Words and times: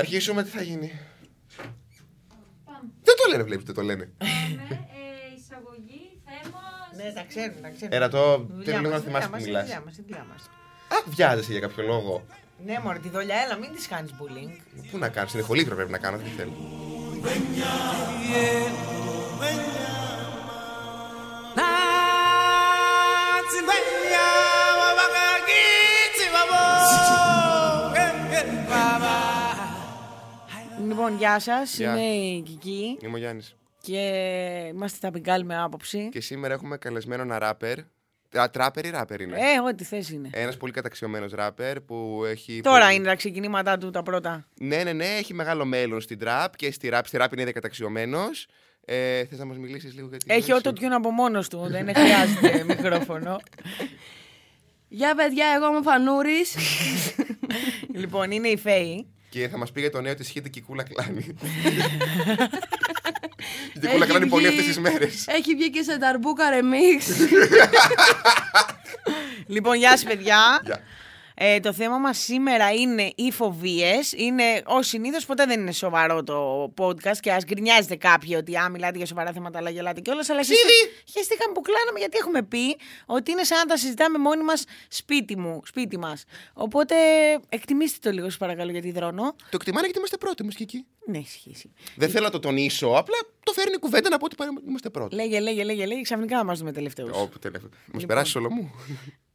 Θα 0.00 0.04
αρχίσουμε, 0.06 0.42
τι 0.42 0.50
θα 0.50 0.62
γίνει. 0.62 0.92
Δεν 3.02 3.14
το 3.16 3.30
λένε, 3.30 3.42
βλέπετε, 3.42 3.66
δεν 3.66 3.74
το 3.74 3.82
λένε. 3.82 4.02
ε, 4.18 4.26
εισαγωγή, 5.38 6.20
θέμα. 6.24 6.60
Ναι, 6.96 7.12
τα 7.12 7.24
ξέρουν, 7.28 7.62
τα 7.62 7.68
ξέρουν. 7.68 8.06
Era 8.06 8.10
το. 8.10 8.38
Δουλειά 8.38 8.64
Θέλω 8.64 8.78
λίγο 8.78 8.90
να 8.90 8.96
μας, 8.96 9.02
θυμάσαι 9.02 9.26
δουλειά 9.26 9.28
που 9.28 9.32
μας, 9.32 9.44
μιλάς. 9.44 9.62
δουλειά 9.62 9.82
μας, 9.84 9.96
δουλειά 9.96 10.26
μας. 10.30 10.42
Α, 10.88 11.10
βιάζεσαι 11.10 11.50
για 11.52 11.60
κάποιο 11.60 11.82
λόγο. 11.84 12.24
Ναι, 12.64 12.80
μωρέ, 12.84 12.98
τη 12.98 13.08
δουλειά, 13.08 13.36
έλα, 13.36 13.56
μην 13.56 13.72
της 13.74 13.88
κάνεις 13.88 14.10
bullying. 14.18 14.52
Πού 14.90 14.98
να 14.98 15.08
κάνεις, 15.08 15.32
είναι 15.32 15.42
χολίκρο 15.42 15.74
πρέπει 15.76 15.90
να 15.90 15.98
κάνω, 15.98 16.16
τι 16.18 16.28
θέλω. 16.28 16.52
Λοιπόν, 30.98 31.16
γεια 31.16 31.38
σας. 31.40 31.76
Γεια. 31.76 31.92
Είμαι 31.92 32.00
η 32.06 32.40
Κική 32.42 32.98
Είμαι 33.02 33.14
ο 33.14 33.18
Γιάννης. 33.18 33.56
και 33.82 33.98
είμαστε 34.74 34.98
τα 35.00 35.10
πιγκάλ 35.10 35.44
με 35.44 35.58
άποψη. 35.62 36.08
Και 36.12 36.20
σήμερα 36.20 36.54
έχουμε 36.54 36.76
καλεσμένο 36.76 37.22
ένα 37.22 37.38
ράπερ. 37.38 37.78
Α, 38.38 38.50
τράπερ 38.52 38.84
ή 38.86 38.90
ράπερ 38.90 39.20
είναι; 39.20 39.36
Ε, 39.36 39.60
ό,τι 39.68 39.84
θες 39.84 40.10
είναι. 40.10 40.28
Ένας 40.32 40.56
πολύ 40.56 40.72
καταξιωμένος 40.72 41.32
ράπερ 41.32 41.80
που 41.80 42.22
έχει. 42.26 42.60
Τώρα 42.60 42.80
πολύ- 42.84 42.94
είναι 42.96 43.04
τα 43.04 43.14
ξεκινήματά 43.14 43.78
του 43.78 43.90
τα 43.90 44.02
πρώτα. 44.02 44.46
Ναι, 44.60 44.82
ναι, 44.84 44.92
ναι, 44.92 45.06
έχει 45.06 45.34
μεγάλο 45.34 45.64
μέλλον 45.64 46.00
στην 46.00 46.18
τραπ 46.18 46.56
και 46.56 46.72
στη 46.72 46.88
ραπ. 46.88 47.06
Στη 47.06 47.16
ραπ 47.16 47.32
είναι 47.32 47.42
ήδη 47.42 47.52
καταξιωμένο. 47.52 48.20
Ε, 48.84 49.24
Θες 49.24 49.38
να 49.38 49.44
μας 49.44 49.58
μιλήσεις 49.58 49.94
λίγο 49.94 50.08
για 50.08 50.18
την. 50.18 50.30
Έχει 50.30 50.50
γνώση; 50.50 50.62
auto-tune 50.68 50.92
από 50.96 51.10
μόνος 51.10 51.48
του, 51.48 51.66
δεν 51.68 51.88
χρειάζεται 51.94 52.64
μικρόφωνο. 52.74 53.40
Γεια 54.88 55.14
παιδιά, 55.14 55.46
εγώ 55.56 55.68
είμαι 55.68 55.76
ο 55.78 55.82
Φανούρης. 55.82 56.54
λοιπόν, 57.94 58.30
είναι 58.30 58.48
η 58.48 58.56
Φέη. 58.56 59.06
Και 59.28 59.48
θα 59.48 59.58
μας 59.58 59.72
πει 59.72 59.80
για 59.80 59.90
το 59.90 60.00
νέο 60.00 60.14
της 60.14 60.28
χίτη 60.28 60.50
Κικούλα 60.50 60.82
Κλάνη. 60.82 61.20
Η 63.74 63.78
Κικούλα 63.80 64.04
Έχει 64.04 64.12
Κλάνη 64.12 64.26
πολύ 64.26 64.46
βγει- 64.46 64.58
αυτές 64.58 64.66
τις 64.74 64.78
μέρες. 64.78 65.24
Έχει 65.26 65.54
βγει 65.54 65.70
και 65.70 65.82
σε 65.82 65.98
ταρμπούκα 65.98 66.44
remix. 66.50 67.02
Λοιπόν, 69.46 69.76
γεια 69.76 69.90
σας, 69.90 70.04
παιδιά. 70.04 70.60
Γεια. 71.38 71.46
Ε, 71.54 71.60
το 71.60 71.72
θέμα 71.72 71.98
μας 71.98 72.18
σήμερα 72.18 72.72
είναι 72.72 73.12
οι 73.14 73.30
φοβίες. 73.32 74.12
Είναι, 74.12 74.62
ως 74.66 74.86
συνήθως, 74.86 75.26
ποτέ 75.26 75.44
δεν 75.46 75.60
είναι 75.60 75.72
σοβαρό 75.72 76.22
το 76.22 76.64
podcast 76.78 77.16
και 77.20 77.32
ας 77.32 77.44
γκρινιάζετε 77.44 77.96
κάποιοι 77.96 78.34
ότι 78.38 78.56
α, 78.56 78.68
μιλάτε 78.68 78.96
για 78.96 79.06
σοβαρά 79.06 79.32
θέματα 79.32 79.58
αλλά 79.58 79.70
γελάτε 79.70 80.00
κιόλας. 80.00 80.28
Αλλά 80.28 80.40
εσείς 80.40 80.58
Ήδη. 80.62 80.92
χαιστήκαμε 81.12 81.52
που 81.54 81.60
κλάναμε 81.60 81.98
γιατί 81.98 82.16
έχουμε 82.18 82.42
πει 82.42 82.76
ότι 83.06 83.30
είναι 83.30 83.42
σαν 83.44 83.58
να 83.58 83.64
τα 83.64 83.76
συζητάμε 83.76 84.18
μόνοι 84.18 84.42
μας 84.42 84.64
σπίτι, 84.88 85.36
μου, 85.38 85.60
σπίτι 85.64 85.98
μας. 85.98 86.24
Οπότε 86.52 86.94
εκτιμήστε 87.48 87.98
το 88.08 88.14
λίγο 88.14 88.26
σας 88.26 88.36
παρακαλώ 88.36 88.70
γιατί 88.70 88.90
δρώνω. 88.90 89.34
Το 89.38 89.48
εκτιμάνε 89.52 89.82
γιατί 89.84 89.98
είμαστε 89.98 90.16
πρώτοι 90.16 90.44
μα 90.44 90.50
και 90.50 90.62
εκεί. 90.62 90.86
Ναι, 91.06 91.18
ισχύει. 91.18 91.50
ισχύει. 91.50 91.70
Δεν 91.96 92.10
θέλω 92.10 92.24
να 92.24 92.30
το 92.30 92.38
τονίσω, 92.38 92.86
απλά 92.86 93.16
το 93.42 93.52
φέρνει 93.52 93.72
η 93.74 93.78
κουβέντα 93.78 94.08
να 94.08 94.18
πω 94.18 94.24
ότι 94.24 94.34
πάμε- 94.36 94.60
είμαστε 94.68 94.90
πρώτοι. 94.90 95.14
Λέγε, 95.14 95.40
λέγε, 95.40 95.64
λέγε, 95.64 95.86
λέγε, 95.86 96.00
ξαφνικά 96.00 96.36
να 96.36 96.44
μας 96.44 96.58
δούμε 96.58 96.72
τελευταίους. 96.72 97.10
Όπου 97.16 97.38
τελευταίο. 97.38 97.70
Μα 97.72 97.78
Λοιπόν. 97.86 98.06
περάσει 98.06 98.38
όλο 98.38 98.50
μου. 98.50 98.70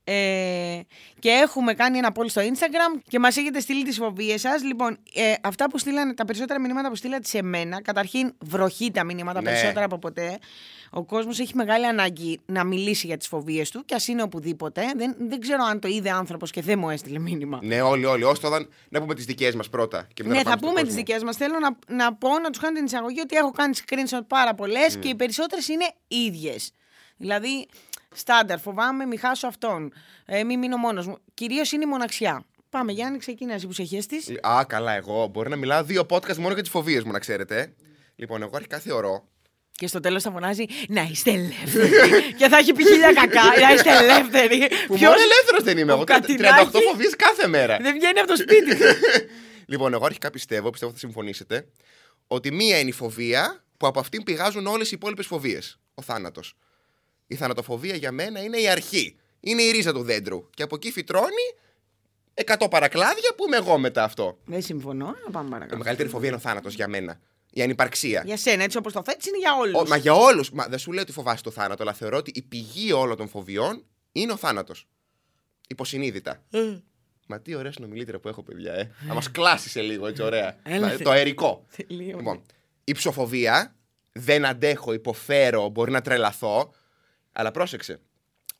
Ε, 0.05 0.79
και 1.19 1.29
έχουμε 1.29 1.73
κάνει 1.73 1.97
ένα 1.97 2.11
poll 2.15 2.25
στο 2.29 2.41
Instagram 2.41 2.99
και 3.07 3.19
μας 3.19 3.37
έχετε 3.37 3.59
στείλει 3.59 3.83
τις 3.83 3.97
φοβίες 3.97 4.41
σας. 4.41 4.63
Λοιπόν, 4.63 4.97
ε, 5.13 5.33
αυτά 5.43 5.69
που 5.69 5.77
στείλανε, 5.77 6.13
τα 6.13 6.25
περισσότερα 6.25 6.59
μηνύματα 6.59 6.89
που 6.89 6.95
στείλατε 6.95 7.27
σε 7.27 7.41
μένα, 7.41 7.81
καταρχήν 7.81 8.33
βροχή 8.39 8.91
τα 8.91 9.03
μηνύματα 9.03 9.41
Ναι. 9.41 9.49
περισσότερα 9.49 9.85
από 9.85 9.97
ποτέ. 9.99 10.37
Ο 10.91 11.03
κόσμος 11.03 11.39
έχει 11.39 11.55
μεγάλη 11.55 11.85
ανάγκη 11.85 12.39
να 12.45 12.63
μιλήσει 12.63 13.07
για 13.07 13.17
τις 13.17 13.27
φοβίες 13.27 13.69
του 13.71 13.85
και 13.85 13.95
ας 13.95 14.07
είναι 14.07 14.21
οπουδήποτε. 14.21 14.81
Δεν, 14.95 15.15
δεν 15.19 15.39
ξέρω 15.39 15.63
αν 15.63 15.79
το 15.79 15.87
είδε 15.87 16.09
άνθρωπος 16.09 16.51
και 16.51 16.61
δεν 16.61 16.79
μου 16.79 16.89
έστειλε 16.89 17.19
μήνυμα. 17.19 17.59
Ναι, 17.63 17.81
όλοι, 17.81 18.05
όλοι. 18.05 18.23
Όσο 18.23 18.49
θα 18.49 18.67
να 18.89 18.99
πούμε 19.01 19.15
τις 19.15 19.25
δικές 19.25 19.55
μας 19.55 19.69
πρώτα. 19.69 20.07
Και 20.13 20.23
μετά 20.23 20.35
Ναι, 20.35 20.41
να 20.43 20.49
θα 20.49 20.57
πάμε 20.57 20.57
στον 20.59 20.69
πούμε 20.69 20.81
τις 20.81 20.89
κόσμο. 20.89 21.05
δικές 21.05 21.23
μας. 21.23 21.37
Θέλω 21.37 21.59
να, 21.59 21.95
να 21.95 22.13
πω, 22.13 22.29
να 22.39 22.49
τους 22.49 22.61
κάνω 22.61 22.75
την 22.75 22.85
εισαγωγή 22.85 23.19
ότι 23.19 23.35
έχω 23.35 23.51
κάνει 23.51 23.73
screenshot 23.85 24.21
πάρα 24.27 24.53
πολλές 24.55 24.95
Mm. 24.95 24.99
και 24.99 25.07
οι 25.07 25.15
περισσότερες 25.15 25.67
είναι 25.67 25.85
ίδιες. 26.07 26.71
Δηλαδή, 27.17 27.67
στάνταρ, 28.13 28.59
φοβάμαι 28.59 29.05
μη 29.05 29.17
χάσω 29.17 29.47
αυτόν. 29.47 29.93
Ε, 30.25 30.43
μη 30.43 30.57
μείνω 30.57 30.77
μόνος 30.77 31.07
μου. 31.07 31.17
Κυρίως 31.33 31.71
είναι 31.71 31.83
η 31.83 31.87
μοναξιά. 31.87 32.45
Πάμε, 32.69 32.91
Γιάννη, 32.91 33.17
ξεκινά 33.17 33.53
εσύ 33.53 33.67
που 33.67 33.73
σε 33.73 33.83
χέστης. 33.83 34.31
Α, 34.41 34.63
καλά, 34.67 34.91
εγώ. 34.95 35.27
Μπορεί 35.27 35.49
να 35.49 35.55
μιλάω 35.55 35.83
δύο 35.83 36.05
podcast 36.09 36.35
μόνο 36.37 36.53
για 36.53 36.61
τις 36.61 36.71
φοβίες 36.71 37.03
μου, 37.03 37.11
να 37.11 37.19
ξέρετε. 37.19 37.73
Λοιπόν, 38.15 38.41
εγώ 38.41 38.51
αρχικά 38.55 38.79
θεωρώ. 38.79 39.27
Και 39.75 39.87
στο 39.87 39.99
τέλος 39.99 40.23
θα 40.23 40.31
φωνάζει 40.31 40.65
Να 40.87 41.01
είστε 41.01 41.31
ελεύθεροι. 41.31 41.89
και 42.39 42.47
θα 42.49 42.57
έχει 42.57 42.73
πει 42.73 42.83
χίλια 42.85 43.13
κακά. 43.13 43.41
Να 43.61 43.73
είστε 43.73 43.97
ελεύθεροι. 43.97 44.57
Που 44.87 44.93
Ποιος- 44.95 45.01
μόνο 45.01 45.21
ελεύθερος 45.21 45.63
δεν 45.63 45.77
είμαι. 45.77 45.91
ο 45.91 45.95
Εγώ 45.95 46.03
38 46.03 46.05
Κατινάκη 46.05 46.77
φοβίες 46.89 47.15
κάθε 47.15 47.47
μέρα. 47.47 47.77
Δεν 47.81 47.93
βγαίνει 47.93 48.19
από 48.19 48.27
το 48.27 48.35
σπίτι 48.35 48.75
του. 48.75 48.83
Λοιπόν, 49.65 49.93
εγώ 49.93 50.05
αρχικά 50.05 50.29
πιστεύω, 50.29 50.69
πιστεύω 50.69 50.91
θα 50.91 50.97
συμφωνήσετε, 50.97 51.67
ότι 52.27 52.51
μία 52.51 52.79
είναι 52.79 52.89
η 52.89 52.93
φοβία 52.93 53.63
που 53.77 53.87
από 53.87 53.99
αυτήν 53.99 54.23
πηγάζουν 54.23 54.67
όλες 54.67 54.87
οι 54.87 54.91
υπόλοιπες 54.95 55.25
φοβίες. 55.25 55.79
Ο 55.93 56.01
θάνατος. 56.01 56.55
Η 57.33 57.35
θανατοφοβία 57.35 57.95
για 57.95 58.11
μένα 58.11 58.43
είναι 58.43 58.57
η 58.57 58.67
αρχή. 58.69 59.15
Είναι 59.39 59.61
η 59.61 59.71
ρίζα 59.71 59.93
του 59.93 60.03
δέντρου. 60.03 60.49
Και 60.49 60.63
από 60.63 60.75
εκεί 60.75 60.91
φυτρώνει 60.91 61.45
100 62.45 62.67
παρακλάδια 62.69 63.33
που 63.37 63.45
είμαι 63.47 63.55
εγώ 63.57 63.77
μετά 63.77 64.03
αυτό. 64.03 64.37
Δεν 64.45 64.61
συμφωνώ. 64.61 65.05
Να 65.25 65.31
πάμε 65.31 65.47
Η 65.47 65.51
παρακάτω. 65.51 65.77
μεγαλύτερη 65.77 66.09
φοβία 66.09 66.27
είναι 66.27 66.37
ο 66.37 66.39
θάνατος 66.39 66.73
για 66.75 66.87
μένα. 66.87 67.19
Η 67.51 67.61
ανυπαρξία. 67.61 68.21
Για 68.25 68.37
σένα, 68.37 68.63
έτσι 68.63 68.77
όπως 68.77 68.93
το 68.93 69.01
θέτεις, 69.05 69.25
είναι 69.27 69.37
για 69.37 69.55
όλους. 69.55 69.81
Ο- 69.81 69.85
μα 69.87 69.97
για 69.97 70.13
όλους. 70.13 70.51
Μα 70.51 70.65
δεν 70.67 70.79
σου 70.79 70.91
λέω 70.91 71.01
ότι 71.01 71.11
φοβάσαι 71.11 71.43
το 71.43 71.51
θάνατο, 71.51 71.83
αλλά 71.83 71.93
θεωρώ 71.93 72.17
ότι 72.17 72.31
η 72.35 72.41
πηγή 72.41 72.91
όλων 72.91 73.17
των 73.17 73.27
φοβιών 73.27 73.83
είναι 74.11 74.31
ο 74.31 74.37
θάνατος. 74.37 74.87
Υποσυνείδητα. 75.67 76.43
Μα 77.27 77.39
τι 77.41 77.55
ωραία 77.55 77.71
συνομιλήτρια 77.71 78.19
που 78.19 78.27
έχω, 78.27 78.43
παιδιά, 78.43 78.73
ε. 78.73 78.91
Να 79.07 79.13
μας 79.13 79.31
κλάσει 79.31 79.69
σε 79.69 79.81
λίγο, 79.81 80.07
έτσι 80.07 80.21
ωραία. 80.23 80.57
Έλα, 80.63 80.79
Να- 80.87 80.89
θε- 80.91 81.03
το 81.03 81.09
αερικό. 81.09 81.65
Τελείω. 81.87 82.17
Λοιπόν, 82.17 82.41
η 82.83 82.91
ψοφοβία, 82.91 83.75
δεν 84.11 84.45
αντέχω, 84.45 84.93
υποφέρω, 84.93 85.69
μπορεί 85.69 85.91
να 85.91 86.01
τρελαθώ. 86.01 86.73
Αλλά 87.33 87.51
πρόσεξε. 87.51 87.99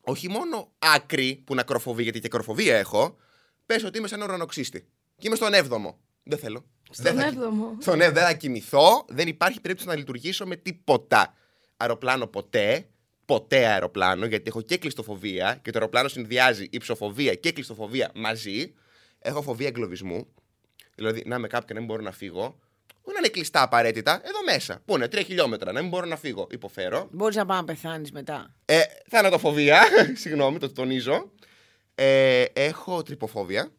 Όχι 0.02 0.30
μόνο 0.30 0.72
άκρη 0.80 1.42
που 1.46 1.56
να 1.56 1.64
κροφοβεί, 1.64 2.04
γιατί 2.04 2.20
και 2.20 2.28
κροφοβία 2.28 2.78
έχω. 2.78 3.18
Πες 3.66 3.84
ότι 3.84 3.98
είμαι 3.98 4.08
σαν 4.08 4.22
ουρανοξύστη. 4.22 4.88
Και 5.18 5.28
είμαι 5.28 5.36
στον 5.36 5.54
7ο. 5.54 5.96
Δεν 6.24 6.38
θέλω. 6.38 6.66
Στον 6.92 7.06
Δεν 7.06 7.16
θα- 7.16 7.26
έβδομο. 7.26 7.78
Στον 7.80 8.02
7ο 8.02 8.14
δεν 8.14 8.24
θα 8.24 8.34
κοιμηθώ. 8.34 9.06
Δεν 9.10 9.28
υπάρχει 9.28 9.62
περίπτωση 9.62 9.90
να 9.90 9.96
λειτουργήσω 9.96 10.46
με 10.46 10.56
τίποτα. 10.56 11.34
Αεροπλάνο 11.78 12.28
ποτέ. 12.28 12.88
Ποτέ 13.26 13.66
αεροπλάνο, 13.68 14.26
γιατί 14.26 14.44
έχω 14.48 14.62
και 14.62 14.78
κλειστοφοβία 14.78 15.60
και 15.62 15.72
το 15.72 15.78
αεροπλάνο 15.80 16.08
συνδυάζει 16.08 16.68
υψοφοβία 16.72 17.34
και 17.36 17.52
κλειστοφοβία 17.52 18.12
μαζί. 18.16 18.74
Έχω 19.20 19.42
φοβία 19.42 19.68
εγκλωβισμού. 19.68 20.34
Δηλαδή 20.96 21.24
να 21.26 21.36
είμαι 21.36 21.48
κάπου 21.48 21.66
και 21.66 21.74
να 21.74 21.80
μην 21.80 21.88
μπορώ 21.88 22.02
να 22.02 22.12
φύγω. 22.12 22.60
Όχι 23.06 23.14
να 23.14 23.20
είναι 23.20 23.28
κλειστά 23.28 23.62
απαραίτητα, 23.62 24.22
εδώ 24.24 24.44
μέσα. 24.46 24.82
Πού 24.86 24.96
είναι, 24.96 25.08
τρία 25.08 25.24
χιλιόμετρα, 25.24 25.72
να 25.72 25.82
μην 25.82 25.90
μπορώ 25.90 26.06
να 26.06 26.16
φύγω. 26.18 26.48
Υποφέρω. 26.52 27.08
Μπορείς 27.12 27.36
να 27.36 27.46
πάει 27.46 27.58
να 27.58 27.64
πεθάνεις 27.64 28.12
μετά. 28.12 28.56
Ε, 28.66 28.80
θανατοφοβία, 29.10 29.82
συγγνώμη, 30.22 30.58
το 30.58 30.72
τονίζω. 30.72 31.32
Ε, 31.96 32.44
έχω 32.54 33.04
τρυποφόβια. 33.04 33.72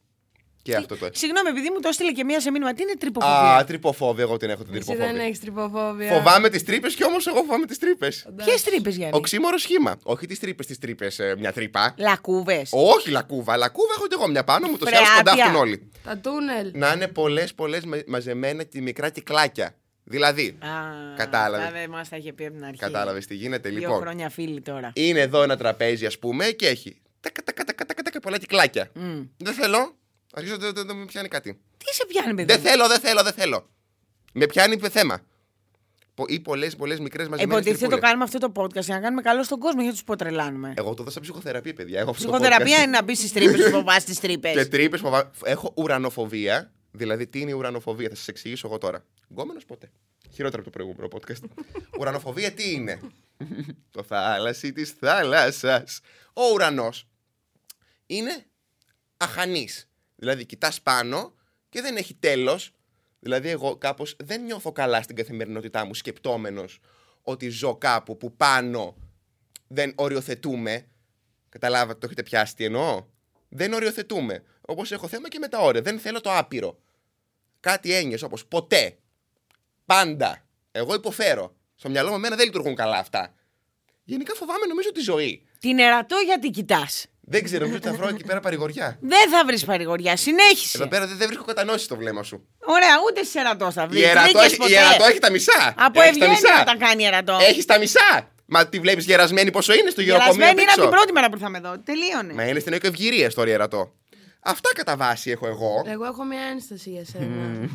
Και 0.64 0.76
αυτό 0.76 0.96
το 0.96 1.04
έχω. 1.04 1.14
Συγγνώμη, 1.14 1.48
επειδή 1.48 1.70
μου 1.70 1.80
το 1.80 1.88
έστειλε 1.88 2.12
και 2.12 2.24
μία 2.24 2.40
σε 2.40 2.50
μήνυμα, 2.50 2.74
τι 2.74 2.82
είναι 2.82 2.92
τρυποφοβία. 2.98 3.56
Α, 3.56 3.64
τρυποφόβια, 3.64 4.22
εγώ 4.24 4.36
την 4.36 4.50
έχω 4.50 4.64
την 4.64 4.74
Εσύ 4.74 4.84
τρυποφόβια. 4.84 5.12
δεν 5.16 5.26
έχεις 5.26 5.40
τρυποφόβια. 5.40 6.12
Φοβάμαι 6.12 6.48
τις 6.48 6.64
τρύπες 6.64 6.94
και 6.94 7.04
όμως 7.04 7.26
εγώ 7.26 7.36
φοβάμαι 7.36 7.66
τις 7.66 7.78
τρύπες. 7.78 8.26
Ποιες 8.44 8.62
τρύπες, 8.62 8.96
Γιάννη; 8.96 9.16
Οξύμωρο 9.16 9.58
σχήμα. 9.58 9.96
Όχι 10.02 10.26
τις 10.26 10.38
τρύπες, 10.38 10.66
τις 10.66 10.78
τρύπες, 10.78 11.20
μια 11.38 11.52
τρύπα. 11.52 11.94
Λακκούβες. 11.98 12.70
Όχι 12.72 13.10
λακκούβα. 13.10 13.56
Λακκούβα 13.56 13.92
έχω 13.96 14.06
και 14.06 14.14
εγώ 14.18 14.28
μια 14.28 14.44
πάνω 14.44 14.68
μου, 14.68 14.76
το 14.76 14.86
σιάζω 14.86 15.04
Φρεάτια. 15.04 15.32
σκοντάφτουν 15.32 15.60
όλοι. 15.60 15.90
Τα 16.04 16.18
τούνελ. 16.18 16.70
Να 16.74 16.92
είναι 16.92 17.08
πολλές, 17.08 17.54
πολλές 17.54 17.82
μαζεμένα 18.06 18.62
και 18.62 18.80
μικρά 18.80 19.10
κυκλάκια. 19.10 19.74
Δηλαδή, 20.04 20.58
Κατάλαβες. 21.16 21.70
Δεν 21.72 21.90
μας 21.90 22.08
τα 22.08 22.16
είχε 22.16 22.32
πει 22.32 22.44
από 22.46 22.54
την 22.54 22.64
αρχή. 22.64 22.78
κατάλαβες 22.78 23.26
τι 23.26 23.34
γίνεται. 23.34 23.68
Δύο 23.68 23.78
Λοιπόν, 23.78 24.00
χρόνια 24.00 24.28
φίλοι 24.30 24.60
τώρα. 24.60 24.90
είναι 24.94 25.20
εδώ 25.20 25.42
ένα 25.42 25.56
τραπέζι, 25.56 26.06
ας 26.06 26.18
πούμε, 26.18 26.44
και 26.46 26.66
έχει 26.66 27.00
τακα, 27.20 27.42
τακα, 27.42 27.64
τακα, 27.64 27.84
τακα, 27.84 28.02
τακα, 28.02 28.20
πολλά 28.20 28.38
κυκλάκια. 28.38 28.90
Μμ. 28.94 29.20
Δεν 29.36 29.52
θέλω. 29.54 29.96
Αρχίζω 30.34 30.56
δεν 30.56 30.74
δεν- 30.74 30.86
δεν 30.86 30.96
με 30.96 31.04
πιάνει 31.04 31.28
κάτι. 31.28 31.60
Τι 31.76 31.94
σε 31.94 32.06
πιάνει, 32.06 32.34
παιδί. 32.34 32.52
Δεν 32.52 32.60
θέλω, 32.62 32.88
δεν 32.88 33.00
θέλω, 33.00 33.22
δεν 33.22 33.32
θέλω. 33.32 33.68
Με 34.32 34.46
πιάνει 34.46 34.78
θέμα. 34.78 35.20
Πο- 36.14 36.24
Ή 36.28 36.40
πολλές 36.40 36.76
πολλές 36.76 36.98
μικρές 36.98 37.28
μαζεμένες. 37.28 37.60
Υποτίθεται 37.64 37.94
το 37.94 38.00
κάνουμε 38.00 38.24
αυτό 38.24 38.38
το 38.38 38.52
podcast 38.54 38.80
για 38.84 38.94
να 38.94 39.00
κάνουμε 39.00 39.22
καλό 39.22 39.42
στον 39.44 39.58
κόσμο, 39.58 39.80
γιατί 39.80 39.96
τους 39.96 40.04
αποτρελάνουμε. 40.04 40.74
Εγώ 40.76 40.94
το 40.94 41.02
δώσα 41.02 41.20
ψυχοθεραπεία, 41.20 41.72
παιδιά. 41.74 42.00
Έχω 42.00 42.10
αυτό 42.10 42.22
το 42.24 42.30
Ψυχοθεραπεία 42.30 42.76
podcast. 42.76 42.82
είναι 42.82 42.90
να 42.90 43.02
μπεις 43.02 43.18
στις 43.18 43.32
τρύπες 43.32 43.60
που 43.64 43.70
φοβάσαι 43.70 44.06
τις 44.06 44.20
τρύπες. 44.20 44.52
Και 44.54 44.66
τρύπες 44.66 45.00
φοβάμαι. 45.00 45.30
Έχω 45.44 45.72
ουρανοφοβία. 45.76 46.72
Δηλαδή, 46.90 47.26
τι 47.26 47.40
είναι 47.40 47.50
η 47.50 47.54
ουρανοφοβία, 47.54 48.08
θα 48.08 48.14
σας 48.14 48.28
εξηγήσω 48.28 48.66
εγώ 48.66 48.78
τώρα. 48.78 49.04
Γκόμενος 49.30 49.64
ποτέ. 49.64 49.90
Χειρότερο 50.32 50.62
από 50.62 50.70
το 50.70 50.78
προηγούμενο 50.78 51.08
podcast. 51.12 51.64
ουρανοφοβία 52.00 52.52
τι 52.52 52.72
είναι; 52.72 53.00
το 53.90 54.02
θάλασσι 54.02 54.72
της 54.72 54.90
θάλασσας. 54.90 56.00
Ο 56.32 56.42
ουρανός 56.54 57.08
είναι 58.06 58.44
αχανής. 59.16 59.88
Δηλαδή, 60.24 60.44
κοιτάς 60.46 60.82
πάνω 60.82 61.34
και 61.68 61.80
δεν 61.80 61.96
έχει 61.96 62.14
τέλος. 62.14 62.72
Δηλαδή, 63.20 63.48
εγώ 63.48 63.76
κάπως 63.76 64.16
δεν 64.24 64.42
νιώθω 64.42 64.72
καλά 64.72 65.02
στην 65.02 65.16
καθημερινότητά 65.16 65.84
μου 65.84 65.94
σκεπτόμενος 65.94 66.78
ότι 67.22 67.48
ζω 67.48 67.76
κάπου 67.76 68.16
που 68.16 68.36
πάνω 68.36 68.96
δεν 69.68 69.92
οριοθετούμε. 69.96 70.86
Καταλάβατε, 71.48 71.98
το 71.98 72.06
έχετε 72.06 72.22
πιάσει 72.22 72.54
τι 72.54 72.64
εννοώ; 72.64 73.06
Δεν 73.48 73.72
οριοθετούμε. 73.72 74.42
Όπως 74.60 74.92
έχω 74.92 75.08
θέμα 75.08 75.28
και 75.28 75.38
με 75.38 75.48
τα 75.48 75.58
όρια. 75.58 75.82
Δεν 75.82 75.98
θέλω 75.98 76.20
το 76.20 76.36
άπειρο. 76.36 76.78
κάτι 77.60 77.92
έννοιες 77.92 78.22
όπως 78.22 78.46
ποτέ, 78.46 78.98
πάντα, 79.84 80.46
εγώ 80.72 80.94
υποφέρω. 80.94 81.56
Στο 81.74 81.88
μυαλό 81.88 82.08
μου 82.10 82.16
εμένα 82.16 82.36
δεν 82.36 82.44
λειτουργούν 82.44 82.74
καλά 82.74 82.98
αυτά. 82.98 83.34
Γενικά 84.04 84.34
φοβάμαι 84.34 84.66
νομίζω 84.66 84.92
τη 84.92 85.00
ζωή. 85.00 85.46
Την 85.58 85.78
ερατό 85.78 86.16
γιατί 86.16 86.50
κοιτάς. 86.50 87.06
Δεν 87.26 87.44
ξέρω, 87.44 87.60
νομίζω 87.60 87.76
ότι 87.76 87.88
θα 87.88 87.94
βρω 87.94 88.08
εκεί 88.08 88.24
πέρα 88.24 88.40
παρηγοριά. 88.40 88.98
Δεν 89.00 89.30
θα 89.30 89.44
βρεις 89.46 89.64
παρηγοριά. 89.64 90.16
Συνέχισε. 90.16 90.76
Εδώ 90.78 90.86
πέρα 90.88 91.06
δεν, 91.06 91.16
δεν 91.16 91.26
βρίσκω 91.26 91.44
κατανόηση 91.44 91.84
στο 91.84 91.96
βλέμμα 91.96 92.22
σου. 92.22 92.46
Ωραία, 92.64 92.94
ούτε 93.08 93.24
σε 93.24 93.38
ερατό 93.38 93.70
θα 93.70 93.86
βρεις. 93.86 94.00
Η 94.00 94.04
ερατό, 94.04 94.38
έχει, 94.40 94.56
η 94.70 94.74
ερατό 94.74 95.04
έχει 95.04 95.18
τα 95.18 95.30
μισά. 95.30 95.74
Από 95.76 96.00
Έχεις 96.00 96.18
τα 96.18 96.24
ευγένεια 96.24 96.52
μισά. 96.52 96.64
τα 96.64 96.76
κάνει 96.86 97.04
ερατό. 97.04 97.38
Έχει 97.40 97.64
τα 97.64 97.78
μισά. 97.78 98.28
Μα 98.46 98.66
τη 98.66 98.80
βλέπεις 98.80 99.04
γερασμένη 99.04 99.50
πόσο 99.50 99.72
είναι 99.74 99.90
στο 99.90 100.00
γεροκομείο. 100.00 100.32
Γερασμένη 100.34 100.60
είναι 100.62 100.70
πίσω. 100.70 100.80
από 100.80 100.90
την 100.90 100.96
πρώτη 100.98 101.12
μέρα 101.12 101.28
που 101.28 101.34
ήρθαμε 101.34 101.58
εδώ. 101.58 101.78
Τελείωνε. 101.84 102.32
Μα 102.32 102.44
είναι 102.44 102.58
στην 102.58 102.72
εικοευγυρία 102.72 103.30
στο 103.30 103.42
ερατό. 103.42 103.92
Αυτά 104.46 104.70
κατά 104.74 104.96
βάση 104.96 105.30
έχω 105.30 105.46
εγώ. 105.46 105.82
Εγώ 105.86 106.04
έχω 106.04 106.24
μια 106.24 106.40
ένσταση 106.52 106.90
για 106.90 107.04
σένα. 107.04 107.68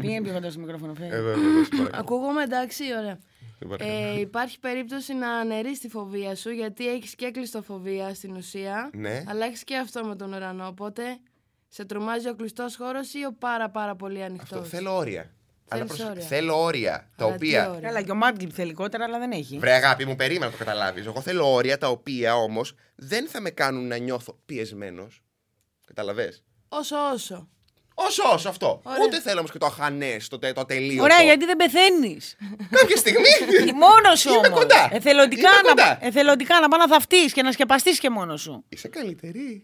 Πήγαινε 0.00 0.22
πιο 0.22 0.32
κοντά 0.32 0.50
στο 0.50 0.60
μικρόφωνο, 0.60 0.94
φέρε. 0.94 1.16
Ε, 1.16 1.20
βέβαια, 1.20 1.34
βέβαια, 1.34 1.64
σε 1.64 1.70
παρακαλώ. 1.70 2.02
Ακούγομαι 2.02 2.42
εντάξει, 2.42 2.82
ωραία. 3.00 3.18
Σε 3.62 3.66
παρακαλώ. 3.68 4.08
Ε, 4.16 4.20
υπάρχει 4.20 4.58
περίπτωση 4.58 5.14
να 5.14 5.30
αναιρείς 5.30 5.78
τη 5.80 5.88
φοβία 5.88 6.34
σου 6.36 6.50
γιατί 6.50 6.88
έχεις 6.88 7.14
και 7.14 7.30
κλειστοφοβία 7.30 8.14
στην 8.14 8.36
ουσία. 8.36 8.90
Ναι. 8.94 9.24
Αλλά 9.28 9.44
έχεις 9.46 9.64
και 9.64 9.76
αυτό 9.76 10.04
με 10.04 10.16
τον 10.16 10.32
ουρανό. 10.32 10.66
Οπότε 10.66 11.02
σε 11.68 11.84
τρομάζει 11.84 12.28
ο 12.28 12.34
κλειστός 12.34 12.76
χώρος 12.76 13.14
ή 13.14 13.24
ο 13.24 13.34
πάρα 13.38 13.70
πάρα 13.70 13.96
πολύ 13.96 14.22
ανοιχτός; 14.22 14.58
Αυτό 14.58 14.64
θέλω 14.64 14.96
όρια. 14.96 15.30
Αλλά 15.68 15.84
Θέλεις 15.86 15.96
προσ- 16.02 16.10
όρια. 16.10 16.26
Θέλω 16.26 16.62
όρια 16.62 17.10
τα 17.16 17.24
Αλλά 17.24 17.36
τι 17.36 17.46
οποία. 17.46 17.70
όρια; 17.70 17.80
Καλά, 17.88 18.02
και 18.02 18.10
ο 18.10 18.14
Μάρτιν 18.14 18.50
θέλει 18.50 18.72
κότερα, 18.72 19.04
αλλά 19.04 19.18
δεν 19.18 19.30
έχει. 19.32 19.58
Βρε 19.58 19.72
αγάπη 19.72 20.04
μου, 20.04 20.16
περίμενα 20.16 20.44
να 20.46 20.50
το 20.52 20.58
καταλάβεις. 20.58 21.06
Εγώ 21.06 21.20
θέλω 21.20 21.52
όρια 21.52 21.78
τα 21.78 21.88
οποία 21.88 22.34
όμως 22.36 22.74
δεν 22.94 23.28
θα 23.28 23.40
με 23.40 23.50
κάνουν 23.50 23.86
να 23.86 23.96
νιώθω 23.96 24.38
πιεσμένος. 24.46 25.22
Καταλαβέ. 25.86 26.34
Όσο 26.68 26.96
όσο. 27.12 27.48
Όσο, 28.06 28.22
όσο 28.32 28.48
αυτό. 28.48 28.80
Ωραία. 28.82 28.98
Ούτε 29.04 29.20
θέλω 29.20 29.38
όμως 29.38 29.50
και 29.50 29.58
το 29.58 29.66
αχανές, 29.66 30.28
το, 30.28 30.38
τε- 30.38 30.54
το 30.54 30.64
τελείωτο. 30.64 31.02
Ωραία, 31.02 31.22
γιατί 31.22 31.44
δεν 31.44 31.56
πεθαίνεις. 31.56 32.36
Κάποια 32.70 32.96
στιγμή. 32.96 33.28
μόνος 33.74 34.20
σου 34.20 34.28
Είμαι 34.28 34.46
όμως. 34.46 34.58
κοντά. 34.58 34.88
Εθελοντικά, 34.92 35.48
Είμαι 35.48 35.60
να, 35.62 35.68
κοντά. 35.68 35.98
εθελοντικά 36.00 36.60
να 36.60 36.68
πάω 36.68 36.80
να 36.80 36.88
θαυτείς 36.88 37.32
και 37.32 37.42
να 37.42 37.52
σκεπαστείς 37.52 37.98
και 37.98 38.10
μόνος 38.10 38.40
σου. 38.40 38.64
Είσαι 38.68 38.88
καλύτερη. 38.88 39.62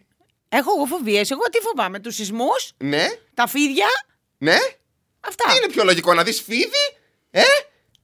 Έχω 0.48 0.70
εγώ 0.76 0.84
φοβίες. 0.86 1.30
Εγώ 1.30 1.42
τι 1.42 1.58
φοβάμαι, 1.60 1.98
τους 2.00 2.14
σεισμούς, 2.14 2.72
Ναι, 2.76 3.06
τα 3.34 3.46
φίδια. 3.46 3.86
ναι. 4.38 4.56
Αυτά. 5.20 5.44
Τι 5.50 5.56
είναι 5.56 5.72
πιο 5.72 5.84
λογικό 5.84 6.14
να 6.14 6.22
δεις 6.22 6.40
φίδι, 6.42 6.84
ε, 7.30 7.40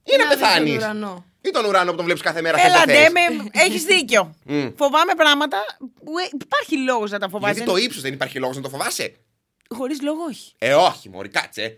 ή 0.02 0.17
να 0.17 0.17
δεις 0.17 0.28
τον 0.28 0.28
πεθάνεις. 0.28 0.76
ουρανό. 0.76 1.25
Ή 1.40 1.50
τον 1.50 1.64
ουρανό 1.64 1.90
που 1.90 1.96
τον 1.96 2.05
βλέπεις 2.05 2.23
κάθε 2.23 2.40
μέρα 2.40 2.61
Έλα, 2.61 2.76
χθε. 2.78 2.93
ντε, 2.93 3.08
με... 3.11 3.20
έχεις 3.52 3.85
δίκιο. 3.85 4.35
Μμ. 4.44 4.69
Φοβάμαι 4.76 5.14
πράγματα 5.17 5.58
που 6.05 6.19
ε, 6.19 6.28
υπάρχει 6.40 6.76
λόγος 6.78 7.11
να 7.11 7.19
τα 7.19 7.28
φοβάσαι. 7.28 7.52
Γιατί 7.52 7.70
το 7.70 7.76
ύψος 7.76 8.02
δεν 8.02 8.12
υπάρχει 8.12 8.38
λόγος 8.38 8.56
να 8.56 8.62
το 8.62 8.69
φοβάσαι. 8.69 9.14
Χωρίς 9.75 10.03
λόγο, 10.03 10.23
όχι. 10.25 10.53
Ε, 10.59 10.75
όχι, 10.75 11.09
Μωρή, 11.09 11.29
κάτσε. 11.29 11.77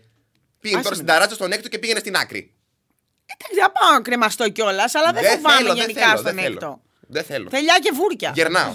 Πήγαινε 0.59 0.79
Άσε 0.79 0.89
τώρα 0.89 0.89
με. 0.89 0.95
στην 0.95 1.05
ταράτσα 1.05 1.35
στον 1.35 1.51
έκτο 1.51 1.69
και 1.69 1.79
πήγαινε 1.79 1.99
στην 1.99 2.15
άκρη. 2.15 2.53
Εντάξει, 3.25 3.55
δεν 3.55 3.71
πάω 3.79 3.93
να 3.93 4.01
κρεμαστώ 4.01 4.49
κιόλας, 4.49 4.95
αλλά 4.95 5.11
δεν, 5.11 5.23
φοβάμαι 5.23 5.57
θέλω, 5.57 5.73
γενικά 5.73 5.93
δεν 5.93 6.03
θέλω, 6.05 6.17
στον 6.17 6.23
δεν 6.33 6.43
θέλω. 6.43 6.53
έκτο. 6.53 6.81
Δεν 7.07 7.23
θέλω. 7.23 7.49
Θελιά 7.49 7.79
και 7.81 7.91
βούρκια. 7.93 8.31
Γερνάω. 8.35 8.73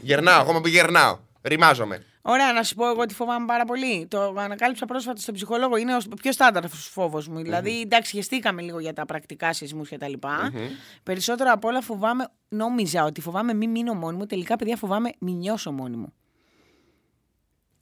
γερνάω, 0.00 0.40
ακόμα 0.40 0.60
που 0.60 0.68
γερνάω. 0.68 1.18
Ρημάζομαι. 1.42 2.04
Ωραία, 2.22 2.52
να 2.52 2.62
σου 2.62 2.74
πω 2.74 2.88
εγώ 2.88 3.06
τι 3.06 3.14
φοβάμαι 3.14 3.46
πάρα 3.46 3.64
πολύ. 3.64 4.06
Το 4.10 4.34
ανακάλυψα 4.38 4.86
πρόσφατα 4.86 5.20
στον 5.20 5.34
ψυχολόγο. 5.34 5.76
Είναι 5.76 5.94
ο 5.94 5.98
πιο 6.22 6.32
στάνταρ 6.32 6.68
φόβος 6.68 7.28
μου. 7.28 7.42
Δηλαδή, 7.42 7.80
εντάξει, 7.80 8.14
χεστήκαμε 8.16 8.62
λίγο 8.62 8.78
για 8.78 8.92
τα 8.92 9.06
πρακτικά 9.06 9.52
σεισμού 9.52 9.82
και 9.82 9.98
τα 9.98 10.08
λοιπα 10.08 10.52
Περισσότερο 11.02 11.50
απ' 11.52 11.64
όλα 11.64 11.80
φοβάμαι, 11.80 12.28
νόμιζα 12.48 13.04
ότι 13.04 13.20
φοβάμαι 13.20 13.54
μη 13.54 13.66
μείνω 13.66 13.94
μόνη 13.94 14.16
μου. 14.16 14.26
Τελικά, 14.26 14.56
παιδιά, 14.56 14.76
φοβάμαι 14.76 15.10
μη 15.18 15.32
νιώσω 15.32 15.72
μόνη 15.72 15.96
μου. 15.96 16.12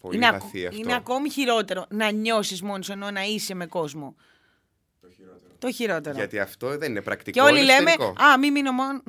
Πολύ 0.00 0.16
είναι, 0.16 0.26
ακ- 0.26 0.42
βαθύ 0.42 0.66
αυτό. 0.66 0.80
είναι 0.80 0.94
ακόμη 0.94 1.30
χειρότερο 1.30 1.86
να 1.90 2.10
νιώσεις 2.10 2.62
μόνος 2.62 2.86
σου 2.86 2.92
ενώ 2.92 3.10
να 3.10 3.22
είσαι 3.22 3.54
με 3.54 3.66
κόσμο. 3.66 4.14
Το 5.58 5.72
χειρότερο. 5.72 6.16
Γιατί 6.16 6.38
αυτό 6.38 6.78
δεν 6.78 6.90
είναι 6.90 7.02
πρακτικό. 7.02 7.40
Και 7.40 7.50
όλοι 7.50 7.60
είναι 7.60 7.72
λέμε, 7.72 7.90
εσωτερικό. 7.90 8.24
Α, 8.24 8.38
μη 8.38 8.50
μείνω 8.50 8.72
μόνο. 8.72 9.02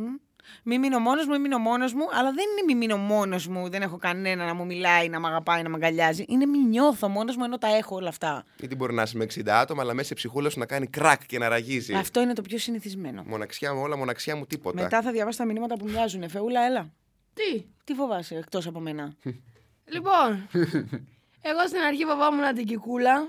Μη 0.63 0.79
μείνω 0.79 0.99
μόνος 0.99 1.25
μου, 1.25 1.31
μη 1.31 1.39
μείνω 1.39 1.57
μόνος 1.57 1.93
μου. 1.93 2.07
Αλλά 2.11 2.31
δεν 2.31 2.45
είναι 2.51 2.73
μη 2.73 2.75
μείνω 2.75 2.97
μόνος 2.97 3.47
μου, 3.47 3.69
δεν 3.69 3.81
έχω 3.81 3.97
κανένα 3.97 4.45
να 4.45 4.53
μου 4.53 4.65
μιλάει, 4.65 5.09
να 5.09 5.19
με 5.19 5.27
αγαπάει, 5.27 5.61
να 5.61 5.69
με 5.69 5.75
αγκαλιάζει. 5.75 6.25
Είναι 6.27 6.45
μη 6.45 6.57
νιώθω 6.57 7.07
μόνος 7.07 7.35
μου 7.35 7.43
ενώ 7.43 7.57
τα 7.57 7.75
έχω 7.75 7.95
όλα 7.95 8.09
αυτά. 8.09 8.43
Γιατί 8.57 8.75
μπορεί 8.75 8.93
να 8.93 9.01
είσαι 9.01 9.17
με 9.17 9.23
60 9.23 9.47
άτομα, 9.47 9.81
αλλά 9.81 9.93
μέσα 9.93 10.07
σε 10.07 10.13
ψυχούλα 10.13 10.49
σου 10.49 10.59
να 10.59 10.65
κάνει 10.65 10.87
κρακ 10.87 11.25
και 11.25 11.37
να 11.37 11.47
ραγίζει. 11.47 11.93
Αυτό 11.93 12.21
είναι 12.21 12.33
το 12.33 12.41
πιο 12.41 12.57
συνηθισμένο. 12.57 13.23
Μοναξιά 13.27 13.73
μου, 13.73 13.81
όλα 13.81 13.97
μοναξιά 13.97 14.35
μου 14.35 14.45
τίποτα. 14.45 14.81
Μετά 14.81 15.01
θα 15.01 15.11
διαβάσω 15.11 15.37
τα 15.37 15.45
μηνύματα 15.45 15.77
που 15.77 15.85
μοιάζουν. 15.89 16.29
Φεούλα, 16.29 16.65
έλα. 16.65 16.91
Τι; 17.33 17.65
Τι 17.83 17.93
φοβάσαι 17.93 18.35
εκτός 18.35 18.67
από 18.67 18.79
μένα; 18.79 19.13
Λοιπόν, 19.91 20.47
εγώ 21.49 21.67
στην 21.67 21.79
αρχή 21.79 22.05
φοβάμουν 22.05 22.55
την 22.55 22.65
κυκούλα. 22.65 23.27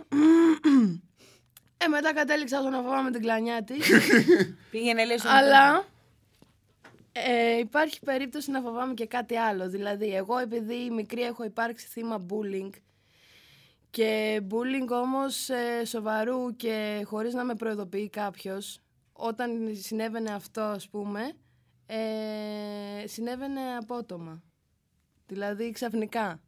Ε, 1.76 1.86
μετά 1.86 2.14
κατέληξα 2.14 2.60
στο 2.60 2.68
να 2.68 2.82
φοβάμαι 2.82 3.10
την 3.10 3.20
κλανιά 3.20 3.62
της. 3.64 3.90
Πήγαινε, 4.70 5.04
λε. 5.04 5.14
Αλλά 5.24 5.84
ε, 7.12 7.58
υπάρχει 7.58 8.00
περίπτωση 8.00 8.50
να 8.50 8.60
φοβάμαι 8.60 8.94
και 8.94 9.06
κάτι 9.06 9.36
άλλο. 9.36 9.68
Δηλαδή, 9.68 10.14
εγώ 10.14 10.38
επειδή 10.38 10.90
μικρή 10.90 11.22
έχω 11.22 11.44
υπάρξει 11.44 11.86
θύμα 11.86 12.26
bullying 12.28 12.70
και 13.90 14.40
bullying 14.50 14.88
όμως 14.88 15.48
ε, 15.48 15.84
σοβαρού 15.84 16.56
και 16.56 17.02
χωρίς 17.04 17.34
να 17.34 17.44
με 17.44 17.54
προειδοποιεί 17.54 18.08
κάποιος, 18.08 18.80
όταν 19.12 19.50
συνέβαινε 19.74 20.30
αυτό 20.32 20.60
ας 20.60 20.88
πούμε, 20.88 21.32
ε, 21.86 23.06
συνέβαινε 23.06 23.60
απότομα. 23.78 24.42
Δηλαδή 25.26 25.70
ξαφνικά. 25.70 26.40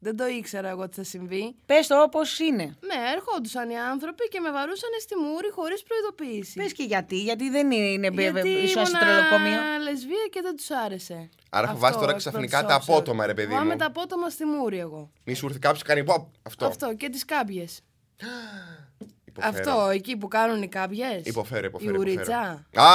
Δεν 0.00 0.16
το 0.16 0.26
ήξερα 0.26 0.68
εγώ 0.68 0.88
τι 0.88 0.94
θα 0.94 1.02
συμβεί. 1.04 1.54
Πες 1.66 1.86
το 1.86 2.02
όπως 2.02 2.38
είναι. 2.38 2.64
Ναι, 2.64 3.10
έρχονταν 3.14 3.70
οι 3.70 3.78
άνθρωποι 3.78 4.28
και 4.28 4.40
με 4.40 4.50
βαρούσαν 4.50 4.90
στη 5.00 5.16
μούρη 5.16 5.50
χωρίς 5.50 5.82
προειδοποίηση. 5.82 6.52
Πες 6.60 6.72
και 6.72 6.82
γιατί, 6.82 7.16
γιατί 7.16 7.50
δεν 7.50 7.70
είναι 7.70 8.08
Γιατί 8.08 8.48
ήσουν 8.48 8.68
στο 8.68 8.80
ήμουνα 8.80 8.98
τρελοκομείο. 8.98 9.60
λεσβία 9.82 10.26
και 10.30 10.40
δεν 10.42 10.56
τους 10.56 10.70
άρεσε. 10.70 11.28
Άρα 11.50 11.64
Αυτό 11.66 11.74
φοβάσαι 11.78 11.98
τώρα 11.98 12.10
εκ 12.10 12.16
ξαφνικά 12.18 12.58
πρώτης 12.58 12.68
τα 12.68 12.74
όψεως. 12.74 12.96
απότομα, 12.98 13.26
ρε 13.26 13.34
παιδί 13.34 13.48
Φοβάμαι 13.50 13.72
μου. 13.72 13.78
τα 13.78 13.86
απότομα 13.86 14.30
στη 14.30 14.44
μούρη 14.44 14.78
εγώ. 14.78 15.10
Μη 15.24 15.34
σου 15.34 15.46
έρθει 15.46 15.58
κάποιος 15.58 15.82
και 15.82 15.88
κάνει 15.88 16.04
ποπ. 16.04 16.26
Αυτό. 16.42 16.66
Αυτό 16.66 16.94
και 16.94 17.08
τις 17.08 17.24
κάμπιες. 17.24 17.80
Υποφέρω. 19.42 19.70
Αυτό 19.72 19.88
εκεί 19.90 20.16
που 20.16 20.28
κάνουν 20.28 20.62
οι 20.62 20.68
κάμπιες. 20.68 21.20
Υποφέρω, 21.24 21.66
υποφέρω. 21.66 21.90
Η 21.90 21.94
υποφέρω. 21.94 21.98
ουρίτσα. 22.00 22.38
Α, 22.82 22.86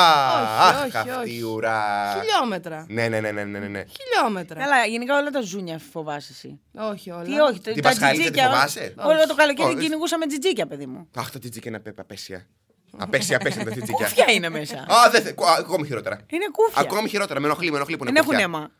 Όχι, 0.41 0.77
αχ, 0.77 0.85
όχι, 0.85 0.97
αυτή 0.97 1.09
όχι. 1.09 1.37
η 1.37 1.41
ουρά. 1.41 1.83
Χιλιόμετρα. 2.19 2.85
Ναι, 2.89 3.07
ναι, 3.07 3.19
ναι, 3.19 3.31
ναι, 3.31 3.43
ναι, 3.43 3.59
ναι. 3.59 3.83
Χιλιόμετρα. 3.97 4.59
Καλά, 4.59 4.85
γενικά 4.85 5.17
όλα 5.17 5.29
τα 5.29 5.41
ζούνια 5.41 5.79
φοβάσαι 5.91 6.31
εσύ. 6.31 6.59
Όχι 6.75 7.11
όλα. 7.11 7.23
Τι 7.23 7.39
όχι, 7.39 7.59
Την 7.59 7.75
τα 7.75 7.81
Πασχαλίδα 7.89 8.23
τη 8.23 8.31
τζιτζίκια. 8.31 8.49
φοβάσαι; 8.53 8.93
Όλο 8.97 9.27
το 9.27 9.35
καλοκαίρι 9.35 9.67
Όχι. 9.73 9.77
κυνηγούσαμε 9.77 10.25
τζιτζίκια, 10.27 10.67
παιδί 10.67 10.85
μου. 10.85 11.07
Αχ, 11.15 11.31
τα 11.31 11.39
τζιτζίκια 11.39 11.69
είναι 11.71 11.77
απέ- 11.77 11.99
απέσια. 11.99 12.47
Απέσια, 12.97 13.35
απέσια 13.38 13.63
τα 13.63 13.71
τζιτζίκια. 13.71 14.05
Κούφια 14.05 14.31
είναι 14.31 14.50
μέσα. 14.50 14.77
Α, 14.77 15.09
δεν 15.12 15.21
θε- 15.23 15.39
α, 15.41 15.53
Ακόμη 15.59 15.85
χειρότερα. 15.85 16.15
Είναι 16.27 16.45
κούφια. 16.51 16.81
Ακόμη 16.81 17.09
χειρότερα. 17.09 17.39
Με 17.39 17.45
ενοχλεί, 17.45 17.69
με 17.71 17.75
ενοχλεί 17.75 17.97
που 17.97 18.03
είναι 18.03 18.13
Δεν 18.13 18.21
έχουν 18.21 18.33
κουφιά. 18.33 18.45
αίμα. 18.45 18.71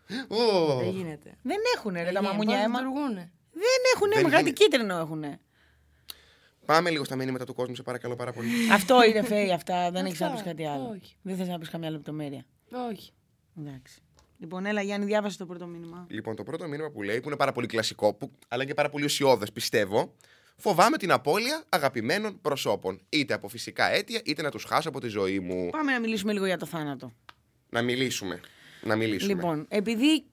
Ω. 0.43 0.75
Δεν 0.79 0.89
γίνεται. 0.89 1.29
Δεν 1.41 1.58
έχουν 1.75 1.93
ρε 1.93 2.12
τα 2.13 2.20
Ε, 2.20 2.22
μαμούνια 2.22 2.55
πώς 2.55 2.65
αίμα. 2.65 2.79
λειτουργούνε. 2.79 3.32
Δεν 3.53 3.82
έχουν 3.96 4.10
Δεν 4.10 4.20
αίμα, 4.20 4.29
κάτι 4.29 4.43
γίνεται. 4.43 4.63
κίτρινο 4.63 4.98
έχουν. 4.98 5.24
Πάμε 6.65 6.89
λίγο 6.89 7.03
στα 7.03 7.15
μήνυματα 7.15 7.46
του 7.46 7.53
κόσμου, 7.53 7.75
σε 7.75 7.84
παρακαλώ 7.84 8.15
πάρα 8.15 8.32
πολύ. 8.34 8.50
Αυτό 8.72 9.03
είναι 9.03 9.24
φέη, 9.24 9.51
αυτά. 9.51 9.91
Δεν 9.91 10.05
έχεις 10.05 10.22
Αυτά, 10.22 10.34
να 10.36 10.41
πει 10.41 10.48
κάτι 10.50 10.65
άλλο. 10.65 10.89
όχι. 11.01 11.15
Δεν 11.22 11.36
θες 11.38 11.48
να 11.48 11.60
πεις 11.60 11.70
καμιά 11.70 11.89
λεπτομέρεια. 11.91 12.46
Όχι. 12.91 13.12
Εντάξει. 13.60 14.01
Λοιπόν, 14.38 14.65
έλα 14.65 14.82
Γιάννη, 14.82 15.05
διάβασε 15.05 15.38
το 15.38 15.46
πρώτο 15.46 15.67
μήνυμα. 15.67 16.05
Λοιπόν, 16.10 16.36
το 16.36 16.43
πρώτο 16.43 16.67
μήνυμα 16.67 16.89
που 16.89 17.01
λέει, 17.01 17.20
που 17.22 17.27
είναι 17.27 17.38
πάρα 17.38 17.51
πολύ 17.51 17.67
κλασικό, 17.67 18.13
που, 18.13 18.32
αλλά 18.48 18.65
και 18.65 18.74
πάρα 18.74 18.89
πολύ 18.89 19.05
ουσιώδες, 19.05 19.51
πιστεύω. 19.51 20.13
Φοβάμαι 20.58 20.98
την 20.98 21.12
απώλεια 21.12 21.63
αγαπημένων 21.70 22.41
προσώπων. 22.41 23.01
Είτε 23.10 23.34
από 23.34 23.48
φυσικά 23.48 23.91
αίτια, 23.91 24.22
είτε 24.25 24.41
να 24.41 24.51
τους 24.51 24.63
χάσω 24.63 24.89
από 24.89 25.00
τη 25.00 25.08
ζωή 25.08 25.39
μου. 25.39 25.70
Πάμε 25.70 25.91
να 25.91 26.00
μιλήσουμε 26.00 26.34
λίγο 26.34 26.46
για 26.46 26.58
το 26.58 26.65
θάνατο. 26.65 27.12
Να 27.70 27.82
μιλήσουμε. 27.82 28.39
Να 28.84 28.96
μιλήσουμε. 28.96 29.34
Λοιπόν, 29.34 29.65
επειδή 29.70 30.24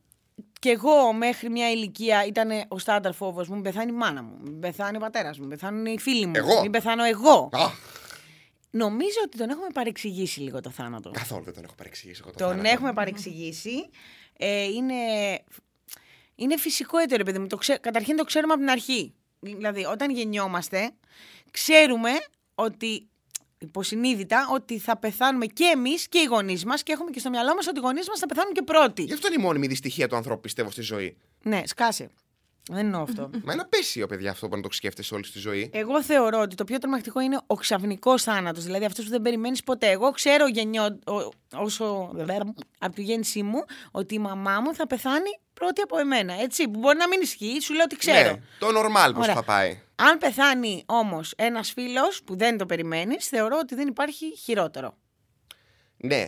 και 0.60 0.70
εγώ 0.70 1.12
μέχρι 1.12 1.50
μια 1.50 1.70
ηλικία 1.70 2.24
ήταν 2.26 2.50
ο 2.68 2.78
στάνταρ 2.78 3.12
φόβος 3.12 3.48
μου, 3.48 3.54
μην 3.54 3.62
πεθάνει 3.62 3.90
η 3.92 3.94
μάνα 3.94 4.22
μου, 4.22 4.36
μην 4.42 4.60
πεθάνει 4.60 4.96
ο 4.96 5.00
πατέρας 5.00 5.36
μου, 5.38 5.46
μην 5.46 5.58
πεθάνουν 5.58 5.86
οι 5.86 5.98
φίλοι 5.98 6.26
μου, 6.26 6.32
Εγώ; 6.36 6.60
μην 6.60 6.70
πεθάνω 6.70 7.04
εγώ. 7.04 7.48
Αχ, 7.52 7.72
Νομίζω 8.70 9.16
ότι 9.24 9.36
τον 9.38 9.50
έχουμε 9.50 9.66
παρεξηγήσει 9.74 10.40
λίγο 10.40 10.60
το 10.60 10.70
θάνατο. 10.70 11.10
καθόλου 11.10 11.44
δεν 11.44 11.54
τον 11.54 11.64
έχω 11.64 11.74
παρεξηγήσει 11.74 12.20
εγώ 12.24 12.30
το 12.32 12.38
Τον 12.38 12.48
θάνατο. 12.48 12.68
έχουμε 12.68 12.92
παρεξηγήσει. 12.92 13.88
Ε, 14.36 14.64
είναι, 14.64 14.94
είναι 16.34 16.56
φυσικό 16.56 16.98
έτσι, 16.98 17.16
ρε 17.16 17.22
παιδί 17.24 17.38
μου. 17.38 17.46
Το 17.46 17.56
ξέ, 17.56 17.76
καταρχήν 17.76 18.16
το 18.16 18.24
ξέρουμε 18.24 18.52
από 18.52 18.62
την 18.62 18.70
αρχή. 18.70 19.14
Δηλαδή, 19.40 19.84
όταν 19.84 20.10
γεννιόμαστε, 20.10 20.90
ξέρουμε 21.50 22.10
ότι 22.54 23.08
υποσυνείδητα 23.60 24.48
ότι 24.52 24.78
θα 24.78 24.96
πεθάνουμε 24.96 25.46
και 25.46 25.64
εμείς 25.64 26.08
και 26.08 26.18
οι 26.18 26.24
γονείς 26.24 26.64
μας 26.64 26.82
και 26.82 26.92
έχουμε 26.92 27.10
και 27.10 27.18
στο 27.18 27.30
μυαλό 27.30 27.54
μας 27.54 27.66
ότι 27.66 27.78
οι 27.78 27.82
γονείς 27.82 28.08
μας 28.08 28.18
θα 28.18 28.26
πεθάνουν 28.26 28.52
και 28.52 28.62
πρώτοι. 28.62 29.02
Γι' 29.02 29.12
αυτό 29.12 29.26
είναι 29.26 29.36
η 29.38 29.42
μόνιμη 29.42 29.66
δυστυχία 29.66 30.08
του 30.08 30.16
ανθρώπου, 30.16 30.40
πιστεύω, 30.40 30.70
στη 30.70 30.82
ζωή. 30.82 31.16
Ναι, 31.42 31.62
σκάσε. 31.64 32.10
Δεν 32.68 32.78
εννοώ 32.78 33.02
αυτό. 33.02 33.30
Μα 33.44 33.52
είναι 33.52 33.62
απέσιο, 33.62 34.06
παιδιά, 34.06 34.30
αυτό 34.30 34.48
που 34.48 34.56
να 34.56 34.62
το 34.62 34.68
σκέφτεσαι 34.72 35.14
όλη 35.14 35.22
τη 35.32 35.38
ζωή. 35.38 35.70
Εγώ 35.72 36.02
θεωρώ 36.02 36.40
ότι 36.40 36.54
το 36.56 36.64
πιο 36.64 36.78
τρομακτικό 36.78 37.20
είναι 37.20 37.40
ο 37.46 37.54
ξαφνικός 37.54 38.22
θάνατος. 38.22 38.64
Δηλαδή 38.64 38.84
αυτός 38.84 39.04
που 39.04 39.10
δεν 39.10 39.22
περιμένεις 39.22 39.62
ποτέ. 39.62 39.90
Εγώ 39.90 40.10
ξέρω 40.10 40.46
γεννιό, 40.48 40.84
ο- 41.06 41.32
όσο. 41.62 42.10
από 42.78 42.94
τη 42.94 43.02
γέννησή 43.02 43.42
μου 43.42 43.64
ότι 43.90 44.14
η 44.14 44.18
μαμά 44.18 44.60
μου 44.60 44.74
θα 44.74 44.86
πεθάνει 44.86 45.30
πρώτη 45.54 45.80
από 45.80 45.98
εμένα. 45.98 46.40
Έτσι, 46.42 46.68
που 46.68 46.78
μπορεί 46.78 46.96
να 46.98 47.08
μην 47.08 47.20
ισχύει, 47.20 47.60
σου 47.60 47.72
λέω 47.74 47.84
ότι 47.84 47.96
ξέρω. 47.96 48.30
Ναι, 48.30 48.40
το 48.58 48.66
normal 48.66 49.10
πώς 49.14 49.22
Ωραία. 49.22 49.34
θα 49.34 49.42
πάει. 49.42 49.80
Αν 49.94 50.18
πεθάνει 50.18 50.82
όμως 50.86 51.32
ένας 51.36 51.72
φίλος 51.72 52.22
που 52.24 52.36
δεν 52.36 52.56
το 52.58 52.66
περιμένεις, 52.66 53.26
θεωρώ 53.28 53.58
ότι 53.62 53.74
δεν 53.74 53.88
υπάρχει 53.88 54.36
χειρότερο. 54.36 54.96
Ναι, 55.96 56.24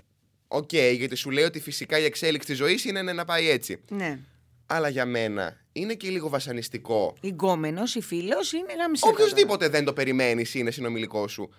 οκ, 0.49 0.73
γιατί 0.73 1.15
σου 1.15 1.31
λέει 1.31 1.45
ότι 1.45 1.61
φυσικά 1.61 1.99
η 1.99 2.05
εξέλιξη 2.05 2.47
της 2.49 2.57
ζωής 2.57 2.85
είναι 2.85 3.03
να 3.03 3.25
πάει 3.25 3.49
έτσι. 3.51 3.85
Ναι. 3.89 4.19
Αλλά 4.67 4.89
για 4.89 5.07
μένα 5.07 5.57
είναι 5.73 5.95
και 5.95 6.09
λίγο 6.09 6.29
βασανιστικό. 6.29 7.15
Γκόμενο 7.27 7.83
ή 7.95 8.01
φίλος 8.03 8.53
είναι 8.53 8.75
γάμισε. 8.79 9.09
Οποιοδήποτε 9.09 9.69
δεν 9.69 9.85
το 9.85 9.93
περιμένεις 9.93 10.55
είναι 10.55 10.71
συνομιλικός 10.71 11.33
σου. 11.33 11.51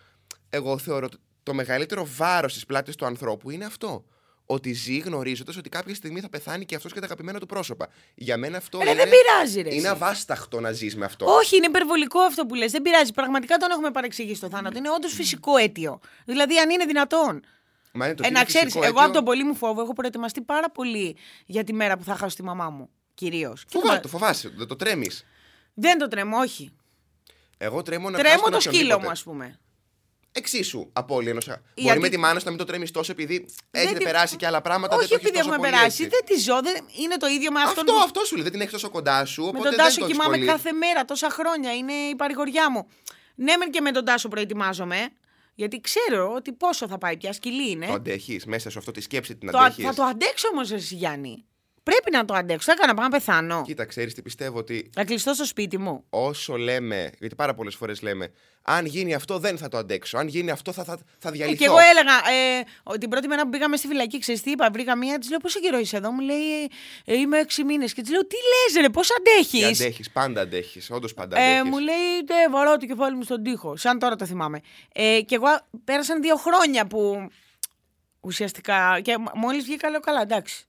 Εγώ 0.50 0.78
θεωρώ 0.78 1.06
ότι 1.06 1.18
το 1.44 1.54
μεγαλύτερο 1.54 2.08
βάρος 2.16 2.54
στι 2.54 2.66
πλάτε 2.68 2.92
του 2.98 3.06
ανθρώπου 3.06 3.50
είναι 3.50 3.66
αυτό. 3.66 4.06
Ότι 4.46 4.74
ζει 4.74 4.98
γνωρίζοντας 4.98 5.58
ότι 5.58 5.70
κάποια 5.70 5.96
στιγμή 5.96 6.20
θα 6.20 6.30
πεθάνει 6.30 6.66
και 6.66 6.76
αυτός 6.76 6.94
και 6.94 7.00
τα 7.00 7.06
αγαπημένα 7.06 7.40
του 7.40 7.46
πρόσωπα. 7.46 7.88
Για 8.16 8.38
μένα 8.38 8.58
αυτό 8.58 8.78
Ρε, 8.78 8.90
είναι. 8.90 8.94
δεν 8.96 9.10
πειράζει, 9.10 9.62
ρε. 9.62 9.70
Είναι 9.70 9.78
εσύ. 9.78 9.88
αβάσταχτο 9.88 10.60
να 10.60 10.72
ζεις 10.72 10.96
με 10.96 11.06
αυτό. 11.06 11.26
Όχι, 11.26 11.56
είναι 11.56 11.66
υπερβολικό 11.66 12.20
αυτό 12.20 12.46
που 12.46 12.56
λες. 12.56 12.72
Δεν 12.72 12.82
πειράζει. 12.82 13.12
Πραγματικά 13.12 13.58
τον 13.58 13.72
έχουμε 13.72 13.92
παρεξηγήσει 13.92 14.42
το 14.42 14.50
θάνατο. 14.50 14.78
Είναι 14.78 14.90
όντως 14.90 15.14
φυσικό 15.14 15.58
αίτιο. 15.58 16.00
Δηλαδή, 16.26 16.58
αν 16.60 16.70
είναι 16.70 16.86
δυνατόν. 16.86 17.44
Μα 17.94 18.06
είναι 18.06 18.16
το 18.16 18.24
Ε, 18.24 18.28
είναι 18.28 18.40
να 18.40 18.46
ξέρεις, 18.46 18.66
φυσικό 18.74 18.84
εγώ 18.86 18.94
αίτιο. 18.94 19.06
από 19.06 19.14
τον 19.14 19.24
πολύ 19.24 19.44
μου 19.44 19.56
φόβο 19.56 19.82
έχω 19.82 19.94
προετοιμαστεί 19.94 20.42
πάρα 20.42 20.72
πολύ 20.72 21.16
για 21.46 21.64
τη 21.64 21.74
μέρα 21.74 21.98
που 21.98 22.04
θα 22.04 22.16
χάσω 22.16 22.36
τη 22.36 22.44
μαμά 22.44 22.70
μου. 22.70 22.90
Κυρίως. 23.14 23.66
Φοβάσαι, 23.70 24.00
το 24.00 24.08
φοβάσαι, 24.08 24.50
δεν 24.58 24.68
το 24.68 24.76
τρέμεις. 24.76 25.26
Δεν 25.74 25.98
το 25.98 26.08
τρέμω, 26.08 26.38
όχι. 26.38 26.72
Εγώ 27.58 27.82
τρέμω 27.82 28.10
να 28.10 28.18
Τρέμω 28.18 28.30
χάσω 28.36 28.44
το 28.46 28.50
τον 28.52 28.62
σκύλο 28.62 28.76
μου, 28.78 28.84
οποιονδήποτε. 28.84 29.12
ας 29.12 29.24
πούμε. 29.24 29.58
Εξίσου 30.36 30.90
απώλεια 30.94 31.32
ενό. 31.32 31.40
Μπορεί 31.46 31.62
Γιατί- 31.76 32.00
με 32.00 32.10
τη 32.10 32.18
μάνα 32.18 32.40
σου 32.40 32.46
να 32.46 32.52
μην 32.52 32.60
το 32.60 32.66
τρέμεις 32.66 32.92
τόσο 32.92 33.12
επειδή 33.12 33.46
έχετε 33.72 33.98
τη- 33.98 34.04
περάσει 34.04 34.36
και 34.36 34.46
άλλα 34.46 34.62
πράγματα. 34.62 34.96
όχι 34.96 35.08
δεν 35.08 35.18
το 35.20 35.24
έχεις 35.28 35.28
επειδή 35.30 35.44
τόσο 35.44 35.54
έχουμε 35.56 35.68
πολύ 35.70 35.80
περάσει. 35.80 36.04
έτσι. 36.04 36.16
Δεν 36.18 36.36
τη 36.38 36.42
ζω. 36.44 36.62
Δεν... 36.62 37.04
Είναι 37.04 37.18
το 37.18 37.28
ίδιο 37.28 37.52
με 37.52 37.60
αυτόν 37.62 37.80
Αυτό, 37.80 37.94
που- 37.94 38.00
αυτό 38.04 38.26
σου 38.26 38.34
λέει. 38.34 38.44
Δεν 38.44 38.52
την 38.52 38.62
έχεις 38.62 38.74
τόσο 38.74 38.90
κοντά 38.90 39.26
σου. 39.26 39.42
Με 39.42 39.48
Οπότε 39.48 39.64
τον 39.64 39.76
δεν 39.76 39.86
Τάσο 39.86 40.00
το 40.00 40.06
έχεις 40.06 40.18
κοιμάμαι 40.18 40.36
πολύ. 40.38 40.48
κάθε 40.50 40.72
μέρα, 40.72 41.06
τόσα 41.06 41.30
χρόνια. 41.30 41.74
Είναι 41.74 41.94
η 41.94 42.16
παρηγοριά 42.16 42.72
μου. 42.72 42.88
Ναι, 43.36 43.58
μεν 43.58 43.72
και 43.72 43.82
με 43.82 43.92
τον 43.92 44.06
Τάσο 44.06 44.28
προετοιμάζομαι. 44.28 45.10
Γιατί 45.56 45.82
ξέρω 45.82 46.34
ότι 46.36 46.52
πόσο 46.52 46.88
θα 46.88 46.98
πάει 46.98 47.18
πια, 47.18 47.34
σκυλή 47.34 47.70
είναι. 47.70 47.86
Το 47.88 47.94
αντέχεις 47.94 48.46
μέσα 48.46 48.70
σου 48.70 48.80
αυτό 48.80 48.92
τη 48.92 49.02
σκέψη 49.02 49.36
την 49.36 49.52
Το- 49.52 49.58
αντέχεις. 49.58 49.86
θα 49.86 49.94
το 49.94 50.04
αντέξω 50.04 50.48
όμως, 50.52 50.72
εσύ 50.72 50.96
Γιάννη. 50.96 51.46
Πρέπει 51.84 52.12
να 52.12 52.26
το 52.26 52.34
αντέξω. 52.34 52.66
Θα 52.66 52.72
έκανα 52.78 52.94
πάω 52.94 53.06
να 53.06 53.12
πεθάνω. 53.12 53.64
Κοίτα, 53.66 53.86
ξέρεις 53.86 54.14
τι 54.14 54.22
πιστεύω 54.22 54.58
ότι 54.58 54.90
Θα 54.94 55.04
κλειστώ 55.06 55.34
στο 55.34 55.46
σπίτι 55.46 55.78
μου. 55.78 56.04
όσο 56.10 56.56
λέμε, 56.58 57.12
γιατί 57.20 57.36
πάρα 57.36 57.54
πολλές 57.54 57.76
φορές 57.76 58.02
λέμε, 58.02 58.32
αν 58.62 58.86
γίνει 58.86 59.14
αυτό 59.14 59.40
δεν 59.40 59.58
θα 59.58 59.68
το 59.68 59.78
αντέξω. 59.78 60.18
Αν 60.18 60.28
γίνει 60.28 60.52
αυτό 60.52 60.72
θα, 60.72 60.84
θα, 60.84 60.98
θα 61.20 61.30
Ε, 61.30 61.32
διαλυθώ. 61.32 61.58
και 61.58 61.66
εγώ 61.66 61.78
έλεγα, 61.80 62.14
ε, 62.14 62.64
ότι 62.84 62.98
την 62.98 63.10
πρώτη 63.10 63.28
μέρα 63.28 63.44
που 63.44 63.50
πήγαμε 63.50 63.78
στη 63.78 63.88
φυλακή, 63.88 64.20
ξέρεις 64.20 64.42
τι 64.42 64.52
είπα, 64.52 64.70
βρήκα 64.74 64.96
μία, 64.96 65.18
της 65.20 65.30
λέω 65.30 65.40
πόσο 65.40 65.60
καιρό 65.60 65.78
είσαι 65.80 65.98
εδώ, 65.98 66.12
μου 66.12 66.20
λέει 66.20 66.70
ε, 67.06 67.18
είμαι 67.18 67.40
έξι 67.40 67.64
μήνες. 67.64 67.94
Και 67.94 68.02
της 68.02 68.12
λέω, 68.12 68.26
τι 68.28 68.36
λες, 68.36 68.82
ρε, 68.82 68.90
πώς 68.90 69.08
Και 69.08 69.14
αντέχει. 69.18 69.66
αντέχεις, 69.66 70.10
πάντα 70.12 70.42
αντέχεις. 70.42 70.90
Όντως 70.92 71.14
πάντα 71.14 71.38
Ε, 71.40 71.46
αντέχεις. 71.52 71.70
μου 71.70 71.78
λέει, 71.80 71.96
ναι, 72.30 72.48
βαρώ 72.52 72.78
το 72.78 72.86
κεφάλι 72.86 73.16
μου 73.16 73.24
στον 73.24 73.44
τοίχο. 73.44 73.76
Σαν 73.78 74.00
τώρα 74.00 74.16
το 74.16 74.26
θυμάμαι. 74.26 74.60
Ε, 74.94 75.22
και 75.26 75.36
εγώ 75.36 75.48
πέρασαν 75.84 76.22
δύο 76.22 76.36
χρόνια 76.36 76.88
που 76.88 77.28
ουσιαστικά. 78.20 79.00
Και 79.02 79.16
μόλις 79.34 79.64
βγήκα, 79.64 79.90
λέω 79.90 80.00
καλά, 80.00 80.22
εντάξει. 80.22 80.66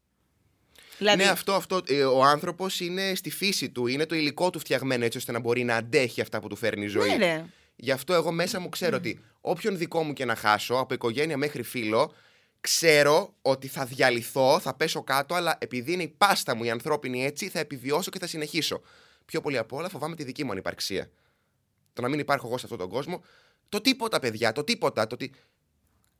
Δηλαδή, 0.98 1.22
Ναι, 1.22 1.28
αυτό, 1.28 1.52
αυτό. 1.54 1.80
ε, 1.86 2.04
Ο 2.04 2.22
άνθρωπος 2.24 2.80
είναι 2.80 3.14
στη 3.14 3.30
φύση 3.30 3.70
του, 3.70 3.86
είναι 3.86 4.06
το 4.06 4.14
υλικό 4.14 4.50
του 4.50 4.58
φτιαγμένο 4.58 5.04
έτσι 5.04 5.18
ώστε 5.18 5.32
να 5.32 5.38
μπορεί 5.38 5.64
να 5.64 5.76
αντέχει 5.76 6.20
αυτά 6.20 6.40
που 6.40 6.48
του 6.48 6.56
φέρνει 6.56 6.84
η 6.84 6.88
ζωή. 6.88 7.08
ναι, 7.08 7.16
ρε. 7.16 7.44
Γι' 7.76 7.90
αυτό 7.90 8.14
εγώ 8.14 8.32
μέσα 8.32 8.60
μου 8.60 8.68
ξέρω 8.68 8.96
ότι 8.96 9.20
όποιον 9.40 9.78
δικό 9.78 10.02
μου 10.02 10.12
και 10.12 10.24
να 10.24 10.34
χάσω, 10.34 10.74
από 10.74 10.94
οικογένεια 10.94 11.36
μέχρι 11.36 11.62
φίλο, 11.62 12.12
ξέρω 12.60 13.34
ότι 13.42 13.68
θα 13.68 13.84
διαλυθώ, 13.84 14.58
θα 14.60 14.74
πέσω 14.74 15.02
κάτω, 15.02 15.34
αλλά 15.34 15.56
επειδή 15.60 15.92
είναι 15.92 16.02
η 16.02 16.08
πάστα 16.18 16.54
μου 16.56 16.64
η 16.64 16.70
ανθρώπινη 16.70 17.24
έτσι, 17.24 17.48
θα 17.48 17.58
επιβιώσω 17.58 18.10
και 18.10 18.18
θα 18.18 18.26
συνεχίσω. 18.26 18.80
Πιο 19.24 19.40
πολύ 19.40 19.58
απ' 19.58 19.72
όλα 19.72 19.88
φοβάμαι 19.88 20.16
τη 20.16 20.24
δική 20.24 20.44
μου 20.44 20.50
ανυπαρξία. 20.50 21.10
Το 21.92 22.02
να 22.02 22.08
μην 22.08 22.18
υπάρχω 22.18 22.46
εγώ 22.46 22.58
σε 22.58 22.64
αυτόν 22.64 22.78
τον 22.80 22.88
κόσμο. 22.88 23.22
Το 23.68 23.80
τίποτα, 23.80 24.18
παιδιά, 24.18 24.52
το 24.52 24.64
τίποτα. 24.64 25.06
Το 25.06 25.16
τι... 25.16 25.30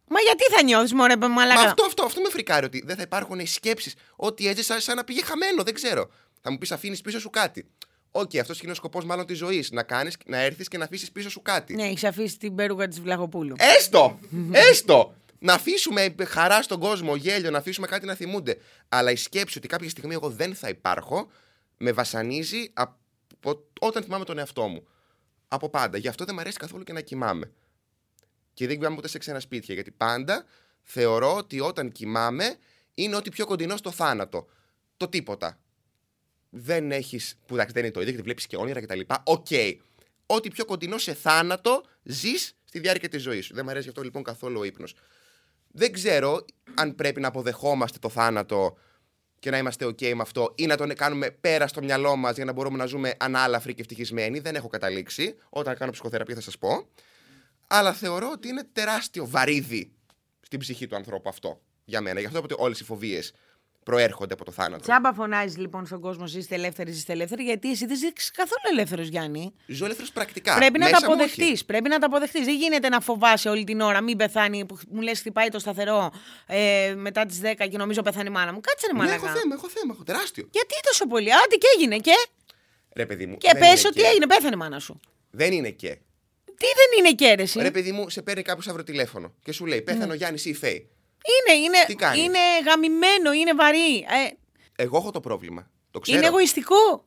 Μα 0.08 0.20
γιατί 0.20 0.44
θα 0.44 0.62
νιώθεις, 0.62 0.92
μωρέ, 0.92 1.16
Μα 1.16 1.28
μαλάκα. 1.28 1.60
αυτό, 1.60 1.84
αυτό, 1.84 2.04
αυτό 2.04 2.20
με 2.20 2.28
φρικάρει 2.28 2.66
ότι 2.66 2.82
δεν 2.86 2.96
θα 2.96 3.02
υπάρχουν 3.02 3.38
οι 3.38 3.46
σκέψεις. 3.46 3.94
Ότι 4.16 4.48
έζησα 4.48 4.80
σαν 4.80 4.96
να 4.96 5.04
πήγε 5.04 5.22
χαμένο, 5.22 5.62
δεν 5.62 5.74
ξέρω. 5.74 6.10
Θα 6.40 6.50
μου 6.50 6.58
πεις 6.58 6.72
αφήνεις 6.72 7.00
πίσω 7.00 7.20
σου 7.20 7.30
κάτι. 7.30 7.66
Οκ, 8.10 8.36
αυτός 8.36 8.60
είναι 8.60 8.70
ο 8.72 8.74
σκοπός 8.74 9.04
μάλλον 9.04 9.26
της 9.26 9.38
ζωής. 9.38 9.70
Να 9.70 9.82
κάνεις, 9.82 10.16
να 10.26 10.36
έρθεις 10.38 10.68
και 10.68 10.78
να 10.78 10.84
αφήσεις 10.84 11.12
πίσω 11.12 11.30
σου 11.30 11.42
κάτι. 11.42 11.74
Ναι, 11.74 11.82
έχεις 11.84 12.04
αφήσει 12.04 12.38
την 12.38 12.54
περούκα 12.54 12.88
της 12.88 13.00
Βλαχοπούλου. 13.00 13.54
Έστω! 13.58 14.18
Έστω! 14.52 15.14
Να 15.38 15.52
αφήσουμε 15.52 16.14
χαρά 16.26 16.62
στον 16.62 16.80
κόσμο, 16.80 17.16
γέλιο, 17.16 17.50
να 17.50 17.58
αφήσουμε 17.58 17.86
κάτι 17.86 18.06
να 18.06 18.14
θυμούνται. 18.14 18.58
Αλλά 18.88 19.10
η 19.10 19.16
σκέψη 19.16 19.58
ότι 19.58 19.68
κάποια 19.68 19.88
στιγμή 19.88 20.14
εγώ 20.14 20.28
δεν 20.28 20.54
θα 20.54 20.68
υπάρχω 20.68 21.30
με 21.76 21.92
βασανίζει 21.92 22.70
από 22.72 22.96
όταν 23.80 24.02
θυμάμαι 24.02 24.24
τον 24.24 24.38
εαυτό 24.38 24.66
μου. 24.66 24.86
Από 25.48 25.68
πάντα. 25.68 25.98
Γι' 25.98 26.08
αυτό 26.08 26.24
δεν 26.24 26.34
μου 26.34 26.40
αρέσει 26.40 26.56
καθόλου 26.56 26.84
και 26.84 26.92
να 26.92 27.00
κοιμάμαι. 27.00 27.50
Και 28.54 28.66
δεν 28.66 28.76
κοιμάμαι 28.76 28.94
ποτέ 28.94 29.08
σε 29.08 29.18
ξένα 29.18 29.40
σπίτια. 29.40 29.74
Γιατί 29.74 29.90
πάντα 29.90 30.44
θεωρώ 30.82 31.36
ότι 31.36 31.60
όταν 31.60 31.92
κοιμάμαι 31.92 32.56
είναι 32.94 33.16
ό,τι 33.16 33.30
πιο 33.30 33.46
κοντινό 33.46 33.76
στο 33.76 33.90
θάνατο. 33.90 34.46
Το 34.96 35.08
τίποτα. 35.08 35.58
Δεν 36.50 36.92
έχεις. 36.92 37.38
που 37.46 37.54
εντάξει, 37.54 37.72
δεν 37.72 37.82
είναι 37.82 37.92
το 37.92 38.00
ίδιο, 38.00 38.12
γιατί 38.12 38.26
βλέπεις 38.26 38.46
και 38.46 38.56
όνειρα 38.56 38.80
κτλ. 38.80 39.00
Οκ. 39.24 39.46
Ό,τι 40.26 40.50
πιο 40.50 40.64
κοντινό 40.64 40.98
σε 40.98 41.14
θάνατο 41.14 41.84
ζεις 42.02 42.56
στη 42.64 42.78
διάρκεια 42.78 43.08
της 43.08 43.22
ζωής 43.22 43.44
σου. 43.44 43.54
Δεν 43.54 43.64
μου 43.64 43.70
αρέσει 43.70 43.84
γι' 43.84 43.90
αυτό 43.90 44.02
λοιπόν 44.02 44.22
καθόλου 44.22 44.60
ο 44.60 44.64
ύπνος. 44.64 44.94
Δεν 45.72 45.92
ξέρω 45.92 46.44
αν 46.74 46.94
πρέπει 46.94 47.20
να 47.20 47.28
αποδεχόμαστε 47.28 47.98
το 47.98 48.08
θάνατο 48.08 48.76
και 49.38 49.50
να 49.50 49.58
είμαστε 49.58 49.86
OK 49.86 50.14
με 50.14 50.22
αυτό 50.22 50.52
ή 50.54 50.66
να 50.66 50.76
τον 50.76 50.94
κάνουμε 50.94 51.30
πέρα 51.30 51.66
στο 51.66 51.82
μυαλό 51.82 52.16
μας 52.16 52.36
για 52.36 52.44
να 52.44 52.52
μπορούμε 52.52 52.76
να 52.76 52.86
ζούμε 52.86 53.14
ανάλαφροι 53.18 53.74
και 53.74 53.80
ευτυχισμένοι. 53.80 54.38
Δεν 54.38 54.54
έχω 54.54 54.68
καταλήξει. 54.68 55.34
Όταν 55.48 55.76
κάνω 55.76 55.92
ψυχοθεραπεία 55.92 56.34
θα 56.34 56.40
σας 56.40 56.58
πω. 56.58 56.88
Αλλά 57.76 57.92
θεωρώ 57.92 58.30
ότι 58.32 58.48
είναι 58.48 58.64
τεράστιο 58.72 59.26
βαρύδι 59.28 59.92
στην 60.40 60.58
ψυχή 60.58 60.86
του 60.86 60.96
ανθρώπου 60.96 61.28
αυτό. 61.28 61.60
Για 61.84 62.00
μένα. 62.00 62.20
Γι' 62.20 62.26
αυτό 62.26 62.38
ότι 62.38 62.54
όλες 62.58 62.80
οι 62.80 62.84
φοβίες 62.84 63.32
προέρχονται 63.82 64.34
από 64.34 64.44
το 64.44 64.50
θάνατο. 64.50 64.82
Τσάμπα 64.82 65.12
φωνάζεις 65.12 65.56
λοιπόν 65.56 65.86
στον 65.86 66.00
κόσμο, 66.00 66.24
είστε 66.36 66.54
ελεύθεροι, 66.54 66.90
είστε 66.90 67.12
ελεύθεροι, 67.12 67.42
γιατί 67.42 67.70
εσύ 67.70 67.86
δεν 67.86 67.94
είσαι 67.96 68.12
καθόλου 68.34 68.60
ελεύθερος, 68.72 69.06
Γιάννη. 69.08 69.54
Ζω 69.66 69.84
ελεύθερος 69.84 70.12
πρακτικά. 70.12 70.54
Πρέπει 70.54 70.78
να 70.78 70.84
Μέσα 70.88 71.00
τα 71.00 71.06
μου 71.06 71.12
όχι. 71.20 71.22
αποδεχτεί. 71.32 71.64
Πρέπει 71.64 71.88
να 71.88 71.98
τα 71.98 72.06
αποδεχτείς. 72.06 72.44
Δεν 72.44 72.56
γίνεται 72.56 72.88
να 72.88 73.00
φοβάσαι 73.00 73.48
όλη 73.48 73.64
την 73.64 73.80
ώρα, 73.80 74.00
μην 74.00 74.16
πεθάνει. 74.16 74.64
Που 74.66 74.78
μου 74.88 75.00
λες, 75.00 75.18
χτυπάει 75.18 75.48
το 75.48 75.58
σταθερό 75.58 76.12
ε, 76.46 76.94
μετά 76.96 77.26
τις 77.26 77.40
10 77.42 77.54
και 77.70 77.76
νομίζω 77.76 78.02
πεθάνει 78.02 78.28
η 78.28 78.32
μάνα 78.32 78.52
μου. 78.52 78.60
Κάτσε 78.60 78.86
ρε 78.86 78.92
Ναι, 78.92 78.98
μαλακά. 78.98 79.16
έχω 79.26 79.26
θέμα, 79.38 79.54
έχω 79.54 79.68
θέμα, 79.68 79.92
έχω 79.94 80.02
τεράστιο. 80.02 80.48
Γιατί 80.52 80.74
τόσο 80.82 81.06
πολύ. 81.06 81.32
Άντε 81.34 81.56
και 81.56 81.66
έγινε 81.76 81.98
και; 81.98 82.12
Ρε 82.94 83.06
παιδί 83.06 83.26
μου. 83.26 83.36
Και 83.36 83.48
δεν 83.52 83.60
πες 83.60 83.78
είναι 83.80 83.88
ότι 83.88 84.00
και. 84.00 84.06
έγινε, 84.06 84.26
πέθανε 84.26 84.54
η 84.54 84.58
μάνα 84.58 84.78
σου. 84.78 85.00
Δεν 85.30 85.52
είναι 85.52 85.70
και. 85.70 85.98
Τι 86.58 86.66
δεν 86.66 86.98
είναι 86.98 87.14
και 87.14 87.24
αίρεση. 87.26 87.60
Ρε 87.60 87.70
παιδί 87.70 87.92
μου, 87.92 88.10
σε 88.10 88.22
παίρνει 88.22 88.42
κάποιος 88.42 88.68
αύριο 88.68 88.84
τηλέφωνο 88.84 89.34
και 89.42 89.52
σου 89.52 89.66
λέει 89.66 89.82
Πέθανε 89.82 90.12
ο 90.12 90.14
Γιάννης 90.14 90.44
ή 90.44 90.50
η 90.50 90.54
Φέη. 90.54 90.88
Είναι, 91.50 91.58
είναι, 91.60 91.78
Τι 91.86 91.94
κάνεις; 91.94 92.24
είναι 92.24 92.38
γαμημένο, 92.66 93.32
είναι 93.32 93.54
βαρύ. 93.54 93.96
Ε, 93.96 94.82
Εγώ 94.82 94.96
έχω 94.96 95.10
το 95.10 95.20
πρόβλημα. 95.20 95.70
Το 95.90 95.98
ξέρω. 95.98 96.18
είναι 96.18 96.26
εγωιστικό. 96.26 97.04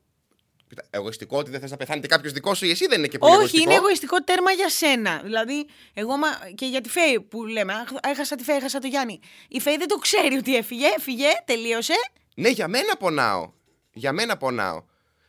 Κοίτα, 0.70 0.84
εγωιστικό 0.90 1.38
ότι 1.38 1.52
δεν 1.52 1.60
θες 1.60 1.72
να 1.72 1.78
πεθάνετε 1.78 2.08
κάποιος 2.08 2.34
δικό 2.34 2.54
σου 2.54 2.66
ή 2.66 2.70
εσύ 2.70 2.88
δεν 2.88 2.98
είναι 2.98 3.08
και 3.08 3.18
πολύ 3.18 3.32
Όχι, 3.32 3.40
εγωιστικό. 3.40 3.64
είναι 3.70 3.80
εγωιστικό 3.80 4.24
τέρμα 4.24 4.52
για 4.52 4.70
σένα. 4.70 5.22
Δηλαδή, 5.24 5.68
εγώ 5.94 6.18
μα... 6.18 6.28
και 6.56 6.66
για 6.66 6.82
τη 6.82 6.90
Φέη 6.90 7.22
που 7.22 7.46
λέμε, 7.46 7.74
«Αχ, 7.74 7.90
έχασα 8.12 8.36
τη 8.36 8.44
Φέη, 8.44 8.56
έχασα 8.56 8.80
το 8.80 8.88
Γιάννη. 8.88 9.20
Η 9.48 9.60
Φέη 9.60 9.78
δεν 9.78 9.88
το 9.88 9.96
ξέρει 9.98 10.36
ότι 10.36 10.56
έφυγε, 10.56 10.86
έφυγε, 10.98 11.28
τελείωσε. 11.46 11.94
Ναι, 12.36 12.50
για 12.50 12.68
μένα 12.68 12.98
πονάω. 12.98 13.52
Για 13.94 14.12
μένα 14.12 14.38
πονάω. 14.38 14.84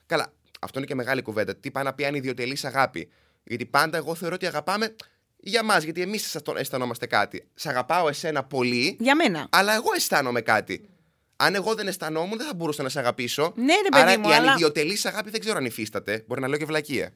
Καλά, 0.07 0.33
αυτό 0.61 0.79
είναι 0.79 0.87
και 0.87 0.95
μεγάλη 0.95 1.23
κουβέντα. 1.23 1.57
Τι 1.57 1.71
πάει 1.71 1.85
να 1.85 1.95
πει 1.95 2.05
αν 2.05 2.15
ιδιωτελής 2.15 2.65
αγάπη. 2.65 3.11
Γιατί 3.49 3.67
πάντα 3.67 3.97
εγώ 3.97 4.15
θεωρώ 4.15 4.35
ότι 4.35 4.47
αγαπάμε 4.47 4.95
για 5.37 5.63
μας, 5.63 5.83
γιατί 5.85 6.01
εμείς 6.03 6.35
αισθανόμαστε 6.57 7.07
κάτι. 7.07 7.49
Σ' 7.55 7.67
αγαπάω 7.67 8.09
εσένα 8.09 8.45
πολύ, 8.45 8.97
Για 9.01 9.15
μένα. 9.17 9.47
αλλά 9.51 9.75
εγώ 9.75 9.93
αισθάνομαι 9.97 10.41
κάτι. 10.41 10.89
Αν 11.37 11.55
εγώ 11.55 11.75
δεν 11.75 11.87
αισθανόμουν, 11.89 12.39
δεν 12.39 12.47
θα 12.47 12.55
μπορούσα 12.55 12.83
να 12.83 12.89
σε 12.89 12.99
αγαπήσω. 12.99 13.53
Ναι, 13.57 13.75
ρε 13.83 13.89
παιδί 13.89 14.03
Άρα 14.11 14.19
μου, 14.19 14.29
η 14.29 14.33
αλλά- 14.33 14.49
ανιδιοτελή 14.51 14.99
αγάπη 15.03 15.31
δεν 15.31 15.41
ξέρω 15.41 15.57
αν 15.57 15.65
υφίσταται. 15.65 16.25
Μπορεί 16.27 16.41
να 16.41 16.49
λέω 16.49 16.59
και 16.59 16.65
βλακεία. 16.65 17.13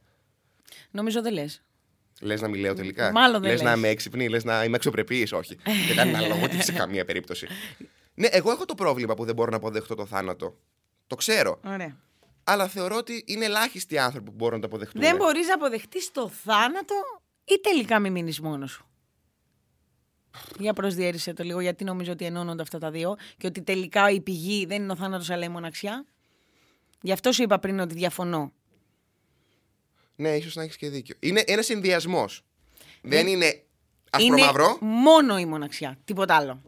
Νομίζω 0.90 1.22
δεν 1.22 1.32
λες. 1.32 1.62
Λες 2.20 2.40
να 2.40 2.48
μην 2.48 2.60
λέω 2.60 2.74
τελικά. 2.74 3.12
Μάλλον 3.12 3.40
δεν 3.40 3.50
λες 3.50 3.60
να 3.60 3.68
λες. 3.70 3.78
είμαι 3.78 3.88
έξυπνη, 3.88 4.28
λες 4.28 4.44
να 4.44 4.64
είμαι 4.64 4.76
αξιοπρεπής, 4.76 5.32
όχι. 5.32 5.56
Δεν 5.86 5.96
κάνει 5.96 6.10
ένα 6.10 6.20
λόγο 6.26 6.46
σε 6.58 6.72
καμία 6.72 7.04
περίπτωση. 7.04 7.46
Ναι, 8.14 8.26
εγώ 8.26 8.50
έχω 8.50 8.64
το 8.64 8.74
πρόβλημα 8.74 9.14
που 9.14 9.24
δεν 9.24 9.34
μπορώ 9.34 9.50
να 9.50 9.56
αποδεχτώ 9.56 9.94
το 9.94 10.06
θάνατο. 10.06 10.58
Το 11.06 11.14
ξέρω. 11.16 11.60
Ωραία. 11.64 11.96
Αλλά 12.44 12.68
θεωρώ 12.68 12.96
ότι 12.96 13.24
είναι 13.26 13.44
ελάχιστοι 13.44 13.94
οι 13.94 13.98
άνθρωποι 13.98 14.30
που 14.30 14.36
μπορούν 14.36 14.54
να 14.54 14.60
το 14.60 14.66
αποδεχτούν. 14.66 15.00
Δεν 15.00 15.16
μπορείς 15.16 15.46
να 15.46 15.54
αποδεχτείς 15.54 16.10
το 16.12 16.28
θάνατο 16.28 16.94
ή 17.44 17.60
τελικά 17.60 17.98
μη 17.98 18.10
μείνεις 18.10 18.40
μόνος 18.40 18.70
σου; 18.70 18.86
Για 20.58 20.72
προσδιορίσε 20.72 21.32
το 21.32 21.42
λίγο, 21.44 21.60
γιατί 21.60 21.84
νομίζω 21.84 22.12
ότι 22.12 22.24
ενώνονται 22.24 22.62
αυτά 22.62 22.78
τα 22.78 22.90
δύο 22.90 23.16
και 23.36 23.46
ότι 23.46 23.62
τελικά 23.62 24.10
η 24.10 24.20
πηγή 24.20 24.66
δεν 24.66 24.82
είναι 24.82 24.92
ο 24.92 24.96
θάνατος 24.96 25.30
αλλά 25.30 25.44
η 25.44 25.48
μοναξιά. 25.48 26.04
Γι' 27.00 27.12
αυτό 27.12 27.32
σου 27.32 27.42
είπα 27.42 27.58
πριν 27.58 27.80
ότι 27.80 27.94
διαφωνώ. 27.94 28.52
Ναι, 30.16 30.36
ίσως 30.36 30.54
να 30.54 30.62
έχεις 30.62 30.76
και 30.76 30.88
δίκιο. 30.88 31.16
Είναι 31.20 31.42
ένας 31.46 31.66
συνδυασμός. 31.66 32.44
Δεν 33.02 33.24
Ναι. 33.24 33.30
είναι 33.30 33.62
άσπρο-μαύρο. 34.10 34.78
Είναι 34.80 34.90
μόνο 34.90 35.38
η 35.38 35.44
μοναξιά. 35.46 35.98
Τίποτα 36.04 36.36
άλλο. 36.36 36.62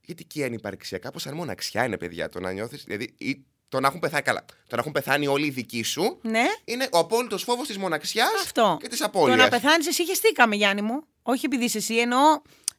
Γιατί 0.00 0.24
και 0.24 0.40
η 0.40 0.44
ανυπαρξία, 0.44 0.98
κάπω 0.98 1.18
σαν 1.18 1.34
μοναξιά 1.34 1.84
είναι, 1.84 1.98
παιδιά. 1.98 2.28
Το 2.28 2.40
να 2.40 2.52
νιώθεις. 2.52 2.84
Δηλαδή, 2.84 3.14
ή 3.18 3.44
το 3.68 3.80
να 3.80 3.86
έχουν 3.86 4.00
πεθάνει 4.00 4.22
καλά. 4.22 4.44
Το 4.44 4.74
να 4.74 4.78
έχουν 4.80 4.92
πεθάνει 4.92 5.26
όλοι 5.26 5.46
οι 5.46 5.50
δικοί 5.50 5.82
σου 5.82 6.18
Ναι. 6.22 6.44
είναι 6.64 6.88
ο 6.92 6.98
απόλυτος 6.98 7.42
φόβος 7.42 7.66
της 7.66 7.78
μοναξιάς 7.78 8.28
Αυτό. 8.42 8.78
και 8.80 8.88
της 8.88 8.98
Το 8.98 9.04
απώλεια. 9.04 9.36
να 9.36 9.48
πεθάνεις, 9.48 9.86
εσύ 9.86 10.04
χεστήκαμε, 10.04 10.56
Γιάννη 10.56 10.82
μου. 10.82 11.02
Όχι 11.22 11.44
επειδή 11.46 11.64
είσαι 11.64 11.78
εσύ, 11.78 11.96
εννοώ. 11.96 12.20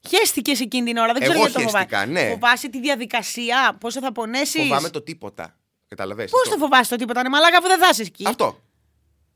Χαίστηκες 0.09 0.59
εκείνη 0.59 0.85
την 0.85 0.97
ώρα. 0.97 1.13
Δεν 1.13 1.21
ξέρω 1.21 1.37
Εγώ 1.39 1.47
γιατί 1.47 1.53
το 1.65 1.69
χαίστηκα, 1.69 1.97
φοβάσαι. 1.99 2.11
ναι. 2.25 2.29
Φοβάσαι 2.29 2.69
τη 2.69 2.79
διαδικασία, 2.79 3.77
πόσο 3.79 3.99
θα 4.01 4.11
πονέσεις; 4.11 4.61
Φοβάμαι 4.61 4.89
το 4.89 5.01
τίποτα. 5.01 5.57
Καταλαβες. 5.87 6.31
Πώς 6.31 6.49
το 6.49 6.57
φοβάσαι 6.57 6.89
το 6.89 6.95
τίποτα, 6.95 7.21
ναι, 7.23 7.29
μαλάκα, 7.29 7.57
αφού 7.57 7.67
δεν 7.67 7.79
θα 7.79 7.87
είσαι 7.91 8.01
εκεί; 8.01 8.27
Αυτό. 8.27 8.45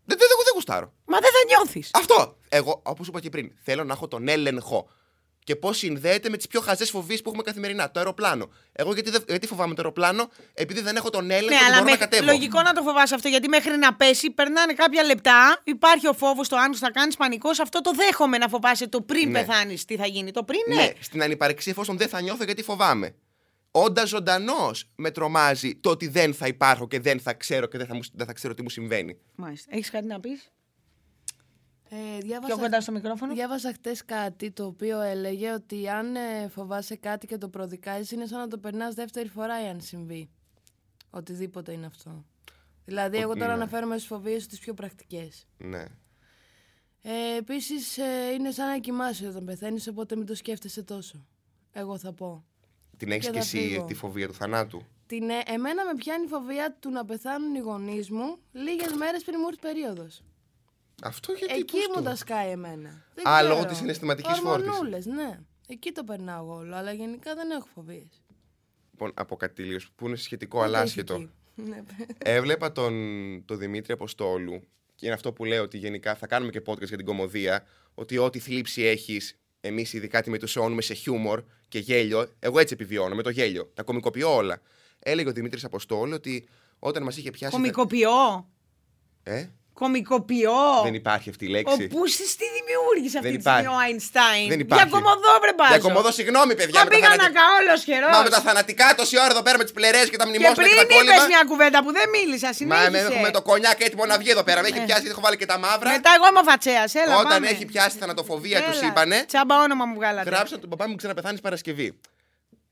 Δεν, 0.06 0.18
δεν, 0.18 0.28
δεν, 0.28 0.38
δεν 0.44 0.54
γουστάρω. 0.54 0.94
Μα 1.06 1.18
δεν 1.20 1.30
θα 1.32 1.56
νιώθεις. 1.56 1.90
Αυτό. 1.94 2.38
Εγώ, 2.50 2.82
όπως 2.86 3.08
είπα 3.08 3.20
και 3.20 3.30
πριν, 3.30 3.52
θέλω 3.64 3.84
να 3.84 3.94
έχω 3.94 4.08
τον 4.08 4.28
έλεγχο. 4.28 4.90
Και 5.44 5.56
πώς 5.56 5.78
συνδέεται 5.78 6.30
με 6.30 6.38
τις 6.38 6.48
πιο 6.48 6.62
χαζές 6.62 6.90
φοβίες 6.90 7.22
που 7.22 7.28
έχουμε 7.30 7.44
καθημερινά. 7.44 7.92
Το 7.92 8.00
αεροπλάνο. 8.00 8.50
Εγώ 8.72 8.94
γιατί, 8.94 9.10
δεν- 9.10 9.24
γιατί 9.28 9.48
φοβάμαι 9.48 9.74
το 9.74 9.82
αεροπλάνο, 9.82 10.30
επειδή 10.54 10.82
δεν 10.82 10.96
έχω 10.96 11.10
τον 11.10 11.32
έλεγχο 11.32 11.50
Ναι, 11.50 11.56
και 11.58 11.64
αλλά 11.66 11.74
μπορώ 11.74 11.84
με, 11.86 11.92
να 11.92 11.98
κατέβω. 11.98 12.26
λογικό 12.26 12.62
να 12.62 12.74
το 12.74 12.82
φοβάσαι 12.82 13.16
αυτό 13.16 13.28
γιατί 13.28 13.48
μέχρι 13.48 13.78
να 13.78 13.94
πέσει 13.94 14.32
περνάνε 14.32 14.74
κάποια 14.74 15.04
λεπτά. 15.04 15.62
Υπάρχει 15.64 16.08
ο 16.08 16.14
φόβος, 16.14 16.48
το 16.48 16.56
αν 16.56 16.76
θα 16.76 16.92
κάνεις 16.92 17.16
πανικός. 17.18 17.60
Αυτό 17.60 17.82
το 17.82 17.92
δέχομαι 17.94 18.38
να 18.38 18.48
φοβάσαι 18.48 18.88
το 18.88 19.02
πριν 19.02 19.32
Ναι. 19.32 19.40
πεθάνεις. 19.40 19.86
Τι 19.86 19.96
θα 19.96 20.06
γίνει. 20.06 20.32
Το 20.32 20.44
πριν, 20.44 20.60
ναι. 20.68 20.76
Ναι, 20.76 20.92
στην 21.00 21.24
ανυπαρξία 21.24 21.72
εφόσον 21.72 21.98
δεν 21.98 22.08
θα 22.08 22.22
νιώθω 22.22 22.44
γιατί 22.44 22.64
φοβάμαι. 22.64 23.16
Όντα 23.72 24.06
ζωντανός, 24.06 24.90
με 24.96 25.12
τρομάζει 25.12 25.76
το 25.76 25.90
ότι 25.90 26.08
δεν 26.08 26.34
θα 26.34 26.48
υπάρχω 26.48 26.88
και 26.88 27.00
δεν 27.00 27.20
θα 27.20 27.34
ξέρω 27.34 27.66
και 27.68 27.78
δεν 27.78 27.88
θα, 27.88 27.94
μου, 27.96 28.02
δεν 28.14 28.26
θα 28.26 28.34
ξέρω 28.34 28.54
τι 28.54 28.62
μου 28.62 28.70
συμβαίνει. 28.70 29.18
Μάλιστα. 29.36 29.70
Έχεις 29.74 29.90
κάτι 29.90 30.06
να 30.06 30.20
πεις; 30.20 30.52
Ε, 31.94 31.96
Πιο 31.98 32.20
διάβασα, 32.22 32.56
κοντά 32.56 32.82
στο 32.82 32.92
μικρόφωνο. 32.92 33.34
διάβασα 33.34 33.74
χτες 33.74 34.06
κάτι 34.06 34.52
το 34.52 34.66
οποίο 34.66 35.02
έλεγε 35.02 35.52
ότι 35.52 35.90
αν 35.90 36.16
ε, 36.16 36.48
φοβάσαι 36.48 36.96
κάτι 36.96 37.28
και 37.28 37.38
το 37.38 37.50
προδικάζεις, 37.50 38.12
είναι 38.12 38.26
σαν 38.26 38.40
να 38.40 38.48
το 38.48 38.58
περνάς 38.58 38.94
δεύτερη 38.94 39.30
φορά 39.30 39.56
εάν 39.56 39.82
συμβεί. 39.82 40.30
Οτιδήποτε 41.10 41.72
είναι 41.72 41.86
αυτό. 41.86 42.26
Δηλαδή, 42.86 43.18
εγώ 43.18 43.34
τώρα 43.34 43.48
ναι. 43.48 43.54
αναφέρομαι 43.54 43.96
στις 43.96 44.08
φοβίες 44.08 44.48
τις 44.48 44.60
πιο 44.60 44.74
πρακτικές. 44.74 45.48
Ναι. 45.58 45.86
Ε, 47.02 47.36
Επίσης, 47.38 47.98
ε, 47.98 48.32
είναι 48.34 48.52
σαν 48.52 48.68
να 48.68 48.78
κοιμάσαι 48.80 49.28
όταν 49.28 49.46
πεθαίνεις, 49.46 49.88
οπότε 49.88 50.16
μην 50.16 50.26
το 50.26 50.36
σκέφτεσαι 50.36 50.84
τόσο. 50.84 51.26
Εγώ 51.72 51.98
θα 51.98 52.14
πω. 52.14 52.46
Την 52.98 53.12
έχεις 53.12 53.26
Και 53.26 53.32
και 53.32 53.38
θα 53.38 53.44
εσύ 53.44 53.58
φύγω. 53.68 53.86
τη 53.86 53.94
φοβία 53.94 54.28
του 54.28 54.34
θανάτου; 54.34 54.82
Την, 55.06 55.30
ε, 55.30 55.42
εμένα 55.46 55.86
με 55.86 55.94
πιάνει 55.96 56.24
η 56.24 56.28
φοβία 56.28 56.78
του 56.80 56.90
να 56.90 57.06
πεθάνουν 57.06 57.56
οι 57.56 57.60
γονείς 57.60 58.10
μου 58.10 58.38
λίγες 58.52 58.92
μέρες 58.94 59.24
πριν 59.24 59.38
μου 59.42 59.48
έρθει 59.48 59.60
περίοδος. 59.60 60.24
Αυτό 61.04 61.32
γιατί. 61.34 61.54
Εκεί 61.54 61.72
πώς 61.78 61.88
μου 61.88 61.94
το- 61.94 62.02
τα 62.10 62.16
σκάει 62.16 62.50
εμένα. 62.50 63.06
Δεν 63.14 63.28
Α, 63.28 63.36
ξέρω. 63.38 63.54
λόγω 63.54 63.66
της 63.66 63.78
συναισθηματικής 63.78 64.40
φόρτισης. 64.40 64.72
Ορμονούλες, 64.72 65.06
ναι. 65.06 65.40
Εκεί 65.68 65.92
το 65.92 66.04
περνάω 66.04 66.44
εγώ 66.44 66.56
όλο, 66.56 66.76
αλλά 66.76 66.92
γενικά 66.94 67.36
δεν 67.36 67.52
έχω 67.52 67.68
φοβίες. 67.74 68.22
Λοιπόν, 68.92 69.12
από 69.14 69.36
κάτι 69.36 69.54
τελείως, 69.54 69.90
που 69.96 70.08
είναι 70.08 70.16
σχετικό 70.16 70.62
αλλά 70.62 70.80
άσχετο. 70.80 71.30
Ναι, 71.56 71.84
Έβλεπα 72.18 72.72
τον, 72.72 72.94
τον 73.46 73.58
Δημήτρη 73.58 73.94
Αποστόλου 73.94 74.62
και 74.96 75.06
είναι 75.06 75.16
αυτό 75.16 75.34
που 75.34 75.46
λέω 75.46 75.64
ότι 75.64 75.78
γενικά 75.78 76.16
θα 76.16 76.28
κάνουμε 76.28 76.52
και 76.52 76.62
podcast 76.66 76.88
για 76.88 76.98
την 76.98 77.06
κομμωδία. 77.06 77.66
Ότι 77.94 78.18
ό,τι 78.18 78.40
θλίψη 78.40 78.82
έχεις, 78.84 79.40
εμείς 79.62 79.94
ειδικά 79.94 80.22
τη 80.22 80.30
μετουσιώνουμε 80.30 80.82
σε 80.82 80.94
χιούμορ 80.94 81.44
και 81.68 81.80
γέλιο. 81.80 82.28
Εγώ 82.40 82.60
έτσι 82.60 82.74
επιβιώνω, 82.74 83.16
με 83.16 83.22
το 83.24 83.30
γέλιο. 83.30 83.72
Τα 83.74 83.84
κομικοποιώ 83.84 84.36
όλα. 84.36 84.62
Έλεγε 85.00 85.30
ο 85.30 85.32
Δημήτρης 85.32 85.64
Αποστόλου 85.64 86.14
ότι 86.16 86.48
όταν 86.80 87.04
μας 87.04 87.18
είχε 87.18 87.30
πιάσει. 87.32 87.54
Κομικοποιώ; 87.56 88.50
Ε, 89.24 89.46
Κομικοποιώ. 89.74 90.60
δεν 90.88 90.94
υπάρχει 91.02 91.28
αυτή 91.34 91.46
η 91.46 91.48
Ο 91.48 91.52
λέξη. 91.56 91.88
Πούστης 91.96 92.30
τι 92.40 92.46
δημιούργησε 92.58 93.18
αυτή 93.18 93.30
Δεν 93.30 93.38
τη 93.38 93.44
στιγμή 93.44 93.60
υπάρχει. 93.62 93.68
ο 93.76 93.78
Άινστάιν. 93.86 94.48
Δεν 94.54 94.60
υπάρχει. 94.66 94.88
Για 94.88 94.94
κομμωδό 94.98 95.32
βρε 95.44 95.54
μπάζο. 95.58 95.72
Για 95.74 95.82
κομμωδό, 95.88 96.10
συγγνώμη, 96.20 96.54
παιδιά. 96.60 96.78
Μα 96.80 96.84
με 96.86 96.90
τα 96.90 96.96
πήγα 96.96 97.08
να 97.10 97.16
θανατι- 97.16 97.36
καώ 97.40 97.52
όλος 97.62 97.80
χερός. 97.90 98.12
Μα 98.16 98.20
με 98.28 98.30
τα 98.36 98.42
θανατικά 98.48 98.88
τόση 99.00 99.16
ώρα 99.24 99.32
εδώ 99.36 99.44
πέρα 99.48 99.58
με 99.62 99.66
τις 99.68 99.74
πλερέ 99.78 100.02
και 100.12 100.18
τα 100.22 100.26
Και 100.26 100.30
μνημόσυνα 100.30 100.56
πριν 100.62 100.72
και, 100.78 100.86
τα 100.86 100.94
κόλλημα. 100.96 101.14
είπες 101.16 101.28
μια 101.34 101.44
κουβέντα 101.52 101.78
που 101.84 101.92
δεν 101.98 102.06
μίλησα, 102.16 102.48
Μα 102.52 102.54
συνέχισε. 102.60 102.90
με, 102.96 103.00
έχουμε 103.10 103.30
το 103.38 103.42
κονιάκ 103.50 103.78
έτοιμο 103.88 104.04
να 104.12 104.16
βγει 104.22 104.30
εδώ 104.36 104.44
πέρα. 104.48 104.60
Με 104.64 104.68
έχει 104.72 104.82
πιάσει, 104.88 105.06
έχω 105.14 105.22
βάλει 105.26 105.38
και 105.42 105.50
τα 105.54 105.58
μαύρα. 105.66 105.90
Μετά 105.98 106.10
εγώ 106.18 106.26
είμαι 106.32 106.42
ο 106.44 106.48
Φατσέας, 106.50 106.92
έλα 107.02 107.14
Όταν 107.24 107.32
πάμε. 107.32 107.48
έχει 107.54 107.66
πιάσει 107.72 107.96
θανατοφοβία, 108.04 108.58
τους 108.68 108.78
Έλα. 108.80 108.88
είπανε. 108.90 109.18
Τσάμπα 109.32 109.56
όνομα 109.66 109.86
μου 109.90 109.96
βγάλατε. 110.00 110.30
Γράψα 110.30 110.56
τον 110.64 110.70
παπά 110.74 110.86
μου 110.90 110.96
ξαναπεθάνεις 111.02 111.40
Παρασκευή. 111.46 111.88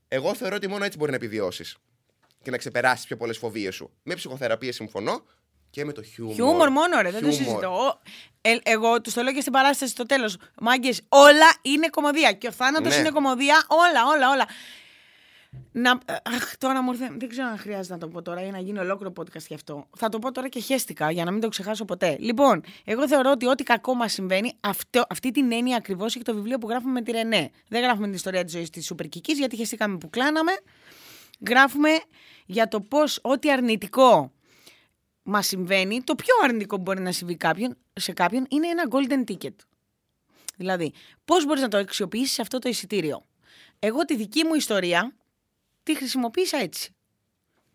Εγώ 0.08 0.30
θεωρώ 0.40 0.56
ότι 0.56 0.68
μόνο 0.74 0.84
έτσι 0.86 0.98
μπορεί 0.98 1.10
να 1.12 1.18
επιβιώσεις 1.22 1.76
και 2.44 2.52
να 2.52 2.58
ξεπεράσεις 2.58 3.06
πιο 3.06 3.16
πολλές 3.18 3.38
φοβίες 3.38 3.76
σου. 3.76 3.92
Με 4.04 4.14
ψυχοθεραπεία 4.16 4.74
συμφωνώ 4.74 5.24
και 5.70 5.86
με 5.86 5.92
το 5.94 6.04
χιούμορ. 6.04 6.34
Χιούμορ 6.36 6.70
μόνο, 6.70 7.02
ρε, 7.02 7.12
δεν 7.12 7.22
το 7.24 7.32
Χιούμορ. 7.32 7.48
συζητώ. 7.48 7.70
Ο- 7.88 8.00
ε, 8.42 8.58
εγώ 8.64 9.02
τους 9.02 9.14
το 9.14 9.22
λέω 9.22 9.34
και 9.34 9.42
στην 9.42 9.52
παράσταση 9.54 9.92
στο 9.92 10.06
τέλος. 10.06 10.38
Μάγκες, 10.62 11.02
όλα 11.10 11.50
είναι 11.62 11.88
κομμωδία. 11.90 12.32
Και 12.32 12.48
ο 12.48 12.52
θάνατος 12.52 12.94
Ναι. 12.94 13.00
είναι 13.00 13.10
κομμωδία. 13.10 13.66
Όλα, 13.68 14.06
όλα, 14.16 14.30
όλα. 14.30 14.46
Να, 15.72 16.00
ε, 16.06 16.14
αχ, 16.36 16.58
τώρα 16.58 16.82
μου 16.82 16.92
ήρθε. 16.92 17.10
Δεν 17.18 17.30
ξέρω 17.30 17.48
αν 17.48 17.58
χρειάζεται 17.58 17.94
να 17.94 18.00
το 18.00 18.08
πω 18.08 18.22
τώρα 18.22 18.42
ή 18.42 18.50
να 18.50 18.60
γίνει 18.60 18.80
ολόκληρο 18.80 19.14
podcast 19.20 19.46
γι' 19.48 19.54
αυτό. 19.54 19.88
Θα 19.98 20.10
το 20.10 20.20
πω 20.20 20.32
τώρα 20.32 20.48
και 20.48 20.60
χέστηκα 20.60 21.12
για 21.12 21.24
να 21.26 21.32
μην 21.32 21.42
το 21.42 21.48
ξεχάσω 21.48 21.86
ποτέ. 21.86 22.16
Λοιπόν, 22.20 22.64
εγώ 22.86 23.08
θεωρώ 23.08 23.32
ότι 23.32 23.46
ό,τι 23.48 23.64
κακό 23.64 23.94
μας 23.94 24.14
συμβαίνει, 24.14 24.54
αυτό, 24.60 25.04
αυτή 25.10 25.32
την 25.32 25.52
έννοια 25.52 25.76
ακριβώς 25.78 26.16
έχει 26.16 26.24
το 26.26 26.34
βιβλίο 26.34 26.58
που 26.58 26.70
γράφουμε 26.70 26.92
με 26.92 27.02
τη 27.02 27.12
Ρενέ. 27.12 27.52
Δεν 27.68 27.82
γράφουμε 27.82 28.06
την 28.06 28.16
ιστορία 28.16 28.44
της 28.44 28.54
ζωής 28.54 28.70
της 28.70 28.86
Σούπερ 28.86 29.08
Κικής, 29.10 29.38
γιατί 29.38 29.56
χεστήκαμε 29.56 29.98
που 29.98 30.10
κλάναμε. 30.10 30.52
Γράφουμε 31.48 31.90
για 32.46 32.68
το 32.68 32.82
πώς 32.82 33.20
ό,τι 33.22 33.52
αρνητικό 33.52 34.32
μα 35.30 35.42
συμβαίνει, 35.42 36.02
το 36.04 36.16
πιο 36.16 36.34
αρνητικό 36.44 36.76
που 36.76 36.82
μπορεί 36.82 37.02
να 37.02 37.12
συμβεί 37.12 37.36
κάποιον, 37.36 37.78
σε 37.94 38.14
κάποιον 38.14 38.46
είναι 38.50 38.68
ένα 38.68 38.84
golden 38.90 39.32
ticket. 39.32 39.56
Δηλαδή, 40.58 40.94
πώς 41.26 41.46
μπορείς 41.46 41.62
να 41.62 41.68
το 41.68 41.78
αξιοποιήσεις 41.78 42.40
αυτό 42.40 42.60
το 42.60 42.70
εισιτήριο. 42.70 43.26
Εγώ 43.80 44.06
τη 44.06 44.16
δική 44.16 44.44
μου 44.44 44.54
ιστορία 44.54 45.16
τη 45.84 45.96
χρησιμοποίησα 45.96 46.58
έτσι. 46.58 46.94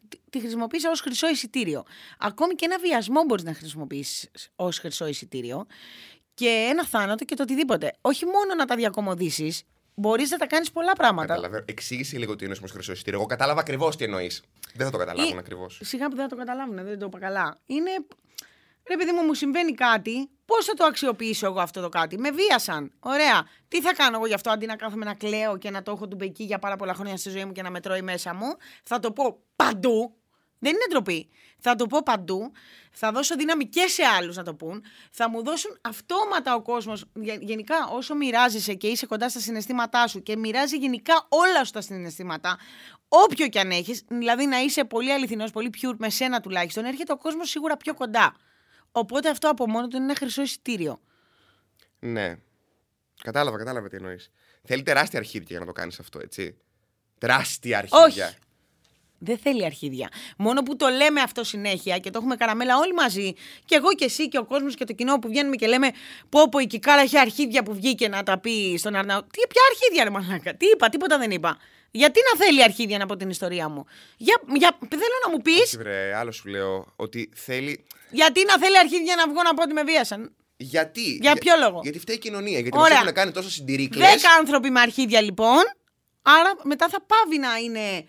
Τη- 0.09 0.19
Τη 0.31 0.39
χρησιμοποίησα 0.41 0.91
ως 0.91 1.01
χρυσό 1.01 1.29
εισιτήριο. 1.29 1.83
Ακόμη 2.19 2.55
και 2.55 2.65
ένα 2.65 2.79
βιασμό 2.79 3.25
μπορείς 3.25 3.45
να 3.45 3.55
χρησιμοποιήσεις 3.55 4.31
ως 4.57 4.79
χρυσό 4.79 5.07
εισιτήριο 5.07 5.67
και 6.35 6.67
ένα 6.71 6.85
θάνατο 6.87 7.25
και 7.25 7.35
το 7.35 7.43
οτιδήποτε. 7.43 7.93
Όχι 8.01 8.25
μόνο 8.25 8.55
να 8.57 8.65
τα 8.65 8.77
διακομωδήσεις, 8.77 9.63
μπορείς 9.95 10.31
να 10.31 10.39
τα 10.39 10.47
κάνεις 10.47 10.71
πολλά 10.71 10.93
πράγματα. 10.93 11.27
Καταλαβαίνω. 11.35 11.65
Εξήγησε 11.69 12.19
λίγο 12.19 12.37
τι 12.37 12.43
εννοείς 12.43 12.61
με 12.61 12.69
χρυσό 12.69 12.93
εισιτήριο. 12.93 13.19
Εγώ 13.19 13.29
κατάλαβα 13.29 13.61
ακριβώς 13.61 13.97
τι 13.97 14.05
εννοείς. 14.05 14.43
Δεν 14.75 14.87
θα 14.87 14.93
το 14.93 14.99
καταλάβουν 14.99 15.35
Ή- 15.35 15.39
ακριβώς. 15.39 15.81
Σιγά 15.83 16.09
που 16.09 16.15
δεν 16.17 16.25
θα 16.29 16.31
το 16.31 16.37
καταλάβουν, 16.37 16.75
δεν 16.85 16.99
το 16.99 17.07
είπα 17.07 17.19
καλά. 17.19 17.59
Είναι. 17.67 17.91
Ρε 18.89 18.97
παιδί 18.97 19.13
μου, 19.13 19.23
μου 19.23 19.35
συμβαίνει 19.35 19.73
κάτι. 19.73 20.29
Πώς 20.45 20.65
θα 20.65 20.73
το 20.75 20.85
αξιοποιήσω 20.85 21.47
εγώ 21.47 21.61
αυτό 21.61 21.81
το 21.81 21.89
κάτι; 21.89 22.19
Με 22.19 22.31
βίασαν. 22.31 22.93
Ωραία. 23.01 23.47
Τι 23.69 23.81
θα 23.81 23.95
κάνω 23.95 24.17
εγώ 24.17 24.27
γι' 24.27 24.35
αυτό 24.35 24.51
αντί 24.51 24.67
να 24.67 24.77
κάθομαι 24.77 25.05
να 25.05 25.15
κλαίω 25.15 25.57
και 25.59 25.71
να 25.71 25.83
το 25.83 25.91
έχω 25.91 26.09
του 26.09 26.17
μπεκί 26.17 26.45
για 26.45 26.59
πάρα 26.59 26.77
πολλά 26.77 26.95
χρόνια 26.95 27.17
στη 27.17 27.31
ζωή 27.31 27.45
μου 27.45 27.53
και 27.53 27.63
να 27.63 27.71
με 27.71 27.81
τρώει 27.81 28.03
μέσα 28.03 28.35
μου. 28.35 28.47
Θα 28.83 29.01
το 29.01 29.13
πω 29.13 29.39
παντού. 29.57 30.15
Δεν 30.65 30.73
είναι 30.73 30.85
ντροπή. 30.89 31.29
Θα 31.59 31.75
το 31.75 31.87
πω 31.87 32.03
παντού. 32.03 32.53
Θα 32.93 33.13
δώσω 33.13 33.37
δύναμη 33.37 33.67
και 33.67 33.87
σε 33.87 34.03
άλλους 34.03 34.37
να 34.37 34.43
το 34.43 34.55
πούν. 34.55 34.85
Θα 35.11 35.29
μου 35.31 35.43
δώσουν 35.43 35.79
αυτόματα 35.81 36.55
ο 36.55 36.63
κόσμος. 36.63 37.05
Γενικά, 37.41 37.89
όσο 37.93 38.15
μοιράζεσαι 38.15 38.75
και 38.75 38.87
είσαι 38.87 39.07
κοντά 39.07 39.29
στα 39.29 39.41
συναισθήματά 39.41 40.07
σου 40.07 40.23
και 40.23 40.37
μοιράζει 40.37 40.77
γενικά 40.77 41.27
όλα 41.29 41.65
σου 41.65 41.73
τα 41.73 41.81
συναισθήματα, 41.81 42.59
όποιο 43.09 43.49
κι 43.49 43.59
αν 43.59 43.71
έχεις, 43.71 44.05
δηλαδή 44.09 44.47
να 44.47 44.61
είσαι 44.61 44.85
πολύ 44.85 45.13
αληθινός, 45.13 45.51
πολύ 45.51 45.71
pure 45.83 45.95
με 45.99 46.11
σένα 46.11 46.41
τουλάχιστον, 46.41 46.85
έρχεται 46.85 47.13
ο 47.13 47.17
κόσμος 47.17 47.51
σίγουρα 47.51 47.77
πιο 47.77 47.95
κοντά. 47.95 48.37
Οπότε 48.93 49.29
αυτό 49.29 49.49
από 49.49 49.69
μόνο 49.69 49.89
του 49.89 49.97
είναι 49.97 50.05
ένα 50.05 50.15
χρυσό 50.15 50.43
εισιτήριο. 50.43 51.01
Ναι. 51.99 52.37
Κατάλαβα, 53.23 53.59
κατάλαβα 53.59 53.89
τι 53.89 53.97
εννοείς. 53.97 54.31
Θέλει 54.63 54.83
τεράστια 54.83 55.19
αρχίδια 55.19 55.47
για 55.49 55.59
να 55.61 55.67
το 55.67 55.73
κάνεις 55.73 55.99
αυτό, 55.99 56.19
έτσι. 56.23 56.57
Τεράστια 57.19 57.79
αρχίδια. 57.79 58.27
Όχι. 58.27 58.37
Δεν 59.25 59.39
θέλει 59.39 59.65
αρχίδια. 59.65 60.09
Μόνο 60.39 60.63
που 60.63 60.77
το 60.77 60.89
λέμε 60.89 61.21
αυτό 61.21 61.45
συνέχεια 61.45 61.99
και 61.99 62.11
το 62.11 62.19
έχουμε 62.19 62.37
καραμέλα 62.37 62.79
όλοι 62.79 62.93
μαζί, 62.93 63.33
και 63.65 63.75
εγώ 63.75 63.93
και 63.93 64.05
εσύ 64.05 64.29
και 64.29 64.39
ο 64.39 64.45
κόσμος 64.45 64.75
και 64.75 64.85
το 64.85 64.93
κοινό 64.93 65.19
που 65.19 65.29
βγαίνουμε 65.29 65.57
και 65.57 65.67
λέμε 65.67 65.91
Πω, 66.29 66.49
πω 66.49 66.59
η 66.59 66.67
Κικάρα 66.67 67.01
έχει 67.01 67.19
αρχίδια 67.19 67.63
που 67.63 67.75
βγήκε 67.75 68.09
να 68.09 68.23
τα 68.23 68.39
πει 68.39 68.77
στον 68.79 68.95
Αρναού. 68.95 69.21
Τι, 69.21 69.47
ποια 69.49 69.63
αρχίδια, 69.71 70.05
ρε 70.05 70.11
Μαλάκα. 70.11 70.55
Τι 70.57 70.67
είπα, 70.67 70.89
τίποτα 70.89 71.19
δεν 71.19 71.31
είπα. 71.31 71.59
Γιατί 71.91 72.21
να 72.33 72.45
θέλει 72.45 72.63
αρχίδια 72.63 72.99
να 72.99 73.07
πω 73.07 73.17
την 73.17 73.31
ιστορία 73.31 73.69
μου; 73.69 73.85
Για, 74.17 74.41
για, 74.57 74.79
θέλω 74.91 75.19
να 75.25 75.31
μου 75.31 75.43
πεις, 75.43 75.63
Όχι, 75.63 75.77
βρε, 75.77 76.15
άλλο 76.15 76.33
σου 76.33 76.49
λέω 76.49 76.93
ότι 76.97 77.31
θέλει. 77.35 77.85
γιατί 78.11 78.45
να 78.49 78.59
θέλει 78.59 78.79
αρχίδια 78.79 79.15
να 79.17 79.29
βγω 79.29 79.43
να 79.43 79.55
πω 79.55 79.63
ότι 79.63 79.73
με 79.73 79.83
βίασαν; 79.83 80.35
Γιατί; 80.57 81.19
Για 81.21 81.35
ποιο 81.35 81.55
λόγο; 81.61 81.81
Γιατί 81.83 81.99
φταίει 81.99 82.17
η 82.17 82.19
κοινωνία. 82.19 82.59
Γιατί 82.59 82.79
Ωραία. 82.79 82.95
μα 82.95 83.01
έχουν 83.01 83.13
κάνει 83.13 83.31
τόσο 83.33 83.51
συντηρήκλε. 83.51 84.07
Δέκα 84.07 84.31
άνθρωποι 84.39 84.71
με 84.71 84.81
αρχίδια 84.81 85.21
λοιπόν. 85.21 85.63
Άρα 86.23 86.53
μετά 86.63 86.89
θα 86.89 86.99
πάβει 87.07 87.39
να 87.39 87.57
είναι 87.57 88.05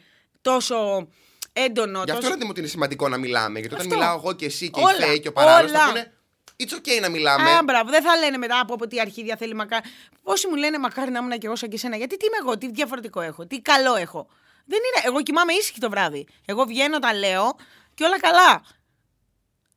τόσο 0.52 1.08
έντονο. 1.54 2.04
Γι' 2.04 2.12
αυτό 2.12 2.22
τόσο... 2.22 2.30
λέτε 2.30 2.44
μου 2.44 2.50
ότι 2.50 2.60
είναι 2.60 2.70
σημαντικό 2.70 3.10
να 3.10 3.18
μιλάμε. 3.18 3.60
Γιατί 3.60 3.76
όταν 3.76 3.86
Αυτό. 3.86 4.00
μιλάω 4.00 4.18
εγώ 4.18 4.34
και 4.34 4.46
εσύ 4.46 4.70
και 4.70 4.80
Όλα, 4.80 5.06
η 5.06 5.08
Φέη 5.08 5.20
και 5.20 5.28
ο 5.28 5.32
παράλληλος 5.32 5.72
θα 5.72 5.84
όλα. 5.84 5.88
πούνε 5.88 6.14
It's 6.58 6.74
okay 6.74 7.02
να 7.02 7.10
μιλάμε. 7.10 7.50
Α, 7.52 7.64
μπράβο. 7.64 7.90
Δεν 7.90 8.04
θα 8.04 8.16
λένε 8.16 8.38
μετά 8.38 8.60
από, 8.60 8.74
από 8.74 8.88
τι 8.88 9.00
αρχίδια 9.00 9.36
θέλει 9.36 9.54
μακάρι. 9.54 9.84
Πόσοι 10.24 10.48
μου 10.48 10.56
λένε 10.56 10.78
μακάρι 10.80 11.12
να 11.12 11.20
ήμουν 11.20 11.38
και 11.38 11.46
εγώ 11.46 11.56
σαν 11.56 11.70
και 11.70 11.76
εσένα. 11.76 11.96
Γιατί 11.98 12.18
τι 12.18 12.26
είμαι 12.26 12.38
εγώ, 12.42 12.58
τι 12.58 12.72
διαφορετικό 12.72 13.22
έχω, 13.22 13.46
τι 13.46 13.62
καλό 13.62 13.96
έχω. 13.96 14.28
Δεν 14.66 14.80
είναι. 14.80 15.08
Εγώ 15.08 15.22
κοιμάμαι 15.22 15.54
ήσυχη 15.54 15.80
το 15.80 15.90
βράδυ. 15.90 16.28
Εγώ 16.46 16.64
βγαίνω, 16.66 17.00
τα 17.00 17.14
λέω 17.14 17.56
και 17.94 18.04
όλα 18.04 18.20
καλά. 18.20 18.64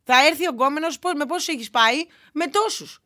Θα 0.04 0.26
έρθει 0.26 0.46
ο 0.46 0.50
γκόμενος 0.50 0.98
με 1.16 1.26
πόσους 1.26 1.48
έχεις 1.48 1.70
πάει, 1.70 2.06
με 2.32 2.46
τόσους. 2.46 3.02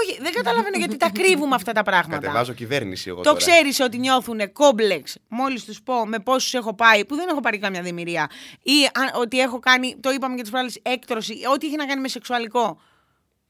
Όχι, 0.00 0.18
δεν 0.20 0.32
καταλαβαίνω 0.32 0.76
γιατί 0.78 0.96
τα 0.96 1.10
κρύβουμε 1.10 1.54
αυτά 1.54 1.72
τα 1.72 1.82
πράγματα. 1.82 2.16
Κατεβάζω 2.20 2.52
κυβέρνηση 2.52 3.08
εγώ 3.08 3.16
Το 3.16 3.22
τώρα. 3.22 3.36
ξέρεις 3.38 3.80
ότι 3.80 3.98
νιώθουν 3.98 4.52
κόμπλεξ 4.52 5.16
μόλις 5.28 5.64
τους 5.64 5.82
πω 5.82 6.06
με 6.06 6.18
πόσους 6.18 6.54
έχω 6.54 6.74
πάει, 6.74 7.04
που 7.04 7.14
δεν 7.14 7.28
έχω 7.28 7.40
πάρει 7.40 7.58
καμιά 7.58 7.82
δημιουργία. 7.82 8.30
Ή 8.62 8.72
αν- 8.94 9.20
ότι 9.20 9.40
έχω 9.40 9.58
κάνει, 9.58 9.96
το 10.00 10.10
είπαμε 10.10 10.34
και 10.36 10.42
τι 10.42 10.50
προάλλε, 10.50 10.70
έκτρωση, 10.82 11.34
ό,τι 11.54 11.66
έχει 11.66 11.76
να 11.76 11.86
κάνει 11.86 12.00
με 12.00 12.08
σεξουαλικό. 12.08 12.80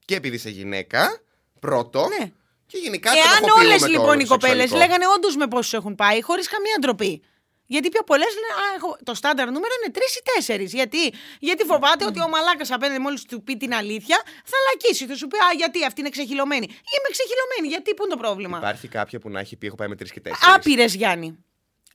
Και 0.04 0.14
επειδή 0.14 0.36
είσαι 0.36 0.50
γυναίκα, 0.50 1.20
πρώτο. 1.60 2.08
Ναι. 2.18 2.30
Και 2.66 2.78
γενικά 2.78 3.10
το 3.10 3.16
Εάν 3.16 3.26
ενοχοποιούμε 3.36 3.66
όλες 3.68 3.80
το 3.80 3.86
λοιπόν 3.86 4.20
οι 4.20 4.24
κοπέλες 4.24 4.56
σεξουαλικό. 4.60 4.76
λέγανε 4.76 5.04
όντως 5.16 5.36
με 5.36 5.46
πόσους 5.46 5.72
έχουν 5.72 5.94
πάει, 5.94 6.22
χωρίς 6.22 6.48
καμία 6.48 6.76
ντροπή. 6.80 7.22
Γιατί 7.66 7.88
πιο 7.88 8.02
πολλές 8.02 8.32
λένε 8.34 8.52
Α, 8.62 8.74
έχω... 8.76 8.96
το 9.04 9.14
στάνταρ 9.14 9.46
νούμερο 9.46 9.72
είναι 9.82 9.92
τρεις 9.92 10.16
ή 10.16 10.20
τέσσερις. 10.34 10.72
Γιατί; 10.72 11.12
γιατί 11.38 11.64
φοβάται 11.64 12.04
ότι 12.04 12.20
ο 12.20 12.28
μαλάκας 12.28 12.70
απέναντι 12.70 13.00
μόλις 13.00 13.22
του 13.22 13.42
πει 13.42 13.56
την 13.56 13.74
αλήθεια 13.74 14.22
θα 14.44 14.56
λακίσει. 14.68 15.06
Θα 15.06 15.16
σου 15.16 15.26
πει 15.26 15.36
Α, 15.36 15.52
γιατί 15.56 15.84
αυτή 15.84 16.00
είναι 16.00 16.08
ξεχυλωμένη. 16.08 16.66
Είμαι 16.66 17.08
ξεχυλωμένη. 17.10 17.68
Γιατί, 17.68 17.94
πού 17.94 18.04
είναι 18.04 18.14
το 18.14 18.20
πρόβλημα; 18.20 18.58
Υπάρχει 18.58 18.88
κάποια 18.88 19.18
που 19.18 19.30
να 19.30 19.40
έχει 19.40 19.56
πει: 19.56 19.66
Έχω 19.66 19.76
πάει 19.76 19.88
με 19.88 19.96
τρεις 19.96 20.12
και 20.12 20.20
τέσσερις. 20.20 20.54
Άπειρες, 20.54 20.94
Γιάννη. 20.94 21.38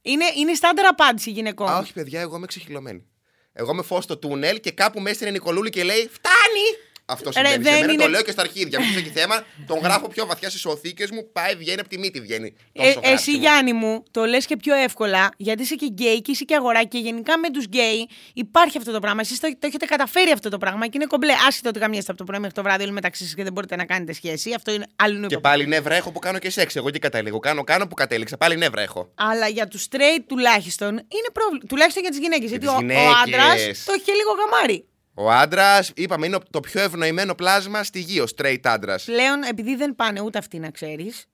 Είναι, 0.01 0.25
είναι 0.35 0.53
στάνταρ 0.53 0.85
απάντηση 0.85 1.31
γυναικών. 1.31 1.69
Α, 1.69 1.77
όχι, 1.77 1.93
παιδιά, 1.93 2.19
εγώ 2.21 2.35
είμαι 2.35 2.45
ξεχυλωμένη. 2.45 3.07
Εγώ 3.53 3.71
είμαι 3.71 3.81
φως 3.81 4.03
στο 4.03 4.17
τούνελ 4.17 4.59
και 4.59 4.71
κάπου 4.71 4.99
μέσα 4.99 5.17
είναι 5.21 5.29
η 5.29 5.31
Νικολούλη 5.31 5.69
και 5.69 5.83
λέει 5.83 6.09
Φτάνει! 6.11 6.88
Αυτό 7.09 7.29
Ρε, 7.29 7.35
συμβαίνει. 7.35 7.63
σε 7.63 7.69
δεν 7.69 7.79
μένα 7.79 7.93
είναι- 7.93 8.03
το 8.03 8.09
λέω 8.09 8.21
και 8.21 8.31
στα 8.31 8.41
αρχίδια. 8.41 8.79
Μου 8.79 8.85
έχει 8.97 9.09
θέμα, 9.09 9.43
τον 9.67 9.79
γράφω 9.79 10.07
πιο 10.07 10.25
βαθιά 10.25 10.49
στις 10.49 10.65
οθήκες 10.65 11.09
μου. 11.11 11.31
Πάει, 11.31 11.55
βγαίνει 11.55 11.79
από 11.79 11.89
τη 11.89 11.97
μύτη, 11.97 12.21
βγαίνει. 12.21 12.53
Ε, 12.73 12.79
Τόσο 12.85 12.99
εσύ, 13.03 13.07
γράψιμο. 13.09 13.37
Γιάννη 13.37 13.73
μου, 13.73 14.03
το 14.11 14.25
λες 14.25 14.45
και 14.45 14.57
πιο 14.57 14.75
εύκολα, 14.75 15.29
γιατί 15.37 15.61
είσαι 15.61 15.75
και 15.75 15.85
γκέι 15.85 16.21
και 16.21 16.31
είσαι 16.31 16.43
και 16.43 16.55
αγοράκι 16.55 16.87
και 16.87 16.97
γενικά 16.97 17.37
με 17.37 17.49
τους 17.51 17.65
γκέι 17.65 18.07
υπάρχει 18.33 18.77
αυτό 18.77 18.91
το 18.91 18.99
πράγμα. 18.99 19.21
Εσείς 19.21 19.39
το, 19.39 19.47
το 19.59 19.67
έχετε 19.67 19.85
καταφέρει 19.85 20.31
αυτό 20.31 20.49
το 20.49 20.57
πράγμα 20.57 20.85
και 20.85 20.91
είναι 20.95 21.05
κομπλέ. 21.05 21.33
Άσχετο 21.47 21.69
ότι 21.69 21.79
γαμιέστε 21.79 22.11
από 22.11 22.19
το 22.19 22.25
πρωί 22.25 22.39
μέχρι 22.39 22.55
το 22.55 22.61
βράδυ 22.63 22.83
όλοι 22.83 22.91
μεταξύ 22.91 23.23
σας 23.23 23.33
και 23.33 23.43
δεν 23.43 23.53
μπορείτε 23.53 23.75
να 23.75 23.85
κάνετε 23.85 24.13
σχέση. 24.13 24.53
Αυτό 24.53 24.71
είναι 24.71 24.85
άλλο 24.95 25.27
Και 25.27 25.37
πάλι 25.37 25.67
νεύρα 25.67 25.95
έχω 25.95 26.11
που 26.11 26.19
κάνω 26.19 26.39
και 26.39 26.49
σεξ. 26.49 26.75
Εγώ 26.75 26.89
και 26.89 26.99
κατέληγω. 26.99 27.39
Κάνω, 27.39 27.63
κάνω 27.63 27.87
που 27.87 27.93
κατέληξα. 27.95 28.37
Πάλι 28.37 28.57
νεύρα 28.57 28.81
έχω. 28.81 29.11
Αλλά 29.15 29.47
για 29.47 29.67
τους 29.67 29.85
straight 29.91 30.23
τουλάχιστον 30.27 30.91
είναι 30.91 31.29
πρόβλημα. 31.33 31.63
Τουλάχιστον 31.67 32.01
για 32.01 32.11
τις 32.11 32.19
γυναίκες. 32.19 32.49
γιατί 32.49 32.65
τις 32.65 32.73
ο, 32.73 32.77
ο 32.77 32.79
γυναίκες. 32.79 33.03
άντρας 33.23 33.83
το 33.85 33.91
έχει 33.93 34.03
και 34.03 34.11
λίγο 34.11 34.31
γαμάρι. 34.39 34.83
Ο 35.21 35.31
άντρας, 35.31 35.91
είπαμε, 35.95 36.25
είναι 36.25 36.37
το 36.49 36.59
πιο 36.59 36.81
ευνοημένο 36.81 37.35
πλάσμα 37.35 37.83
στη 37.83 37.99
γη, 37.99 38.19
ο 38.19 38.25
straight 38.35 38.59
άντρας. 38.63 39.03
Πλέον, 39.03 39.43
επειδή 39.43 39.75
δεν 39.75 39.95
πάνε 39.95 40.21
ούτε 40.21 40.37
αυτοί 40.37 40.59
να 40.59 40.69
ξέρεις 40.69 41.25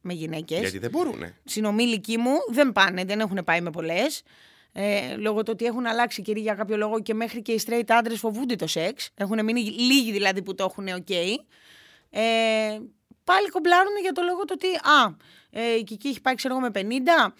με 0.00 0.12
γυναίκες. 0.12 0.60
Γιατί 0.60 0.78
δεν 0.78 0.90
μπορούνε. 0.90 1.36
συνομήλικοι 1.44 2.18
μου 2.18 2.32
δεν 2.50 2.72
πάνε, 2.72 3.04
δεν 3.04 3.20
έχουν 3.20 3.40
πάει 3.44 3.60
με 3.60 3.70
πολλές. 3.70 4.22
Ε, 4.72 5.16
λόγω 5.16 5.42
του 5.42 5.50
ότι 5.52 5.64
έχουν 5.64 5.86
αλλάξει 5.86 6.22
καιροί 6.22 6.40
για 6.40 6.54
κάποιο 6.54 6.76
λόγο 6.76 7.00
και 7.00 7.14
μέχρι 7.14 7.42
και 7.42 7.52
οι 7.52 7.62
straight 7.66 7.88
άντρες 7.88 8.18
φοβούνται 8.18 8.56
το 8.56 8.66
σεξ. 8.66 9.10
Έχουν 9.14 9.44
μείνει 9.44 9.60
λίγοι 9.60 10.12
δηλαδή 10.12 10.42
που 10.42 10.54
το 10.54 10.64
έχουν 10.64 10.86
OK. 10.88 11.12
Ε, 12.10 12.22
πάλι 13.24 13.48
κομπλάρουν 13.50 13.96
για 14.02 14.12
το 14.12 14.22
λόγο 14.22 14.44
του 14.44 14.54
ότι 14.54 14.68
α, 14.68 15.16
ε, 15.50 15.74
η 15.74 15.82
Κική 15.82 16.08
έχει 16.08 16.20
πάει 16.20 16.34
ξέρω 16.34 16.56
εγώ 16.56 16.70
με 16.72 16.98
50, 16.98 17.32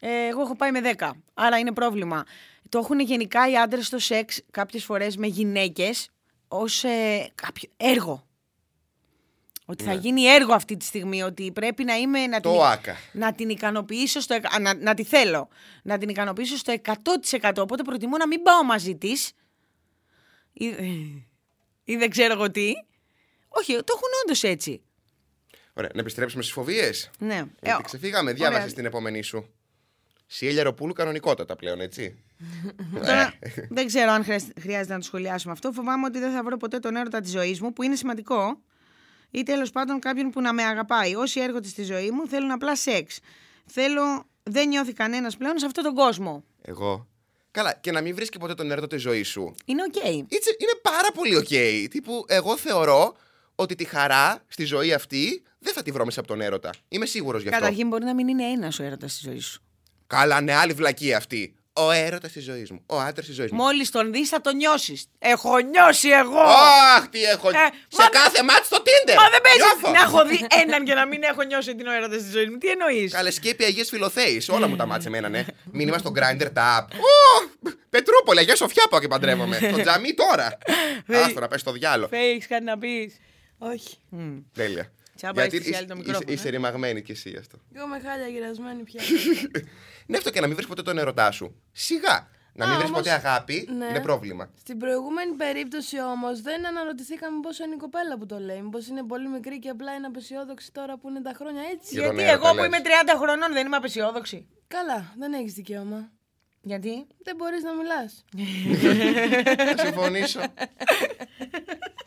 ε, 0.00 0.26
εγώ 0.26 0.40
έχω 0.40 0.56
πάει 0.56 0.70
με 0.70 0.80
10. 0.98 1.10
Άρα 1.34 1.58
είναι 1.58 1.72
πρόβλημα. 1.72 2.24
Το 2.68 2.78
έχουν 2.78 3.00
γενικά 3.00 3.50
οι 3.50 3.56
άντρες 3.56 3.86
στο 3.86 3.98
σεξ 3.98 4.40
κάποιες 4.50 4.84
φορές 4.84 5.16
με 5.16 5.26
γυναίκες 5.26 6.08
ως 6.48 6.84
ε, 6.84 7.30
κάποιο 7.34 7.68
έργο. 7.76 8.26
Ότι 9.70 9.84
θα 9.84 9.92
Ναι. 9.94 10.00
γίνει 10.00 10.22
έργο 10.24 10.52
αυτή 10.54 10.76
τη 10.76 10.84
στιγμή, 10.84 11.22
ότι 11.22 11.52
πρέπει 11.52 11.84
να 11.84 11.94
είμαι 11.94 12.26
να 12.26 12.40
Το 12.40 12.52
την, 12.52 12.60
άκα. 12.60 12.96
να 13.12 13.32
την 13.34 13.48
ικανοποιήσω 13.48 14.20
στο, 14.20 14.34
εκα- 14.34 14.54
α, 14.54 14.58
να, 14.58 14.74
να 14.74 14.94
τη 14.94 15.04
θέλω, 15.04 15.48
να 15.82 15.98
την 15.98 16.08
ικανοποιήσω 16.08 16.56
στο 16.56 16.74
100%. 16.84 17.52
Οπότε 17.58 17.82
προτιμώ 17.82 18.16
να 18.16 18.26
μην 18.26 18.42
πάω 18.42 18.64
μαζί 18.64 18.96
της. 18.96 19.32
Ή, 20.52 20.66
ή 21.84 21.96
δεν 21.96 22.10
ξέρω 22.10 22.32
εγώ 22.32 22.50
τι. 22.50 22.72
Όχι, 23.48 23.72
το 23.72 23.92
έχουν 23.96 24.08
όντως 24.24 24.42
έτσι. 24.42 24.82
Ωραία, 25.74 25.90
να 25.94 26.00
επιστρέψουμε 26.00 26.42
στις 26.42 26.54
φοβίες. 26.54 27.10
Ναι. 27.18 27.34
Γιατί 27.34 27.80
Ε, 27.80 27.82
ξεφύγαμε, 27.84 28.30
ωραία. 28.30 28.50
διάβασε 28.50 28.74
την 28.74 28.84
επόμενή 28.84 29.22
σου. 29.22 29.48
Σιέλια 30.30 30.62
Ροπούλου 30.62 30.92
κανονικότατα 30.92 31.56
πλέον, 31.56 31.80
έτσι. 31.80 32.18
Τώρα, 33.06 33.34
δεν 33.68 33.86
ξέρω 33.86 34.10
αν 34.10 34.24
χρειάζεται, 34.24 34.60
χρειάζεται 34.60 34.92
να 34.92 34.98
το 34.98 35.04
σχολιάσουμε 35.04 35.52
αυτό. 35.52 35.72
Φοβάμαι 35.72 36.06
ότι 36.06 36.18
δεν 36.18 36.32
θα 36.32 36.42
βρω 36.42 36.56
ποτέ 36.56 36.78
τον 36.78 36.96
έρωτα 36.96 37.20
της 37.20 37.30
ζωής 37.30 37.60
μου, 37.60 37.72
που 37.72 37.82
είναι 37.82 37.96
σημαντικό. 37.96 38.60
Ή 39.30 39.42
τέλος 39.42 39.70
πάντων 39.70 39.98
κάποιον 40.00 40.30
που 40.30 40.40
να 40.40 40.52
με 40.52 40.62
αγαπάει. 40.62 41.14
Όσοι 41.14 41.40
έρχονται 41.40 41.68
στη 41.68 41.82
ζωή 41.82 42.10
μου 42.10 42.26
θέλουν 42.28 42.50
απλά 42.50 42.76
σεξ. 42.76 43.20
Θέλω. 43.66 44.26
Δεν 44.42 44.68
νιώθει 44.68 44.92
κανένας 44.92 45.36
πλέον 45.36 45.58
σε 45.58 45.66
αυτόν 45.66 45.84
τον 45.84 45.94
κόσμο. 45.94 46.44
Εγώ. 46.62 47.06
Καλά, 47.50 47.74
και 47.80 47.92
να 47.92 48.00
μην 48.00 48.14
βρει 48.14 48.26
και 48.28 48.38
ποτέ 48.38 48.54
τον 48.54 48.70
έρωτα 48.70 48.86
της 48.86 49.02
ζωής 49.02 49.28
σου. 49.28 49.54
Είναι 49.64 49.82
OK. 49.82 49.94
It's- 50.04 50.60
είναι 50.60 50.78
πάρα 50.82 51.12
πολύ 51.14 51.36
οκ. 51.36 51.88
Τύπου, 51.90 52.24
εγώ 52.28 52.56
θεωρώ 52.56 53.16
ότι 53.54 53.74
τη 53.74 53.84
χαρά 53.84 54.44
στη 54.48 54.64
ζωή 54.64 54.92
αυτή 54.92 55.42
δεν 55.58 55.72
θα 55.72 55.82
τη 55.82 55.90
βρω 55.90 56.04
μέσα 56.04 56.20
από 56.20 56.28
τον 56.28 56.40
έρωτα. 56.40 56.70
Είμαι 56.88 57.06
σίγουρος 57.06 57.42
γι' 57.42 57.48
αυτό. 57.48 57.60
Καταρχήν 57.60 57.88
μπορεί 57.88 58.04
να 58.04 58.14
μην 58.14 58.28
είναι 58.28 58.44
ένας 58.44 58.78
ο 58.78 58.82
έρωτας 58.82 59.12
της 59.12 59.22
ζωής 59.22 59.46
σου. 59.46 59.62
Καλά, 60.08 60.40
ναι, 60.40 60.54
άλλη 60.54 60.72
βλακή 60.72 61.14
αυτή. 61.14 61.52
Ο 61.72 61.90
έρωτας 61.90 62.32
της 62.32 62.44
ζωής 62.44 62.70
μου. 62.70 62.82
Ο 62.86 62.98
άντρας 63.00 63.26
της 63.26 63.34
ζωής 63.34 63.50
μου. 63.50 63.62
Μόλις 63.62 63.90
τον 63.90 64.12
δεις, 64.12 64.28
θα 64.28 64.40
τον 64.40 64.56
νιώσεις. 64.56 65.06
Έχω 65.18 65.58
νιώσει 65.58 66.08
εγώ! 66.08 66.40
Αχ, 66.96 67.08
τι 67.08 67.22
έχω. 67.24 67.48
Ε, 67.48 67.52
σε 67.88 68.02
μα- 68.02 68.08
κάθε 68.08 68.42
μάτι 68.42 68.64
στο 68.66 68.76
Tinder. 68.76 69.14
Μα 69.16 69.28
δεν 69.30 69.40
παίζει 69.40 69.58
Νιώθω. 69.58 69.90
να 69.96 70.00
έχω 70.02 70.24
δει 70.26 70.46
έναν 70.66 70.84
και 70.84 70.94
να 70.94 71.06
μην 71.06 71.22
έχω 71.22 71.42
νιώσει 71.42 71.74
την 71.74 71.86
έρωτας 71.86 72.22
της 72.22 72.32
ζωής 72.32 72.48
μου. 72.48 72.58
Τι 72.58 72.68
εννοείς; 72.68 73.12
Καλές 73.12 73.34
σκέπη 73.34 73.64
Αγίες 73.64 73.88
Φιλοθέης. 73.88 74.48
Όλα 74.48 74.66
μου 74.68 74.76
τα 74.76 74.86
μάτια 74.86 75.06
εμένα, 75.06 75.28
ναι. 75.28 75.44
Μήνυμα 75.78 75.98
στο 75.98 76.12
Grindr 76.16 76.46
Tap. 76.54 76.82
Ω, 76.82 77.68
Πετρούπολη, 77.90 78.38
Αγία 78.38 78.56
Σοφιά 78.56 78.86
πάω 78.90 79.00
και 79.00 79.08
παντρεύομαι. 79.08 79.58
Το 79.72 79.80
τζαμί 79.80 80.14
τώρα. 80.14 80.58
Άστο 81.24 81.40
να 81.40 81.48
πέσει 81.48 81.60
στο 81.60 81.72
διάλο. 81.72 82.08
Φέι, 82.08 82.30
έχει 82.30 82.46
κάτι 82.46 82.64
να 82.64 82.78
πεις. 82.78 83.16
Όχι. 83.58 83.96
Τέλεια. 84.52 84.92
Τσάμπα, 85.16 85.40
Γιατί 85.40 85.56
έχεις 85.56 85.68
είσαι, 85.68 85.76
άλλη 85.76 85.86
το 85.86 85.94
είσαι, 85.94 86.02
μικρόφωνο, 86.04 86.32
είσαι 86.32 86.48
ε; 86.48 86.50
ρημαγμένη 86.50 87.02
κι 87.02 87.10
εσύ 87.12 87.36
αυτό. 87.38 87.58
Εγώ 87.74 87.84
είμαι 87.84 88.00
χάλια 88.00 88.26
γυρασμένη 88.26 88.82
πια. 88.82 89.00
Ναι, 90.06 90.16
αυτό 90.16 90.30
και 90.30 90.40
να 90.40 90.46
μην 90.46 90.56
βρεις 90.56 90.68
ποτέ 90.68 90.82
τον 90.82 90.98
ερωτά 90.98 91.30
σου. 91.30 91.62
Σιγά. 91.72 92.28
Να 92.52 92.66
μην 92.66 92.74
Α, 92.74 92.78
βρεις 92.78 92.88
όμως- 92.90 93.02
ποτέ 93.02 93.12
αγάπη 93.14 93.68
Ναι. 93.78 93.84
είναι 93.86 94.00
πρόβλημα. 94.00 94.50
Στην 94.58 94.78
προηγούμενη 94.78 95.32
περίπτωση 95.32 96.00
όμως 96.00 96.40
δεν 96.40 96.66
αναρωτηθήκαμε 96.66 97.40
πόσο 97.40 97.64
είναι 97.64 97.74
η 97.74 97.78
κοπέλα 97.78 98.18
που 98.18 98.26
το 98.26 98.38
λέει. 98.38 98.62
Μήπως 98.62 98.86
είναι 98.86 99.02
πολύ 99.02 99.28
μικρή 99.28 99.58
και 99.58 99.68
απλά 99.68 99.94
είναι 99.94 100.06
απεσιόδοξη 100.06 100.72
τώρα 100.72 100.98
που 100.98 101.08
είναι 101.08 101.20
τα 101.22 101.32
χρόνια 101.36 101.62
έτσι. 101.72 101.94
Για 101.94 102.02
τον 102.06 102.14
Γιατί 102.14 102.30
έρωτα 102.30 102.46
εγώ 102.48 102.56
που 102.56 102.62
λες. 102.62 102.66
είμαι 102.66 102.80
30 103.12 103.16
χρονών 103.16 103.52
δεν 103.52 103.66
είμαι 103.66 103.76
απεσιόδοξη. 103.76 104.46
Καλά, 104.68 105.14
δεν 105.18 105.32
έχεις 105.32 105.52
δικαίωμα. 105.52 106.10
Γιατί; 106.62 107.06
Δεν 107.22 107.36
μπορείς 107.36 107.62
να 107.62 107.72
μιλάς. 107.74 108.24
Θα 109.76 109.84
συμφωνήσω. 109.86 110.40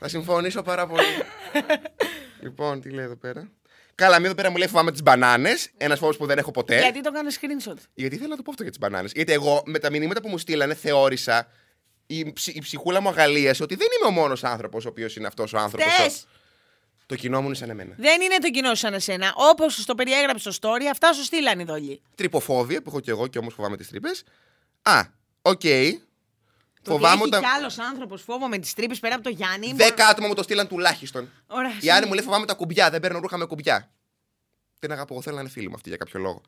Θα 0.04 0.10
συμφωνήσω 0.10 0.62
πάρα 0.62 0.88
πολύ. 0.88 1.04
λοιπόν, 2.44 2.82
τι 2.82 2.90
λέει 2.90 3.06
εδώ 3.06 3.16
πέρα. 3.16 3.52
Καλά, 3.96 4.16
μην 4.16 4.26
εδώ 4.26 4.36
πέρα 4.36 4.50
μου 4.50 4.58
λέει 4.58 4.68
φοβάμαι 4.68 4.92
τις 4.92 5.04
μπανάνες. 5.04 5.70
Ένας 5.78 6.00
φόβος 6.00 6.18
που 6.18 6.26
δεν 6.26 6.38
έχω 6.38 6.52
ποτέ. 6.52 6.80
Γιατί 6.80 7.02
το 7.02 7.10
έκανε 7.14 7.30
screenshot; 7.42 7.78
Γιατί 7.94 8.16
θέλω 8.18 8.28
να 8.30 8.36
το 8.36 8.42
πω 8.42 8.50
αυτό 8.52 8.62
για 8.64 8.72
τις 8.72 8.80
μπανάνες. 8.80 9.12
Γιατί 9.12 9.32
εγώ 9.32 9.64
με 9.66 9.80
τα 9.80 9.90
μηνύματα 9.90 10.22
που 10.22 10.30
μου 10.30 10.38
στείλανε 10.38 10.74
θεώρησα 10.74 11.48
η, 12.08 12.34
ψ- 12.34 12.56
η 12.56 12.60
ψυχούλα 12.62 13.02
μου 13.02 13.10
αγαλίασε 13.10 13.64
ότι 13.64 13.76
δεν 13.76 13.88
είμαι 14.00 14.08
ο 14.08 14.22
μόνος 14.22 14.44
άνθρωπος 14.44 14.86
ο 14.86 14.90
οποίος 14.90 15.16
είναι 15.16 15.28
αυτός 15.28 15.54
ο 15.54 15.58
άνθρωπος. 15.58 15.94
Φταίς. 15.94 16.26
Το 17.06 17.16
κοινό 17.16 17.40
μου 17.42 17.46
είναι 17.46 17.56
σαν 17.56 17.70
εμένα. 17.70 17.96
Δεν 17.98 18.22
είναι 18.22 18.38
το 18.38 18.50
κοινό 18.50 18.70
σου 18.70 18.76
σαν 18.76 18.94
εσένα. 18.94 19.34
Όπως 19.36 19.86
το 19.86 19.96
περιέγραψε 19.96 20.52
στο 20.52 20.70
story, 20.70 20.84
αυτά 20.92 21.14
σου 21.14 21.24
στείλαν 21.24 21.60
οι 21.60 21.64
δόλοι. 21.64 22.02
Τρυποφόβια 22.16 22.82
που 22.82 22.90
έχω 22.90 23.00
κι 23.00 23.10
εγώ 23.10 23.28
και 23.28 23.38
όμως 23.38 23.54
φοβάμαι 23.54 23.78
τις 23.78 23.88
τρύπες. 23.90 24.24
Α, 24.82 25.02
οκ. 25.42 25.62
Το 26.84 26.91
Φοβάμαι 26.91 27.22
ότι 27.22 27.28
όταν. 27.28 27.44
έχει 27.44 27.52
κι 27.52 27.58
άλλος 27.58 27.80
άνθρωπος 27.80 28.22
φόβο 28.22 28.48
με 28.48 28.58
τις 28.58 28.74
τρύπες 28.74 29.00
πέρα 29.00 29.15
από 29.15 29.24
το 29.24 29.30
Γιάννη. 29.30 29.74
Δέκα 29.74 30.08
άτομα 30.08 30.28
μου 30.28 30.34
το 30.34 30.44
στείλαν 30.44 30.67
τουλάχιστον. 30.67 31.30
Ωραία, 31.48 31.72
Η 31.82 31.89
άλλη 31.89 32.06
μου 32.06 32.13
λέει 32.13 32.24
φοβάμαι 32.24 32.46
τα 32.46 32.54
κουμπιά. 32.54 32.89
Δεν 32.89 33.00
παίρνω 33.00 33.20
ρούχα 33.20 33.38
με 33.38 33.46
κουμπιά. 33.46 33.91
Δεν 34.80 34.91
αγαπώ, 34.91 35.13
εγώ 35.13 35.22
θέλω 35.22 35.36
να 35.36 35.41
είναι 35.41 35.50
φίλοι 35.52 35.67
μου 35.70 35.76
αυτοί 35.76 35.89
για 35.89 35.98
κάποιο 35.98 36.20
λόγο. 36.20 36.41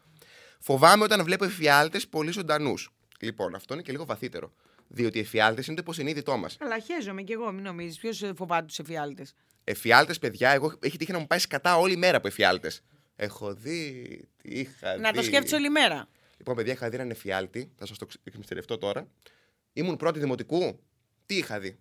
Φοβάμαι 0.60 1.04
όταν 1.04 1.24
βλέπω 1.24 1.46
εφιάλτες 1.46 2.08
πολύ 2.08 2.32
ζωντανούς. 2.32 2.90
Λοιπόν, 3.20 3.56
αυτό 3.56 3.74
είναι 3.74 3.84
και 3.84 3.92
λίγο 3.92 4.06
βαθύτερο. 4.06 4.54
Διότι 4.88 5.18
οι 5.18 5.22
εφιάλτες 5.22 5.66
είναι 5.68 5.76
το 5.76 5.82
υποσυνείδητό 5.82 6.38
μας. 6.38 6.58
Αλλά 6.60 6.76
χέζομαι 6.88 7.22
κι 7.22 7.32
εγώ, 7.32 7.52
μην 7.52 7.64
νομίζεις. 7.64 7.98
Ποιος 8.00 8.24
φοβάται 8.36 8.66
τους 8.66 8.80
εφιάλτες; 8.80 9.34
Εφιάλτες, 9.64 10.20
παιδιά, 10.20 10.50
εγώ 10.50 10.74
έχει 10.80 10.98
τύχει 10.98 11.12
να 11.12 11.20
μου 11.20 11.28
πάει 11.28 11.40
σκατά 11.40 11.78
όλη 11.78 11.96
μέρα 11.98 12.18
από 12.18 12.28
εφιάλτες. 12.28 12.82
Έχω 13.16 13.54
δει. 13.54 14.08
Τι 14.42 14.50
είχα 14.50 14.98
Να 14.98 15.12
το 15.12 15.20
δει. 15.22 15.26
σκέφτεσαι 15.26 15.56
όλη 15.56 15.70
μέρα. 15.70 16.08
Λοιπόν, 16.38 16.56
παιδιά, 16.56 16.74
είχα 16.74 16.90
δει 16.90 16.96
έναν 16.96 17.10
εφιάλτη. 17.10 17.72
Θα 17.78 17.86
σας 17.86 17.98
το 17.98 18.06
ξε- 18.06 18.22
εκμυστηρευτώ 18.28 18.78
τώρα. 18.78 19.08
Ήμουν 19.74 19.98
πρώτη 19.98 20.20
δημοτικού. 20.20 20.80
Τι 21.26 21.38
είχα 21.38 21.60
δει; 21.60 21.80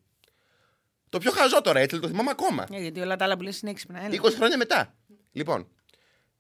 Το 1.09 1.19
πιο 1.19 1.31
χαζό 1.31 1.61
τώρα, 1.61 1.81
έτσι, 1.81 1.99
το 1.99 2.09
θυμάμαι 2.09 2.31
ακόμα. 2.31 2.67
Ε, 2.71 2.81
γιατί 2.81 3.01
όλα 3.01 3.17
τα 3.17 3.25
άλλα 3.25 3.37
που 3.37 3.43
λες 3.43 3.61
είναι 3.61 3.71
έξυπνα. 3.71 4.05
Έλα. 4.05 4.21
20 4.23 4.33
χρόνια 4.35 4.57
μετά. 4.57 4.95
Λοιπόν, 5.33 5.69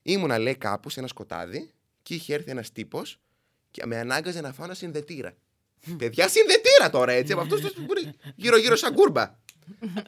ήμουνα 0.02 0.38
λέει 0.38 0.56
κάπου 0.56 0.90
σε 0.90 0.98
ένα 0.98 1.08
σκοτάδι 1.08 1.70
και 2.02 2.14
είχε 2.14 2.34
έρθει 2.34 2.50
ένας 2.50 2.72
τύπος 2.72 3.20
και 3.70 3.86
με 3.86 3.98
ανάγκαζε 3.98 4.40
να 4.40 4.52
φάω 4.52 4.64
ένα 4.64 4.74
συνδετήρα. 4.74 5.36
Παιδιά, 5.98 6.28
συνδετήρα 6.28 6.90
τώρα 6.90 7.12
έτσι, 7.12 7.32
από 7.32 7.40
αυτούς 7.42 7.60
τους 7.60 7.74
γύρω-γύρω 8.34 8.76
σαν 8.76 8.94
κούρμπα. 8.94 9.38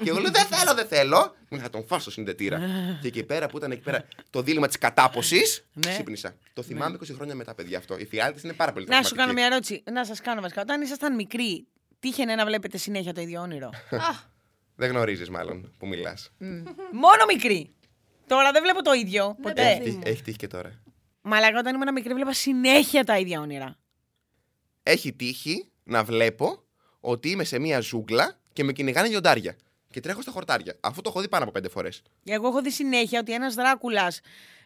Και 0.02 0.08
εγώ 0.10 0.18
λέω: 0.18 0.30
Δεν 0.30 0.44
θέλω, 0.46 0.74
δεν 0.74 0.86
θέλω. 0.86 1.34
Μου 1.50 1.58
θα 1.58 1.70
τον 1.70 1.86
φάω 1.86 1.98
στο 1.98 2.10
συνδετήρα. 2.10 2.60
και 3.02 3.08
εκεί 3.08 3.22
πέρα 3.24 3.46
που 3.48 3.56
ήταν 3.56 3.70
εκεί 3.70 3.80
πέρα 3.82 4.04
το 4.30 4.42
δίλημα 4.42 4.66
της 4.66 4.78
κατάποσης, 4.78 5.64
Ναι. 5.72 5.90
ξύπνησα. 5.92 6.36
Το 6.52 6.62
θυμάμαι 6.62 6.98
20 7.00 7.14
χρόνια 7.14 7.34
μετά, 7.34 7.54
παιδιά 7.54 7.78
αυτό. 7.78 7.98
Η 7.98 8.06
φιάλτη 8.06 8.40
είναι 8.44 8.52
πάρα 8.52 8.72
πολύ 8.72 8.86
Να 8.86 8.94
σου 8.94 9.14
τραυματική. 9.14 9.20
κάνω 9.20 9.32
μια 9.32 9.46
ερώτηση. 9.46 9.82
Να 9.92 10.04
σας 10.04 10.20
κάνω 10.20 10.40
βασικά. 10.40 10.60
Όταν 10.60 10.82
ήσασταν 10.82 11.14
μικροί, 11.14 11.66
τύχαινε 12.00 12.34
να 12.34 12.44
βλέπετε 12.44 12.78
συνέχεια 12.78 13.12
το 13.12 13.20
ίδιο 13.20 13.40
όνειρο; 13.40 13.70
Δεν 14.76 14.90
γνωρίζεις 14.90 15.30
μάλλον 15.30 15.72
που 15.78 15.86
μιλάς. 15.86 16.30
Μόνο 16.92 17.24
μικρή. 17.32 17.70
Τώρα 18.26 18.52
δεν 18.52 18.62
βλέπω 18.62 18.82
το 18.82 18.92
ίδιο 18.92 19.36
ποτέ. 19.42 19.62
παιδί 19.62 19.88
Έχει, 19.88 19.96
μου. 19.96 20.02
έχει 20.04 20.22
τύχει 20.22 20.36
και 20.36 20.46
τώρα. 20.46 20.82
Μαλάκα 21.22 21.58
όταν 21.58 21.74
ήμουν 21.74 21.92
μικρή 21.92 22.14
βλέπα 22.14 22.32
συνέχεια 22.32 23.04
τα 23.04 23.18
ίδια 23.18 23.40
όνειρα. 23.40 23.76
Έχει 24.82 25.12
τύχει 25.12 25.68
να 25.84 26.04
βλέπω 26.04 26.62
ότι 27.00 27.30
είμαι 27.30 27.44
σε 27.44 27.58
μία 27.58 27.80
ζούγκλα 27.80 28.38
και 28.54 28.64
με 28.64 28.72
κυνηγάνε 28.72 29.08
λιοντάρια. 29.08 29.56
Και 29.90 30.00
τρέχω 30.00 30.22
στα 30.22 30.30
χορτάρια. 30.30 30.76
Αυτό 30.80 31.00
το 31.02 31.08
έχω 31.10 31.20
δει 31.20 31.28
πάνω 31.28 31.42
από 31.44 31.52
πέντε 31.52 31.68
φορές. 31.68 32.02
Εγώ 32.24 32.48
έχω 32.48 32.62
δει 32.62 32.70
συνέχεια 32.70 33.18
ότι 33.20 33.32
ένας 33.32 33.54
Δράκουλας 33.54 34.20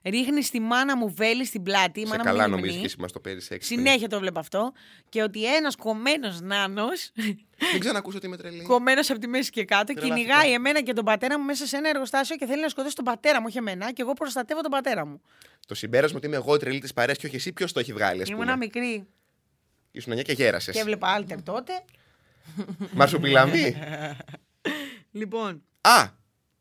ρίχνει 0.05 0.43
στη 0.43 0.61
μάνα 0.61 0.97
μου 0.97 1.11
βέλη 1.15 1.45
στην 1.45 1.63
πλάτη. 1.63 2.01
Η 2.01 2.05
Σε 2.07 2.11
μάνα 2.11 2.25
καλά 2.25 2.43
μου 2.49 2.51
νομίζεις 2.51 2.71
είναι 2.71 2.81
και 2.81 2.87
εσύ 2.87 2.97
μας 3.01 3.13
το 3.13 3.21
παίρνει 3.21 3.43
έξι. 3.49 3.75
Συνέχεια 3.75 4.09
το 4.09 4.19
βλέπω 4.19 4.39
αυτό. 4.39 4.73
Και 5.09 5.23
ότι 5.23 5.55
ένας 5.55 5.77
κομμένος 5.77 6.41
νάνος, 6.41 7.11
Μην 7.73 7.81
ξανακούσω 7.81 8.17
ότι 8.17 8.27
είμαι 8.27 8.37
τρελή. 8.37 8.63
κομμένος 8.63 9.11
από 9.11 9.19
τη 9.19 9.27
μέση 9.27 9.51
και 9.51 9.65
κάτω, 9.65 9.85
Τρελάθηκα. 9.93 10.17
κυνηγάει 10.17 10.53
εμένα 10.53 10.83
και 10.83 10.93
τον 10.93 11.05
πατέρα 11.05 11.39
μου 11.39 11.45
μέσα 11.45 11.67
σε 11.67 11.77
ένα 11.77 11.89
εργοστάσιο 11.89 12.37
και 12.37 12.47
θέλει 12.47 12.61
να 12.63 12.69
σκοτώσει 12.69 12.95
τον 12.95 13.05
πατέρα 13.05 13.39
μου, 13.41 13.45
όχι 13.49 13.59
εμένα. 13.59 13.93
Και 13.93 14.03
εγώ 14.03 14.13
προστατεύω 14.13 14.61
τον 14.61 14.71
πατέρα 14.71 15.07
μου. 15.07 15.21
Το 15.67 15.75
συμπέρασμα 15.75 16.17
ότι 16.17 16.27
είμαι 16.27 16.37
εγώ 16.37 16.55
η 16.55 16.59
τρελή 16.59 16.79
της 16.81 16.93
παρέας 16.93 17.19
και 17.19 17.27
όχι 17.27 17.37
εσύ, 17.37 17.53
ποιος 17.53 17.73
το 17.73 17.81
έχει 17.81 17.93
βγάλει, 17.93 18.23
ας 18.23 18.29
Ήμουνα 18.29 18.45
πούμε. 18.53 18.57
μικρή 18.57 19.07
Ήσουν 19.91 20.13
9 20.19 20.23
και 20.23 20.33
γέρασες. 20.33 20.75
και 20.75 20.81
έβλεπα 20.81 21.09
Άλτερ 21.09 21.43
τότε. 21.43 21.73
Μαρσουπιλαμί. 22.93 23.77
Λοιπόν, 25.11 25.63
Α! 25.81 26.09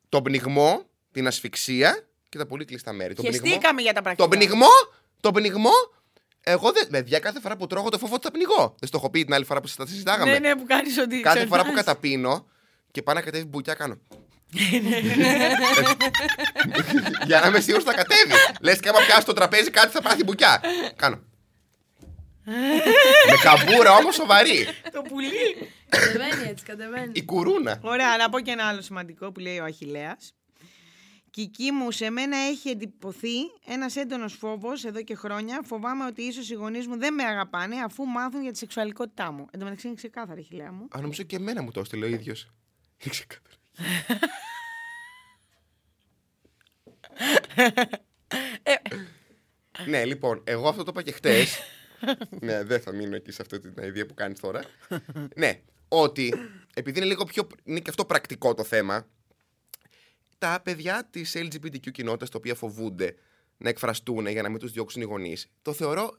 Τον 0.09 0.23
πνιγμό, 0.23 0.81
την 1.11 1.27
ασφυξία 1.27 2.07
και 2.29 2.37
τα 2.37 2.45
πολύ 2.45 2.65
κλειστά 2.65 2.93
μέρη. 2.93 3.13
Τον 3.13 3.25
πνιγμό, 3.25 3.45
χεστήκαμε 3.47 3.81
για 3.81 3.93
τα 3.93 4.01
πρακτικά. 4.01 4.29
τον 4.29 4.39
πνιγμό, 4.39 4.67
τον 5.19 5.33
πνιγμό, 5.33 5.71
εγώ 6.41 6.71
δεν. 6.71 6.87
Παιδιά, 6.89 7.19
κάθε 7.19 7.39
φορά 7.39 7.57
που 7.57 7.67
τρώγω 7.67 7.89
το 7.89 7.97
φόβο 7.97 8.13
ότι 8.13 8.23
θα 8.23 8.31
πνιγώ. 8.31 8.75
Δεν 8.79 8.87
στο 8.87 8.97
έχω 8.97 9.09
πει 9.09 9.23
την 9.23 9.33
άλλη 9.33 9.45
φορά 9.45 9.61
που 9.61 9.67
σας 9.67 9.75
τα 9.75 9.85
συζητάγαμε. 9.87 10.31
Ναι, 10.31 10.39
ναι, 10.39 10.55
που 10.55 10.65
κάνεις 10.67 10.97
ότι. 10.97 11.19
Κάθε 11.19 11.39
φορά 11.45 11.61
που 11.61 11.71
ξερνάς. 11.71 11.85
καταπίνω 11.85 12.47
και 12.91 13.01
πάω 13.01 13.15
να 13.15 13.21
κατέβει 13.21 13.45
μπουκιά, 13.45 13.73
κάνω. 13.73 13.97
Για 17.25 17.39
να 17.39 17.47
είμαι 17.47 17.59
σίγουρος 17.59 17.83
θα 17.83 17.93
κατέβει. 17.93 18.31
Λες 18.61 18.79
και 18.79 18.89
άμα 18.89 18.99
πιάσει 18.99 19.25
το 19.25 19.33
τραπέζι, 19.33 19.69
κάτι 19.69 19.91
θα 19.91 20.01
πάθει 20.01 20.23
μπουκιά. 20.23 20.61
Κάνω. 20.95 21.19
Με 23.29 23.35
καμπούρα 23.43 23.95
όμως 23.95 24.15
σοβαρή. 24.15 24.67
Το 24.91 25.01
πουλί. 25.01 25.27
Κατεβαίνει 25.89 26.49
έτσι, 26.49 26.65
κατεβαίνει. 26.65 27.11
Η 27.15 27.23
κουρούνα. 27.23 27.79
Ωραία, 27.81 28.17
να 28.17 28.29
πω 28.29 28.39
και 28.39 28.51
ένα 28.51 28.67
άλλο 28.67 28.81
σημαντικό 28.81 29.31
που 29.31 29.39
λέει 29.39 29.59
ο 29.59 29.63
Αχιλέας. 29.63 30.33
Κική 31.29 31.71
μου, 31.71 31.91
σε 31.91 32.09
μένα 32.09 32.37
έχει 32.37 32.69
εντυπωθεί 32.69 33.35
ένας 33.67 33.95
έντονος 33.95 34.33
φόβος 34.33 34.83
εδώ 34.83 35.03
και 35.03 35.15
χρόνια. 35.15 35.61
Φοβάμαι 35.65 36.05
ότι 36.05 36.21
ίσως 36.21 36.49
οι 36.49 36.53
γονείς 36.53 36.87
μου 36.87 36.97
δεν 36.97 37.13
με 37.13 37.23
αγαπάνε 37.23 37.75
αφού 37.85 38.05
μάθουν 38.05 38.41
για 38.41 38.51
τη 38.51 38.57
σεξουαλικότητά 38.57 39.31
μου. 39.31 39.47
Εν 39.51 39.59
τω 39.59 39.65
μεταξύ 39.65 39.87
είναι 39.87 39.95
ξεκάθαρη, 39.95 40.39
Αχιλέα 40.39 40.71
μου. 40.71 40.87
Α, 40.95 41.01
νομίζω 41.01 41.23
και 41.23 41.35
εμένα 41.35 41.61
μου 41.61 41.71
το 41.71 41.79
έστειλε 41.79 42.05
ο 42.05 42.07
ίδιος. 42.07 42.47
ναι, 49.85 50.05
λοιπόν, 50.05 50.41
εγώ 50.43 50.69
αυτό 50.69 50.83
το 50.83 50.91
είπα 50.91 51.01
και 51.01 51.11
χτες. 51.11 51.59
Ναι, 52.41 52.63
δεν 52.63 52.79
θα 52.81 52.91
μείνω 52.91 53.15
εκεί 53.15 53.31
σε 53.31 53.41
αυτή 53.41 53.59
την 53.59 53.83
ιδέα 53.83 54.05
που 54.05 54.13
κάνεις 54.13 54.39
τώρα. 54.39 54.63
ναι, 55.35 55.61
ότι 55.87 56.33
επειδή 56.73 56.99
είναι 56.99 57.07
λίγο 57.07 57.23
πιο. 57.23 57.47
είναι 57.63 57.79
και 57.79 57.89
αυτό 57.89 58.05
πρακτικό 58.05 58.53
το 58.53 58.63
θέμα. 58.63 59.07
Τα 60.37 60.61
παιδιά 60.63 61.07
της 61.09 61.35
LGBTQ 61.35 61.91
κοινότητας, 61.91 62.29
τα 62.29 62.37
οποία 62.37 62.55
φοβούνται 62.55 63.15
να 63.57 63.69
εκφραστούν 63.69 64.27
για 64.27 64.41
να 64.41 64.49
μην 64.49 64.59
τους 64.59 64.71
διώξουν 64.71 65.01
οι 65.01 65.05
γονείς, 65.05 65.47
το 65.61 65.73
θεωρώ 65.73 66.17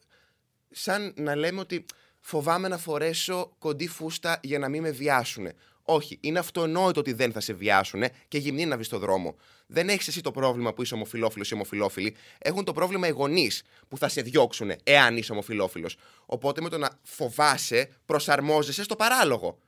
σαν 0.70 1.14
να 1.16 1.34
λέμε 1.34 1.60
ότι 1.60 1.84
φοβάμαι 2.20 2.68
να 2.68 2.78
φορέσω 2.78 3.54
κοντή 3.58 3.88
φούστα 3.88 4.40
για 4.42 4.58
να 4.58 4.68
μην 4.68 4.82
με 4.82 4.90
βιάσουν. 4.90 5.48
Όχι, 5.90 6.18
είναι 6.20 6.38
αυτονόητο 6.38 7.00
ότι 7.00 7.12
δεν 7.12 7.32
θα 7.32 7.40
σε 7.40 7.52
βιάσουν 7.52 8.04
και 8.28 8.38
γυμνή 8.38 8.66
να 8.66 8.76
βγει 8.76 8.84
στο 8.84 8.98
δρόμο. 8.98 9.36
Δεν 9.66 9.88
έχεις 9.88 10.08
εσύ 10.08 10.20
το 10.20 10.30
πρόβλημα 10.30 10.72
που 10.72 10.82
είσαι 10.82 10.94
ομοφυλόφιλο 10.94 11.44
ή 11.50 11.54
ομοφυλόφιλη. 11.54 12.16
Έχουν 12.38 12.64
το 12.64 12.72
πρόβλημα 12.72 13.06
οι 13.06 13.10
γονείς 13.10 13.62
που 13.88 13.98
θα 13.98 14.08
σε 14.08 14.22
διώξουν 14.22 14.72
εάν 14.82 15.16
είσαι 15.16 15.32
ομοφυλόφιλο. 15.32 15.90
Οπότε 16.26 16.60
με 16.60 16.68
το 16.68 16.78
να 16.78 16.98
φοβάσαι, 17.02 17.90
προσαρμόζεσαι 18.06 18.82
στο 18.82 18.96
παράλογο. 18.96 19.58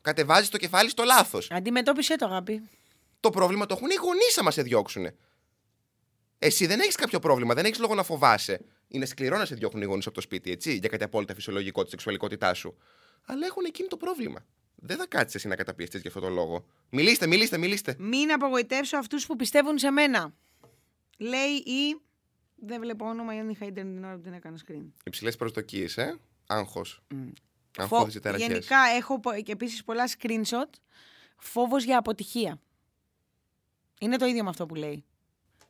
Κατεβάζεις 0.00 0.48
το 0.48 0.58
κεφάλι 0.58 0.90
στο 0.90 1.02
λάθος. 1.02 1.50
Αντιμετώπισε 1.50 2.16
το, 2.16 2.26
αγάπη. 2.26 2.62
Το 3.20 3.30
πρόβλημα 3.30 3.66
το 3.66 3.74
έχουν 3.76 3.90
οι 3.90 3.94
γονείς 3.94 4.38
άμα 4.38 4.50
σε 4.50 4.62
διώξουν. 4.62 5.06
Εσύ 6.38 6.66
δεν 6.66 6.80
έχεις 6.80 6.94
κάποιο 6.94 7.18
πρόβλημα, 7.18 7.54
δεν 7.54 7.64
έχεις 7.64 7.78
λόγο 7.78 7.94
να 7.94 8.02
φοβάσαι. 8.02 8.60
Είναι 8.88 9.04
σκληρό 9.04 9.36
να 9.38 9.44
σε 9.44 9.54
διώχνουν 9.54 9.82
οι 9.82 9.86
γονείς 9.86 10.06
από 10.06 10.14
το 10.14 10.20
σπίτι, 10.20 10.50
έτσι, 10.50 10.74
για 10.74 10.88
κάτι 10.88 11.04
απόλυτα 11.04 11.34
φυσιολογικό 11.34 11.82
της 11.82 11.90
σεξουαλικότητάς 11.90 12.58
σου. 12.58 12.76
Αλλά 13.24 13.46
έχουν 13.46 13.64
εκείνο 13.64 13.88
το 13.88 13.96
πρόβλημα. 13.96 14.44
Δεν 14.86 14.96
θα 14.96 15.06
κάτσεις 15.06 15.34
εσύ 15.34 15.48
να 15.48 15.56
καταπιεστείς 15.56 16.00
για 16.00 16.10
αυτόν 16.14 16.24
τον 16.24 16.34
λόγο. 16.34 16.64
Μιλήστε, 16.90 17.26
μιλήστε, 17.26 17.58
μιλήστε. 17.58 17.96
Μην 17.98 18.32
απογοητεύσω 18.32 18.96
αυτούς 18.96 19.26
που 19.26 19.36
πιστεύουν 19.36 19.78
σε 19.78 19.90
μένα. 19.90 20.34
Λέει 21.18 21.50
η... 21.54 22.00
Δεν 22.54 22.80
βλέπω 22.80 23.06
όνομα 23.06 23.34
γιατί 23.34 23.50
είχα 23.50 23.66
ίντερνετ 23.66 23.94
την 23.94 24.04
ώρα 24.04 24.14
που 24.14 24.20
την 24.20 24.32
έκανα 24.32 24.58
screen. 24.66 24.84
Υψηλές 25.04 25.36
προσδοκίες, 25.36 25.96
ε. 25.96 26.18
Άγχος. 26.46 27.02
Φο... 27.08 27.82
Αγχώδη 27.82 28.20
τεραχέ. 28.20 28.44
Γενικά 28.44 28.76
έχω 28.96 29.20
πο- 29.20 29.40
και 29.42 29.52
επίσης 29.52 29.84
πολλά 29.84 30.04
screenshot. 30.18 30.70
Φόβος 31.36 31.84
για 31.84 31.98
αποτυχία. 31.98 32.60
Είναι 34.00 34.16
το 34.16 34.26
ίδιο 34.26 34.42
με 34.42 34.48
αυτό 34.48 34.66
που 34.66 34.74
λέει. 34.74 35.04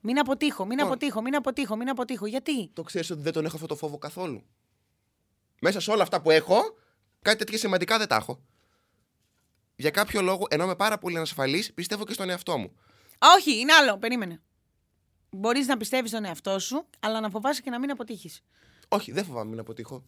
Μην 0.00 0.18
αποτύχω, 0.18 0.66
μην 0.66 0.80
Ω. 0.80 0.84
αποτύχω, 0.84 1.22
μην 1.22 1.34
αποτύχω, 1.34 1.76
μην 1.76 1.88
αποτύχω. 1.88 2.26
Γιατί; 2.26 2.68
Το 2.68 2.82
ξέρεις 2.82 3.10
ότι 3.10 3.22
δεν 3.22 3.32
τον 3.32 3.44
έχω 3.44 3.54
αυτό 3.56 3.68
το 3.68 3.76
φόβο 3.76 3.98
καθόλου. 3.98 4.42
Μέσα 5.60 5.80
σε 5.80 5.90
όλα 5.90 6.02
αυτά 6.02 6.20
που 6.22 6.30
έχω, 6.30 6.60
κάτι 7.22 7.38
τέτοια 7.38 7.58
σημαντικά 7.58 7.98
δεν 7.98 8.08
τα 8.08 8.16
έχω. 8.16 8.40
Για 9.76 9.90
κάποιο 9.90 10.22
λόγο, 10.22 10.46
ενώ 10.50 10.64
είμαι 10.64 10.76
πάρα 10.76 10.98
πολύ 10.98 11.16
ανασφαλής, 11.16 11.72
πιστεύω 11.74 12.04
και 12.04 12.12
στον 12.12 12.30
εαυτό 12.30 12.58
μου. 12.58 12.72
Α, 13.18 13.26
όχι, 13.36 13.58
είναι 13.58 13.72
άλλο. 13.72 13.98
Περίμενε. 13.98 14.40
Μπορείς 15.30 15.66
να 15.66 15.76
πιστεύεις 15.76 16.10
στον 16.10 16.24
εαυτό 16.24 16.58
σου, 16.58 16.86
αλλά 17.00 17.20
να 17.20 17.30
φοβάσαι 17.30 17.60
και 17.60 17.70
να 17.70 17.78
μην 17.78 17.90
αποτύχεις. 17.90 18.40
Όχι, 18.88 19.12
δεν 19.12 19.24
φοβάμαι 19.24 19.50
μην 19.50 19.58
αποτύχω. 19.58 20.04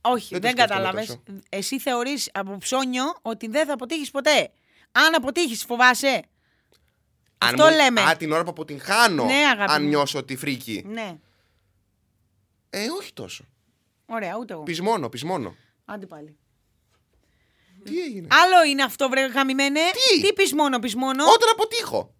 Όχι, 0.00 0.28
Δεν 0.30 0.40
το 0.40 0.46
δεν, 0.46 0.56
σκέφτομαι 0.56 0.80
κατάλαβες. 0.84 1.06
τόσο. 1.06 1.22
Εσύ 1.48 1.78
θεωρείς 1.80 2.30
από 2.32 2.56
ψώνιο 2.56 3.04
ότι 3.22 3.46
δεν 3.48 3.66
θα 3.66 3.72
αποτύχεις 3.72 4.10
ποτέ. 4.10 4.50
Αν 4.92 5.14
αποτύχεις, 5.14 5.64
φοβάσαι. 5.64 6.22
Αυτό 7.38 7.64
μου- 7.64 7.74
λέμε. 7.74 8.00
Α, 8.00 8.16
την 8.16 8.32
ώρα 8.32 8.42
που 8.44 8.50
αποτυγχάνω. 8.50 9.24
Ναι, 9.24 9.34
αγάπη 9.52 9.72
αν 9.72 9.82
μου. 9.82 9.88
νιώσω 9.88 10.24
τη 10.24 10.36
φρίκη. 10.36 10.84
Ναι. 10.86 11.18
Ε, 12.70 12.86
όχι 12.98 13.12
τόσο. 13.12 13.44
Ωραία, 14.06 14.36
ούτε 14.38 14.52
εγώ. 14.52 14.62
Πεισμόνο, 14.62 15.08
πεισμόνο. 15.08 15.54
Άντε 15.84 16.06
πάλι. 16.06 16.36
Τι 17.84 18.00
έγινε; 18.00 18.26
Άλλο 18.30 18.64
είναι 18.70 18.82
αυτό, 18.82 19.08
βρε 19.08 19.26
γαμημένε. 19.26 19.80
Τι; 20.14 20.20
Τι 20.22 20.32
πεις 20.32 20.52
μόνο, 20.52 20.78
πεις 20.78 20.94
μόνο. 20.94 21.24
Όταν 21.24 21.48
αποτύχω. 21.52 22.14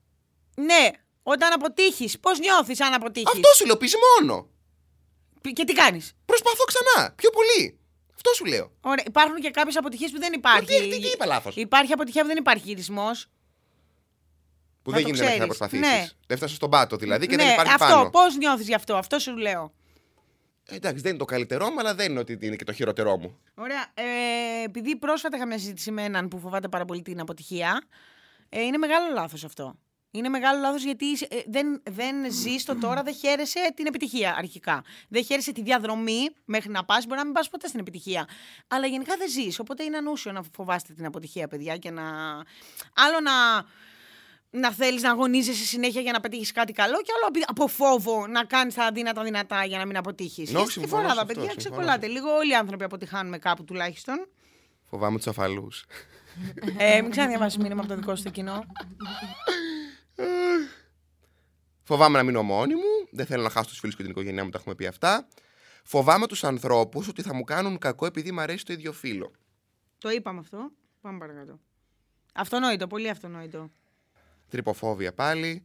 Ναι, 0.57 0.89
όταν 1.23 1.53
αποτύχεις. 1.53 2.19
Πώς 2.21 2.39
νιώθεις 2.39 2.81
αν 2.81 2.93
αποτύχεις; 2.93 3.31
Αυτό 3.35 3.49
σου 3.57 3.67
λέω, 3.67 3.77
πεισμόνο. 3.77 4.49
Π- 5.41 5.53
Και 5.53 5.65
τι 5.65 5.73
κάνεις; 5.73 6.13
Προσπαθώ 6.25 6.65
ξανά. 6.65 7.13
Πιο 7.17 7.31
πολύ. 7.31 7.79
Αυτό 8.15 8.33
σου 8.35 8.45
λέω. 8.45 8.73
Ωραία, 8.81 9.05
υπάρχουν 9.07 9.37
και 9.41 9.51
κάποιες 9.51 9.77
αποτυχίες 9.77 10.11
που 10.11 10.19
δεν 10.19 10.33
υπάρχει. 10.33 10.67
τι- 10.67 10.89
τι- 10.89 11.01
τι 11.01 11.09
είπα 11.09 11.27
λάθος; 11.27 11.57
Υπάρχει 11.57 11.93
αποτυχία 11.93 12.23
που 12.23 12.29
δεν 12.29 12.37
υπάρχει 12.37 12.63
γυρισμός. 12.67 13.27
Που 14.83 14.91
Να 14.91 14.97
δεν 14.97 15.05
το 15.07 15.11
γίνεται 15.13 15.25
μέχρι 15.25 15.41
να 15.49 15.55
ξέρεις. 15.55 15.59
προσπαθήσεις. 15.59 16.03
Ναι. 16.03 16.09
Δεν 16.27 16.37
φτάσεις 16.37 16.57
στον 16.57 16.71
πάτο 16.71 16.97
δηλαδή 16.97 17.27
και 17.27 17.37
ναι, 17.37 17.43
δεν 17.45 17.53
υπάρχει 17.53 17.73
αυτό. 17.73 17.95
πάνω. 17.95 18.11
Πώς 18.11 18.37
νιώθεις 18.37 18.67
γι' 18.67 18.75
αυτό. 18.75 18.97
Αυτό 18.97 19.19
σου 19.19 19.37
λέω. 19.37 19.73
Ε, 20.67 20.75
εντάξει, 20.75 21.01
δεν 21.03 21.11
είναι 21.11 21.19
το 21.19 21.25
καλύτερό 21.25 21.71
μου, 21.71 21.79
αλλά 21.79 21.95
δεν 21.95 22.11
είναι 22.11 22.21
ότι 22.21 22.39
είναι 22.41 22.57
και 22.57 22.65
το 22.65 22.73
χειρότερό 22.73 23.19
μου. 23.19 23.39
Ωραία. 23.55 23.87
Ε, 23.95 24.63
επειδή 24.65 24.97
πρόσφατα 24.97 25.37
είχα 25.37 25.47
μια 25.47 25.59
συζήτηση 25.59 25.91
με 25.91 26.03
έναν 26.03 26.29
που 26.29 26.39
φοβάται 26.39 26.69
πάρα 26.69 26.85
πολύ 26.85 27.03
την 27.03 27.21
αποτυχία, 27.21 27.83
ε, 28.49 28.61
είναι 28.63 28.77
μεγάλο 28.79 29.13
λάθος 29.15 29.45
αυτό. 29.45 29.75
Είναι 30.15 30.29
μεγάλο 30.29 30.61
λάθος 30.61 30.85
γιατί 30.85 31.05
είσαι- 31.05 31.29
ε, 31.31 31.37
δεν, 31.47 31.83
δεν 31.91 32.33
ζεις 32.33 32.65
το 32.65 32.77
τώρα, 32.77 33.03
δεν 33.03 33.15
χαίρεσαι 33.15 33.73
την 33.75 33.87
επιτυχία 33.87 34.35
αρχικά. 34.39 34.85
Δεν 35.09 35.25
χαίρεσαι 35.25 35.53
τη 35.53 35.63
διαδρομή 35.63 36.29
μέχρι 36.45 36.71
να 36.71 36.85
πας. 36.85 37.05
Μπορεί 37.07 37.19
να 37.19 37.25
μην 37.25 37.35
πας 37.35 37.49
ποτέ 37.49 37.67
στην 37.67 37.81
επιτυχία. 37.81 38.29
Αλλά 38.69 38.87
γενικά 38.87 39.17
δεν 39.17 39.29
ζεις. 39.29 39.59
Οπότε 39.59 39.83
είναι 39.85 39.97
ανούσιο 39.97 40.33
να 40.33 40.43
φοβάστε 40.57 40.93
την 40.93 41.05
αποτυχία, 41.07 41.49
παιδιά. 41.49 41.77
Και 41.77 41.91
να... 41.91 42.03
Άλλο 42.95 43.21
να, 43.23 43.33
να 44.55 44.73
θέλεις 44.73 45.03
να 45.03 45.11
αγωνίζεσαι 45.11 45.65
συνέχεια 45.65 46.01
για 46.01 46.13
να 46.13 46.21
πετύχεις 46.21 46.53
κάτι 46.53 46.73
καλό, 46.73 46.97
και 47.03 47.13
άλλο 47.17 47.27
απει- 47.29 47.45
από 47.47 47.67
φόβο 47.67 48.27
να 48.27 48.45
κάνεις 48.45 48.75
τα 48.75 48.85
αδύνατα 48.85 49.23
δυνατά 49.23 49.65
για 49.65 49.79
να 49.79 49.87
μην 49.87 49.97
αποτύχεις. 49.97 50.51
Ναι, 50.53 50.59
όχι, 50.59 50.71
Στη 50.71 50.81
συμφωνώ 50.81 51.03
σε 51.03 51.09
φοράδα, 51.09 51.23
αυτό, 51.31 51.35
παιδιά, 51.35 51.51
συμφωνώ. 51.51 51.75
ξεκολλάτε. 51.77 52.07
Λίγο 52.07 52.31
όλοι 52.37 52.51
οι 52.51 52.55
άνθρωποι 52.55 52.85
αποτυχάνουμε 52.85 53.39
κάπου 53.39 53.65
τουλάχιστον. 53.65 54.29
Φοβάμαι 54.85 55.17
τους 55.17 55.27
αφαλούς. 55.27 55.85
Ε, 56.79 57.01
μην 57.01 57.11
ξαναδιαβάσεις 57.11 57.59
μήνυμα 57.59 57.81
από 57.81 57.89
το 57.89 57.97
δικό 57.97 58.17
σου 58.17 58.23
το 58.23 58.31
κοινό. 58.31 58.65
Φοβάμαι 61.85 62.17
να 62.19 62.25
μείνω 62.25 62.43
μόνη 62.43 62.75
μου. 62.75 63.09
Δεν 63.11 63.27
θέλω 63.27 63.43
να 63.43 63.51
χάσω 63.51 63.69
τους 63.69 63.79
φίλους 63.79 63.97
και 63.97 64.03
την 64.03 64.11
οικογένειά 64.11 64.45
μου, 64.45 64.51
τα 64.51 64.59
έχουμε 64.59 64.75
πει 64.75 64.87
αυτά. 64.87 65.29
Φοβάμαι 65.85 66.27
τους 66.27 66.45
ανθρώπους 66.45 67.09
ότι 67.09 67.23
θα 67.23 67.35
μου 67.35 67.45
κάνουν 67.45 67.79
κακό 67.79 68.07
επειδή 68.07 68.33
μου 68.33 68.41
αρέσει 68.41 68.65
το 68.65 68.73
ίδιο 68.73 68.93
φίλο. 68.93 69.31
Το 69.99 70.11
είπαμε 70.11 70.39
αυτό. 70.39 70.71
Πάμε 71.01 71.19
παρακάτω. 71.19 71.59
Αυτονόητο, 72.35 72.87
πολύ 72.87 73.09
αυτονόητο. 73.09 73.71
Τρυποφόβια 74.53 75.13
πάλι. 75.13 75.65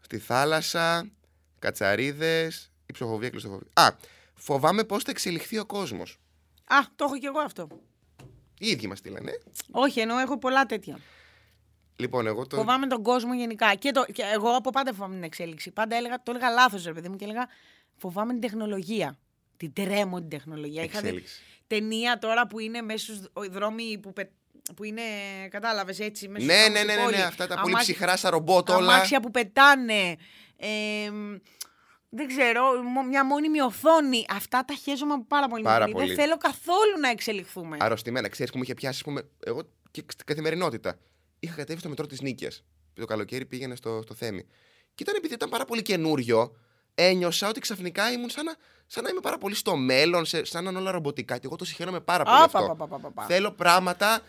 Στη 0.00 0.18
θάλασσα. 0.18 1.10
Κατσαρίδες. 1.58 2.70
Υψοφοβία, 2.86 3.30
κλειστοφοβία. 3.30 3.68
Α, 3.72 3.96
φοβάμαι 4.34 4.84
πώς 4.84 5.02
θα 5.02 5.10
εξελιχθεί 5.10 5.58
ο 5.58 5.66
κόσμος. 5.66 6.18
Α, 6.64 6.76
το 6.96 7.04
έχω 7.04 7.18
κι 7.18 7.26
εγώ 7.26 7.38
αυτό. 7.38 7.68
Οι 8.58 8.66
ίδιοι 8.68 8.86
μας 8.86 8.98
στείλανε. 8.98 9.32
Όχι, 9.70 10.00
ενώ 10.00 10.18
έχω 10.18 10.38
πολλά 10.38 10.66
τέτοια. 10.66 10.98
Λοιπόν, 11.96 12.26
εγώ 12.26 12.46
το. 12.46 12.56
Φοβάμαι 12.56 12.86
τον 12.86 13.02
κόσμο 13.02 13.34
γενικά. 13.34 13.74
Και, 13.74 13.90
το, 13.90 14.04
και 14.04 14.22
εγώ 14.22 14.48
από 14.56 14.70
πάντα 14.70 14.92
φοβάμαι 14.92 15.14
την 15.14 15.22
εξέλιξη. 15.22 15.70
Πάντα 15.70 15.96
έλεγα, 15.96 16.22
το 16.22 16.30
έλεγα 16.30 16.50
λάθος, 16.50 16.84
ρε 16.84 16.92
παιδί 16.92 17.08
μου, 17.08 17.16
και 17.16 17.24
έλεγα 17.24 17.48
φοβάμαι 17.96 18.32
την 18.32 18.40
τεχνολογία. 18.40 19.18
Την 19.56 19.72
τρέμω 19.72 20.18
την 20.18 20.28
τεχνολογία. 20.28 20.82
Είχα 20.82 21.00
δει 21.00 21.06
Εξέλιξη. 21.06 21.42
ταινία 21.66 22.18
τώρα 22.18 22.46
που 22.46 22.58
είναι 22.58 22.80
μέσα 22.80 23.04
στους 23.14 23.30
δρόμοι 23.50 23.98
που, 23.98 24.12
πε- 24.12 24.30
που 24.76 24.84
είναι, 24.84 25.02
κατάλαβες 25.50 25.98
έτσι, 26.00 26.28
μέσα 26.28 26.44
Ναι, 26.46 26.52
στους 26.52 26.68
ναι, 26.72 26.78
δρόμους 26.78 26.84
ναι, 26.84 26.86
της 26.86 26.96
ναι, 26.96 27.02
ναι, 27.02 27.04
πόλης. 27.10 27.24
αυτά 27.24 27.46
τα 27.46 27.54
πολύ 27.54 27.72
Αμάξι- 27.72 27.90
ψυχρά 27.90 28.16
σαν 28.16 28.30
ρομπότ 28.30 28.70
όλα. 28.70 28.92
Αμάξια 28.94 29.20
που 29.20 29.30
πετάνε. 29.30 30.16
Ε, 30.56 31.10
δεν 32.08 32.26
ξέρω, 32.28 32.82
μο- 32.82 33.02
μια 33.02 33.24
μόνιμη 33.24 33.60
οθόνη. 33.60 34.24
Αυτά 34.28 34.64
τα 34.64 34.74
χέζομαι 34.74 35.12
από 35.12 35.24
πάρα 35.28 35.48
πολύ 35.48 35.62
Πάρα 35.62 35.86
μικρή. 35.86 35.92
πολύ. 36.00 36.06
Δεν 36.14 36.16
θέλω 36.24 36.36
καθόλου 36.36 36.98
να 37.00 37.08
εξελιχθούμε. 37.08 37.76
Αρρωστημένα. 37.80 38.28
Ξέρεις 38.28 38.50
που 38.52 38.56
μου 38.58 38.62
είχε 38.64 38.74
πιάσει, 38.74 38.96
ας 38.96 39.02
πούμε, 39.04 39.28
εγώ 39.44 39.62
και 39.90 40.02
στην 40.12 40.26
καθημερινότητα. 40.26 40.98
Είχα 41.40 41.54
κατέβει 41.54 41.78
στο 41.78 41.88
μετρό 41.88 42.06
της 42.06 42.20
Νίκαιας. 42.20 42.64
Το 42.94 43.04
καλοκαίρι 43.04 43.46
πήγαινε 43.46 43.76
στο, 43.76 44.00
στο 44.02 44.14
Θέμη. 44.14 44.42
Και 44.94 45.02
ήταν 45.02 45.14
επειδή 45.16 45.34
ήταν 45.34 45.48
πάρα 45.48 45.64
πολύ 45.64 45.82
καινούριο, 45.82 46.56
ένιωσα 46.94 47.48
ότι 47.48 47.60
ξαφνικά 47.60 48.12
ήμουν 48.12 48.30
σαν 48.30 48.44
να, 48.44 48.54
σαν 48.86 49.02
να 49.04 49.08
είμαι 49.10 49.20
πάρα 49.20 49.38
πολύ 49.38 49.54
στο 49.54 49.76
μέλλον, 49.76 50.24
σε, 50.24 50.44
σαν 50.44 50.64
να 50.64 50.70
είναι 50.70 50.78
όλα 50.78 50.90
ρομποτικά. 50.90 51.34
Και 51.38 51.46
εγώ 51.46 51.56
το 51.56 51.64
συγχαίρομαι 51.64 52.00
πάρα 52.00 52.24
πολύ. 52.24 52.36
Α, 52.36 52.42
αυτό. 52.44 52.58
πα, 52.58 52.66
πα, 52.66 52.74
πα, 52.74 52.86
πα, 52.86 52.98
πα, 52.98 53.10
πα. 53.10 53.24
Θέλω 53.24 53.50
πράγματα 53.50 54.20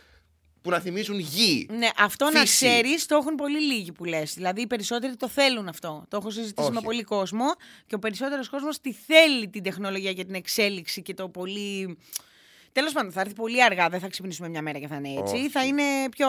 που 0.63 0.69
να 0.69 0.79
θυμίζουν 0.79 1.19
γη. 1.19 1.67
Ναι, 1.71 1.89
αυτό 1.97 2.25
να 2.25 2.39
Φύση. 2.39 2.43
ξέρεις 2.65 3.05
το 3.05 3.15
έχουν 3.15 3.35
πολύ 3.35 3.61
λίγοι 3.61 3.91
που 3.91 4.05
λες. 4.05 4.33
Δηλαδή 4.33 4.61
οι 4.61 4.67
περισσότεροι 4.67 5.15
το 5.15 5.27
θέλουν 5.27 5.67
αυτό. 5.67 6.05
Το 6.07 6.17
έχω 6.17 6.29
συζητήσει 6.29 6.67
Όχι. 6.67 6.75
με 6.75 6.81
πολύ 6.83 7.03
κόσμο 7.03 7.45
και 7.87 7.95
ο 7.95 7.99
περισσότερος 7.99 8.49
κόσμος 8.49 8.81
τη 8.81 8.93
θέλει 8.93 9.47
την 9.47 9.63
τεχνολογία 9.63 10.13
και 10.13 10.23
την 10.25 10.33
εξέλιξη 10.35 11.01
και 11.01 11.13
το 11.13 11.29
πολύ. 11.29 11.97
Τέλος 12.71 12.91
πάντων, 12.93 13.11
θα 13.11 13.21
έρθει 13.21 13.33
πολύ 13.33 13.63
αργά. 13.63 13.89
Δεν 13.89 13.99
θα 13.99 14.07
ξυπνήσουμε 14.07 14.49
μια 14.49 14.61
μέρα 14.61 14.79
και 14.79 14.87
θα 14.87 14.95
είναι 14.95 15.09
έτσι. 15.19 15.35
Όχι. 15.35 15.49
Θα 15.49 15.65
είναι 15.65 15.83
πιο 16.11 16.27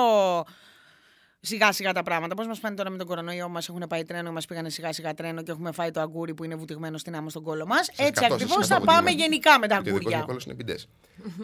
σιγά 1.44 1.72
σιγά 1.72 1.92
τα 1.92 2.02
πράγματα. 2.02 2.34
Πώς 2.34 2.46
μας 2.46 2.58
φάνηκε 2.58 2.78
τώρα 2.82 2.90
με 2.92 2.98
τον 2.98 3.06
κορονοϊό, 3.06 3.48
μας 3.48 3.68
έχουν 3.68 3.84
πάει 3.88 4.02
τρένο, 4.04 4.32
μας 4.32 4.46
πήγανε 4.46 4.70
σιγά 4.70 4.92
σιγά 4.92 5.14
τρένο 5.14 5.42
και 5.42 5.50
έχουμε 5.50 5.72
φάει 5.72 5.90
το 5.90 6.00
αγκούρι 6.00 6.34
που 6.34 6.44
είναι 6.44 6.54
βουτυγμένο 6.54 6.98
στην 6.98 7.16
άμμο 7.16 7.28
στον 7.30 7.42
κόλο 7.42 7.66
μας. 7.66 7.88
Έτσι 7.88 8.12
κατώ, 8.12 8.20
σας 8.22 8.32
ακριβώς 8.32 8.54
κατώ 8.56 8.66
θα 8.66 8.74
βουτυγμένο. 8.78 9.04
πάμε 9.04 9.10
γενικά 9.10 9.58
με 9.58 9.66
τα 9.68 9.74
Γιατί 9.74 9.90
ο 9.90 9.92
δικός 9.92 10.04
μου 10.04 10.08
αγκούρια. 10.18 10.26
κόλλος 10.26 10.44
είναι 10.44 10.54
πιντές. 10.54 10.88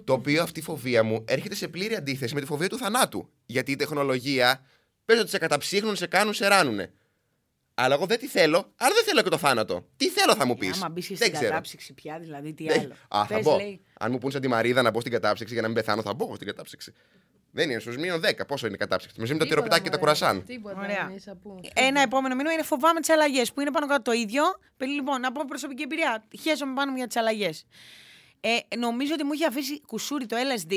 το 0.04 0.12
οποίο 0.12 0.42
αυτή 0.42 0.60
η 0.60 0.62
φοβία 0.62 1.02
μου 1.02 1.24
έρχεται 1.28 1.54
σε 1.54 1.68
πλήρη 1.68 1.94
αντίθεση 1.94 2.34
με 2.34 2.40
τη 2.40 2.46
φοβία 2.46 2.68
του 2.68 2.76
θανάτου. 2.78 3.28
Γιατί 3.46 3.70
η 3.72 3.76
τεχνολογία 3.76 4.62
πες 5.04 5.20
ότι 5.20 5.30
σε 5.30 5.38
καταψύχνουν, 5.38 5.96
σε 5.96 6.06
κάνουν, 6.06 6.34
σε 6.34 6.46
ράνουνε. 6.48 6.92
Αλλά 7.74 7.94
εγώ 7.94 8.06
δεν 8.06 8.18
τη 8.18 8.26
θέλω, 8.26 8.72
αλλά 8.76 8.94
δεν 8.94 9.04
θέλω 9.04 9.22
και 9.22 9.28
το 9.28 9.38
θάνατο. 9.38 9.86
Τι 9.96 10.08
θέλω 10.08 10.34
θα 10.34 10.46
μου 10.46 10.56
πεις. 10.56 10.76
Άμα 10.76 10.88
μπεις 10.88 11.06
και 11.06 11.16
στην 11.16 11.32
κατάψυξη 11.32 11.92
πια, 11.94 12.18
δηλαδή 12.18 12.52
τι 12.52 12.64
Δεν- 12.64 12.80
άλλο. 12.80 12.92
Α, 13.08 13.26
θα 13.26 13.34
Πες, 13.34 13.44
μπω. 13.44 13.56
λέει, 13.56 13.80
Αν 14.00 14.10
μου 14.12 14.18
πούν 14.18 14.30
σαν 14.30 14.40
τη 14.40 14.48
Μαρίδα 14.48 14.82
να 14.82 14.90
μπω 14.90 15.00
στην 15.00 15.12
κατάψυξη 15.12 15.52
για 15.52 15.62
να 15.62 15.68
μην 15.68 15.76
πεθάνω, 15.76 16.02
θα 16.02 16.14
μπω 16.14 16.24
εγώ 16.24 16.34
στην 16.34 16.46
κατάψυξη. 16.46 16.92
Δεν 17.52 17.70
είναι 17.70 17.80
στου 17.80 18.00
μείον 18.00 18.20
10. 18.20 18.46
Πόσο 18.46 18.66
είναι 18.66 18.74
η 18.74 18.78
κατάψυξη; 18.78 19.20
Μαζί 19.20 19.32
με 19.32 19.38
τα 19.38 19.44
Τίποτα, 19.44 19.62
τυροπιτάκια 19.68 19.84
και 19.84 19.90
τα 19.90 19.98
μωρέ. 19.98 20.18
κουρασάν. 20.18 20.44
Τίποτα, 20.44 20.80
Ωραία. 20.80 21.06
εμείς 21.10 21.28
από- 21.28 21.60
Ένα 21.74 22.00
επόμενο 22.00 22.34
μήνυμα 22.34 22.52
είναι 22.52 22.62
φοβάμαι 22.62 23.00
τις 23.00 23.08
αλλαγές 23.10 23.52
που 23.52 23.60
είναι 23.60 23.70
πάνω 23.70 23.86
κάτω 23.86 24.02
το 24.02 24.12
ίδιο. 24.12 24.42
Παιδί, 24.76 24.92
Λοιπόν, 24.92 25.20
να 25.20 25.32
πω 25.32 25.42
προσωπική 25.48 25.82
εμπειρία. 25.82 26.24
Χαίρομαι 26.40 26.74
πάνω 26.74 26.90
μου 26.90 26.96
για 26.96 27.06
τις 27.06 27.16
αλλαγές. 27.16 27.64
Ε, 28.40 28.76
νομίζω 28.76 29.14
ότι 29.14 29.24
μου 29.24 29.32
είχε 29.32 29.46
αφήσει 29.46 29.80
κουσούρι 29.80 30.26
το 30.26 30.36
LSD 30.36 30.74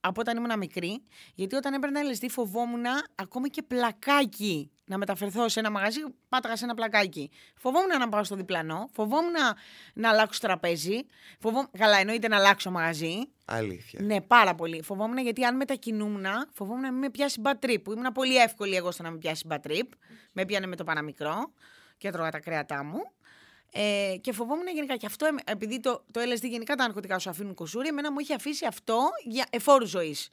από 0.00 0.20
όταν 0.20 0.36
ήμουν 0.36 0.58
μικρή. 0.58 1.02
Γιατί 1.34 1.54
όταν 1.56 1.74
έπαιρνα 1.74 2.00
LSD 2.02 2.26
φοβόμουν 2.30 2.84
ακόμα 3.14 3.48
και 3.48 3.62
πλακάκι 3.62 4.70
να 4.86 4.98
μεταφερθώ 4.98 5.48
σε 5.48 5.58
ένα 5.60 5.70
μαγαζί. 5.70 6.00
Πάταγα 6.28 6.56
σε 6.56 6.64
ένα 6.64 6.74
πλακάκι. 6.74 7.30
Φοβόμουν 7.56 7.98
να 7.98 8.08
πάω 8.08 8.24
στο 8.24 8.34
διπλανό. 8.36 8.88
Φοβόμουν 8.92 9.30
να, 9.30 9.54
να 9.94 10.08
αλλάξω 10.10 10.40
τραπέζι. 10.40 11.06
Φοβόμουν... 11.40 11.68
Καλά, 11.78 11.96
εννοείται 11.98 12.28
να 12.28 12.36
αλλάξω 12.36 12.70
μαγαζί. 12.70 13.28
Αλήθεια. 13.44 14.00
Ναι, 14.02 14.20
πάρα 14.20 14.54
πολύ. 14.54 14.82
Φοβόμουν 14.82 15.18
γιατί 15.18 15.44
αν 15.44 15.56
μετακινούμουν, 15.56 16.26
φοβόμουν 16.52 16.80
να 16.82 16.90
μην 16.90 17.00
με 17.00 17.10
πιάσει 17.10 17.40
bad 17.44 17.64
trip. 17.66 17.82
Που 17.82 17.92
ήμουν 17.92 18.12
πολύ 18.12 18.36
εύκολη 18.36 18.74
εγώ 18.76 18.90
στο 18.90 19.02
να 19.02 19.10
με 19.10 19.18
πιάσει 19.18 19.46
bad 19.50 19.70
trip. 19.70 19.88
Με 20.32 20.44
πιάνε 20.44 20.66
με 20.66 20.76
το 20.76 20.84
παραμικρό 20.84 21.52
και 21.98 22.08
έτρωγα 22.08 22.30
τα 22.30 22.40
κρέατά 22.40 22.84
μου. 22.84 23.10
Ε, 23.72 24.14
και 24.20 24.32
φοβόμουν 24.32 24.66
γενικά. 24.74 24.96
Και 24.96 25.06
αυτό, 25.06 25.26
εμ- 25.26 25.38
επειδή 25.50 25.80
το, 25.80 26.04
το 26.12 26.20
LSD 26.20 26.42
γενικά 26.48 26.74
τα 26.74 26.84
ναρκωτικά 26.84 27.18
σου 27.18 27.30
αφήνουν 27.30 27.54
κουσούρι, 27.54 27.88
εμένα 27.88 28.12
μου 28.12 28.18
είχε 28.18 28.34
αφήσει 28.34 28.66
αυτό 28.66 29.08
για 29.24 29.46
εφόρου 29.50 29.86
ζωής. 29.86 30.30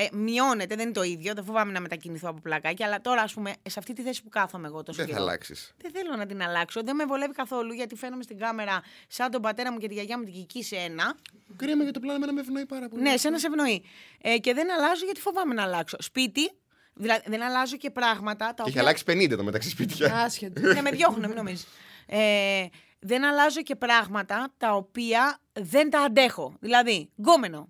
Ε, 0.00 0.06
μειώνεται, 0.12 0.74
δεν 0.74 0.84
είναι 0.84 0.92
το 0.94 1.02
ίδιο. 1.02 1.34
Δεν 1.34 1.44
φοβάμαι 1.44 1.72
να 1.72 1.80
μετακινηθώ 1.80 2.28
από 2.28 2.40
πλακάκι. 2.40 2.82
Αλλά 2.84 3.00
τώρα, 3.00 3.22
ας 3.22 3.34
πούμε, 3.34 3.52
σε 3.68 3.78
αυτή 3.78 3.92
τη 3.92 4.02
θέση 4.02 4.22
που 4.22 4.28
κάθομαι 4.28 4.66
εγώ 4.66 4.82
τόσο 4.82 4.98
Δεν 4.98 5.06
θα 5.06 5.12
καιρό, 5.12 5.24
αλλάξεις. 5.24 5.74
δεν 5.82 5.90
θέλω 5.92 6.16
να 6.16 6.26
την 6.26 6.42
αλλάξω. 6.42 6.82
Δεν 6.82 6.96
με 6.96 7.04
βολεύει 7.04 7.32
καθόλου 7.32 7.72
γιατί 7.72 7.94
φαίνομαι 7.96 8.22
στην 8.22 8.38
κάμερα 8.38 8.82
σαν 9.08 9.30
τον 9.30 9.42
πατέρα 9.42 9.72
μου 9.72 9.78
και 9.78 9.88
τη 9.88 9.94
γιαγιά 9.94 10.18
μου 10.18 10.24
την 10.24 10.32
Κική 10.32 10.62
σε 10.62 10.76
ένα. 10.76 11.14
Κρίμα 11.56 11.82
για 11.82 11.92
το 11.92 12.00
πλάνο, 12.00 12.16
εμένα 12.16 12.32
με 12.32 12.40
ευνοεί 12.40 12.66
πάρα 12.66 12.88
πολύ. 12.88 13.02
Ναι, 13.02 13.16
σε 13.16 13.28
ένα 13.28 13.38
σε 13.38 13.46
ευνοεί. 13.46 13.84
Ε, 14.22 14.38
και 14.38 14.54
δεν 14.54 14.72
αλλάζω 14.72 15.04
γιατί 15.04 15.20
φοβάμαι 15.20 15.54
να 15.54 15.62
αλλάξω. 15.62 15.96
Σπίτι, 16.00 16.50
δηλαδή 16.94 17.22
δεν 17.26 17.42
αλλάζω 17.42 17.76
και 17.76 17.90
πράγματα 17.90 18.46
τα 18.46 18.54
Και 18.54 18.60
έχει 18.60 18.68
οποία. 18.70 18.80
αλλάξει 18.82 19.04
50 19.06 19.36
το 19.36 19.44
μεταξύ 19.44 19.68
σπίτια. 19.68 20.16
Άσχετο. 20.24 20.60
ναι, 20.60 20.82
με 20.82 20.90
διώχνουν, 20.90 21.26
μην 21.26 21.36
νομίζεις. 21.36 21.66
Ε, 22.06 22.66
δεν 22.98 23.24
αλλάζω 23.24 23.62
και 23.62 23.76
πράγματα 23.76 24.52
τα 24.56 24.74
οποία 24.74 25.38
δεν 25.52 25.90
τα 25.90 26.00
αντέχω. 26.00 26.56
Δηλαδή, 26.60 27.10
γκόμενο. 27.20 27.68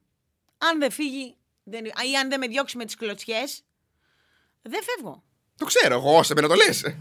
Αν 0.59 0.79
δεν 0.79 0.91
φύγει 0.91 1.37
δεν, 1.69 1.85
ή 1.85 2.17
αν 2.21 2.29
δεν 2.29 2.39
με 2.41 2.47
διώξει 2.47 2.77
με 2.77 2.85
τις 2.85 2.95
κλωτσιές, 2.97 3.63
δεν 4.63 4.81
φεύγω. 4.83 5.23
το 5.57 5.65
ξέρω, 5.65 5.95
εγώ 5.95 6.23
σε 6.23 6.35
μένα 6.35 6.49
το 6.49 6.55
λες. 6.55 6.83
Ε, 6.83 6.95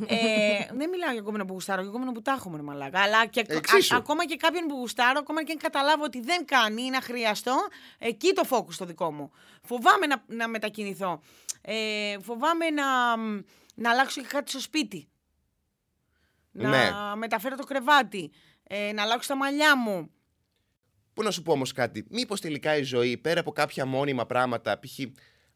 δεν 0.74 0.90
μιλάω 0.90 1.12
για 1.12 1.22
κόμμενο 1.22 1.46
που 1.46 1.54
γουστάρω, 1.54 1.82
για 1.82 1.92
κόμμενο 1.92 2.12
που 2.12 2.22
τα 2.22 2.32
έχουμε, 2.32 2.58
ρε 2.58 2.64
μαλάκα. 2.64 3.00
Αλλά 3.02 3.26
και, 3.26 3.44
Εξίσου. 3.48 3.96
α- 3.96 3.98
ακόμα 3.98 4.26
και 4.26 4.36
κάποιον 4.36 4.68
που 4.68 4.76
γουστάρω, 4.76 5.20
ακόμα 5.20 5.44
και 5.44 5.52
αν 5.52 5.58
καταλάβω 5.58 6.04
ότι 6.04 6.22
δεν 6.22 6.46
κάνει 6.46 6.82
ή 6.82 6.90
να 6.90 7.02
χρειαστώ, 7.02 7.68
εκεί 7.98 8.34
το 8.34 8.44
focus 8.50 8.74
το 8.78 8.86
δικό 8.86 9.12
μου. 9.12 9.32
Φοβάμαι 9.64 10.06
να, 10.08 10.24
να 10.28 10.48
μετακινηθώ. 10.48 11.22
Ε, 11.62 12.16
φοβάμαι 12.24 12.70
να, 12.70 13.16
να 13.76 13.90
αλλάξω 13.92 14.22
και 14.22 14.28
κάτι 14.28 14.50
στο 14.50 14.60
σπίτι. 14.60 15.10
Να 16.52 16.70
Ναι. 16.70 16.92
μεταφέρω 17.16 17.56
το 17.56 17.64
κρεβάτι. 17.64 18.32
Ε, 18.64 18.92
να 18.94 19.02
αλλάξω 19.02 19.28
τα 19.30 19.36
μαλλιά 19.36 19.78
μου. 19.78 20.12
Πού 21.18 21.24
να 21.24 21.32
σου 21.32 21.42
πω 21.42 21.52
όμως 21.52 21.72
κάτι. 21.72 22.06
Μήπως 22.10 22.42
τελικά 22.42 22.78
η 22.78 22.84
ζωή 22.84 23.18
πέρα 23.18 23.40
από 23.40 23.52
κάποια 23.52 23.86
μόνιμα 23.86 24.26
πράγματα, 24.26 24.80
π.χ. 24.80 25.00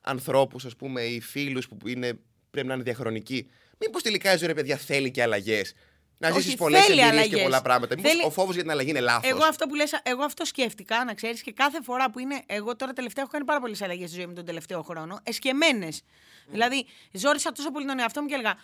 ανθρώπους, 0.02 0.65
ας 0.65 0.76
πούμε, 0.76 1.02
ή 1.02 1.19
φίλους 1.21 1.67
που 1.67 1.88
είναι, 1.88 2.19
πρέπει 2.52 2.67
να 2.67 2.74
είναι 2.74 2.84
διαχρονικοί, 2.84 3.50
μήπως 3.80 4.02
τελικά 4.02 4.34
η 4.34 4.38
ζωή, 4.38 4.47
ρε 4.47 4.54
παιδιά, 4.54 4.78
θέλει 4.78 5.12
και 5.12 5.21
αλλαγές; 5.21 5.74
Να 6.17 6.30
Όχι, 6.30 6.39
ζήσεις 6.41 6.56
πολλές 6.56 6.86
θέλει 6.86 7.00
εμπειρίες 7.02 7.21
και 7.21 7.28
αλλαγές. 7.28 7.43
πολλά 7.43 7.62
πράγματα. 7.62 7.95
Μήπως 7.95 8.12
Θέλει- 8.12 8.26
ο 8.26 8.30
φόβος 8.30 8.54
για 8.54 8.63
την 8.63 8.71
αλλαγή 8.71 8.89
είναι 8.89 9.00
λάθος; 9.00 9.30
Εγώ 9.32 9.43
αυτό 9.43 9.67
που 9.67 9.76
λες, 9.76 10.00
εγώ 10.04 10.24
αυτό 10.24 10.45
σκέφτηκα, 10.45 11.04
να 11.06 11.13
ξέρεις, 11.13 11.41
και 11.41 11.52
κάθε 11.52 11.82
φορά 11.84 12.12
που 12.12 12.19
είναι. 12.19 12.41
Εγώ 12.45 12.76
τώρα 12.76 12.93
τελευταία 12.93 13.24
έχω 13.24 13.32
κάνει 13.32 13.45
πάρα 13.45 13.60
πολλές 13.60 13.82
αλλαγές 13.82 14.10
στη 14.10 14.17
ζωή 14.17 14.28
μου 14.28 14.34
τον 14.34 14.45
τελευταίο 14.45 14.82
χρόνο. 14.82 15.19
Εσκεμμένες. 15.24 16.02
Δηλαδή, 16.47 16.86
ζόρισα 17.12 17.52
τόσο 17.52 17.71
πολύ 17.71 17.86
τον 17.86 18.00
εαυτό 18.00 18.21
μου 18.21 18.28
και 18.28 18.34
έλεγα. 18.34 18.56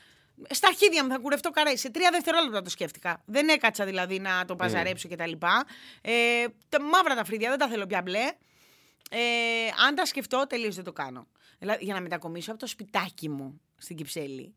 Στα 0.49 0.67
αρχίδια 0.67 1.03
μου 1.03 1.09
θα 1.09 1.17
κουρευτώ 1.17 1.49
καρέ. 1.49 1.75
Σε 1.75 1.89
τρία 1.89 2.09
δευτερόλεπτα 2.11 2.61
το 2.61 2.69
σκέφτηκα. 2.69 3.21
Δεν 3.25 3.49
έκατσα 3.49 3.85
δηλαδή 3.85 4.19
να 4.19 4.45
το 4.45 4.55
παζαρέψω 4.55 5.07
κτλ. 5.09 5.31
Ε, 6.01 6.45
τα 6.69 6.81
μαύρα 6.81 7.15
τα 7.15 7.23
φρύδια, 7.23 7.49
δεν 7.49 7.59
τα 7.59 7.67
θέλω 7.67 7.85
πια 7.85 8.01
μπλε. 8.01 8.31
Ε, 9.09 9.19
αν 9.87 9.95
τα 9.95 10.05
σκεφτώ, 10.05 10.45
τελείως 10.47 10.75
δεν 10.75 10.83
το 10.83 10.93
κάνω. 10.93 11.27
Δηλαδή, 11.59 11.83
για 11.83 11.93
να 11.93 12.01
μετακομίσω 12.01 12.51
από 12.51 12.59
το 12.59 12.67
σπιτάκι 12.67 13.29
μου 13.29 13.61
στην 13.77 13.95
Κυψέλη. 13.95 14.55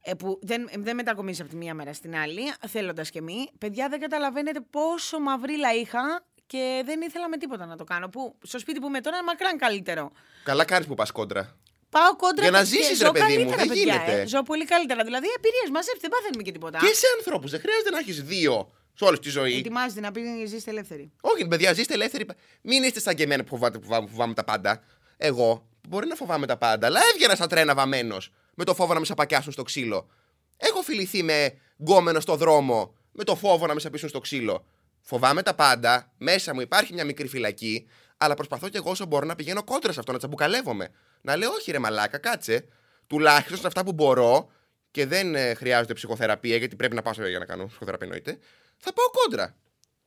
Ε, 0.00 0.14
που 0.14 0.38
δεν, 0.42 0.68
δεν 0.78 0.96
μετακομίσει 0.96 1.40
από 1.40 1.50
τη 1.50 1.56
μία 1.56 1.74
μέρα 1.74 1.92
στην 1.92 2.16
άλλη, 2.16 2.52
θέλοντας 2.66 3.10
και 3.10 3.22
μη. 3.22 3.48
Παιδιά, 3.58 3.88
δεν 3.88 4.00
καταλαβαίνετε 4.00 4.60
πόσο 4.60 5.20
μαυρίλα 5.20 5.74
είχα 5.74 6.24
και 6.46 6.82
δεν 6.84 7.00
ήθελα 7.00 7.28
με 7.28 7.36
τίποτα 7.36 7.66
να 7.66 7.76
το 7.76 7.84
κάνω. 7.84 8.08
Που 8.08 8.38
στο 8.42 8.58
σπίτι 8.58 8.80
που 8.80 8.86
είμαι 8.86 9.00
τώρα 9.00 9.16
είναι 9.16 9.26
μακράν 9.26 9.58
καλύτερο. 9.58 10.12
Καλά 10.44 10.64
κάνει 10.64 10.86
που 10.86 10.94
πας 10.94 11.10
κόντρα. 11.10 11.56
Πάω 11.96 12.16
κόντρα 12.16 12.42
Για 12.42 12.50
να 12.50 12.58
και 12.58 12.64
ζήσεις, 12.64 12.98
ζω 12.98 13.04
ρε 13.04 13.18
παιδί 13.18 13.36
μου, 13.38 13.50
καλύτερα, 13.50 13.56
δεν 13.56 13.68
παιδιά, 13.68 13.82
γίνεται. 13.82 14.20
Ε. 14.20 14.26
Ζω 14.26 14.42
πολύ 14.42 14.64
καλύτερα. 14.64 15.04
Δηλαδή, 15.04 15.26
εμπειρίες 15.36 15.70
μαζεύει, 15.76 15.98
δεν 16.00 16.10
παθαίνουμε 16.14 16.42
και 16.42 16.52
τίποτα. 16.52 16.78
Και 16.78 16.92
σε 17.02 17.06
ανθρώπους. 17.18 17.50
Δεν 17.50 17.60
χρειάζεται 17.60 17.90
να 17.90 17.98
έχεις 17.98 18.22
δύο 18.22 18.54
σε 18.94 19.04
όλη 19.04 19.18
τη 19.18 19.30
ζωή. 19.38 19.56
Ετοιμάζεται 19.58 20.00
να 20.00 20.10
πει 20.12 20.20
ζήστε 20.46 20.70
ελεύθερη. 20.70 21.12
Όχι, 21.20 21.48
παιδιά, 21.48 21.72
ζήστε 21.72 21.94
ελεύθεροι. 21.94 22.24
Μην 22.62 22.82
είστε 22.82 23.00
σαν 23.00 23.14
και 23.14 23.22
εμένα 23.22 23.42
που 23.42 23.48
φοβάται, 23.48 23.78
που 23.78 23.84
φοβάμαι, 23.84 24.08
φοβάμαι 24.08 24.34
τα 24.34 24.44
πάντα. 24.44 24.82
Εγώ 25.16 25.68
μπορεί 25.88 26.06
να 26.06 26.14
φοβάμαι 26.14 26.46
τα 26.46 26.56
πάντα, 26.56 26.86
αλλά 26.86 27.00
έβγαινα 27.12 27.34
στα 27.34 27.46
τρένα 27.46 27.74
βαμμένος 27.74 28.32
με 28.54 28.64
το 28.64 28.74
φόβο 28.74 28.92
να 28.94 28.98
με 28.98 29.06
σαπακιάσουν 29.06 29.52
στο 29.52 29.62
ξύλο. 29.62 30.08
Έχω 30.56 30.82
φιληθεί 30.82 31.22
με 31.22 31.58
γκόμενο 31.82 32.20
στο 32.20 32.36
δρόμο 32.36 32.94
με 33.12 33.24
το 33.24 33.34
φόβο 33.36 33.66
να 33.66 33.74
με 33.74 33.80
σαπίσουν 33.80 34.08
στο 34.08 34.20
ξύλο. 34.20 34.64
Φοβάμαι 35.00 35.42
τα 35.42 35.54
πάντα, 35.54 36.12
μέσα 36.18 36.54
μου 36.54 36.60
υπάρχει 36.60 36.92
μια 36.92 37.04
μικρή 37.04 37.28
φυλακή, 37.28 37.86
αλλά 38.16 38.34
προσπαθώ 38.34 38.68
κι 38.68 38.76
εγώ 38.76 38.90
όσο 38.90 39.06
μπορώ 39.06 39.26
να 39.26 39.34
πηγαίνω 39.34 39.64
κόντρα 39.64 39.92
σε 39.92 39.98
αυτό, 40.00 40.12
να 40.12 40.18
τσαμπουκαλεύομαι. 40.18 40.90
Να 41.26 41.36
λέω, 41.36 41.50
Όχι, 41.50 41.70
ρε 41.70 41.78
Μαλάκα, 41.78 42.18
κάτσε. 42.18 42.66
Τουλάχιστον 43.06 43.58
σε 43.58 43.66
αυτά 43.66 43.84
που 43.84 43.92
μπορώ 43.92 44.50
και 44.90 45.06
δεν 45.06 45.34
ε, 45.34 45.54
χρειάζεται 45.54 45.92
ψυχοθεραπεία, 45.94 46.56
γιατί 46.56 46.76
πρέπει 46.76 46.94
να 46.94 47.02
πάω 47.02 47.12
σε- 47.12 47.28
για 47.28 47.38
να 47.38 47.44
κάνω 47.44 47.66
ψυχοθεραπεία 47.66 48.06
εννοείται. 48.06 48.38
Θα 48.78 48.92
πάω 48.92 49.10
κόντρα. 49.10 49.56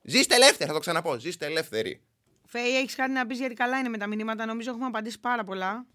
Ζήστε 0.02 0.36
ελεύθεροι, 0.36 0.66
θα 0.70 0.74
το 0.74 0.80
ξαναπώ. 0.80 1.18
Ζήστε 1.20 1.46
ελεύθεροι. 1.46 2.02
Φέη, 2.46 2.78
έχεις 2.78 2.96
κάτι 2.96 3.12
να 3.12 3.26
πεις 3.28 3.38
γιατί 3.40 3.54
καλά 3.54 3.78
είναι 3.78 3.90
με 3.90 3.98
τα 3.98 4.08
μηνύματα. 4.08 4.46
Νομίζω 4.46 4.70
έχουμε 4.70 4.86
απαντήσει 4.86 5.20
πάρα 5.20 5.44
πολλά. 5.44 5.86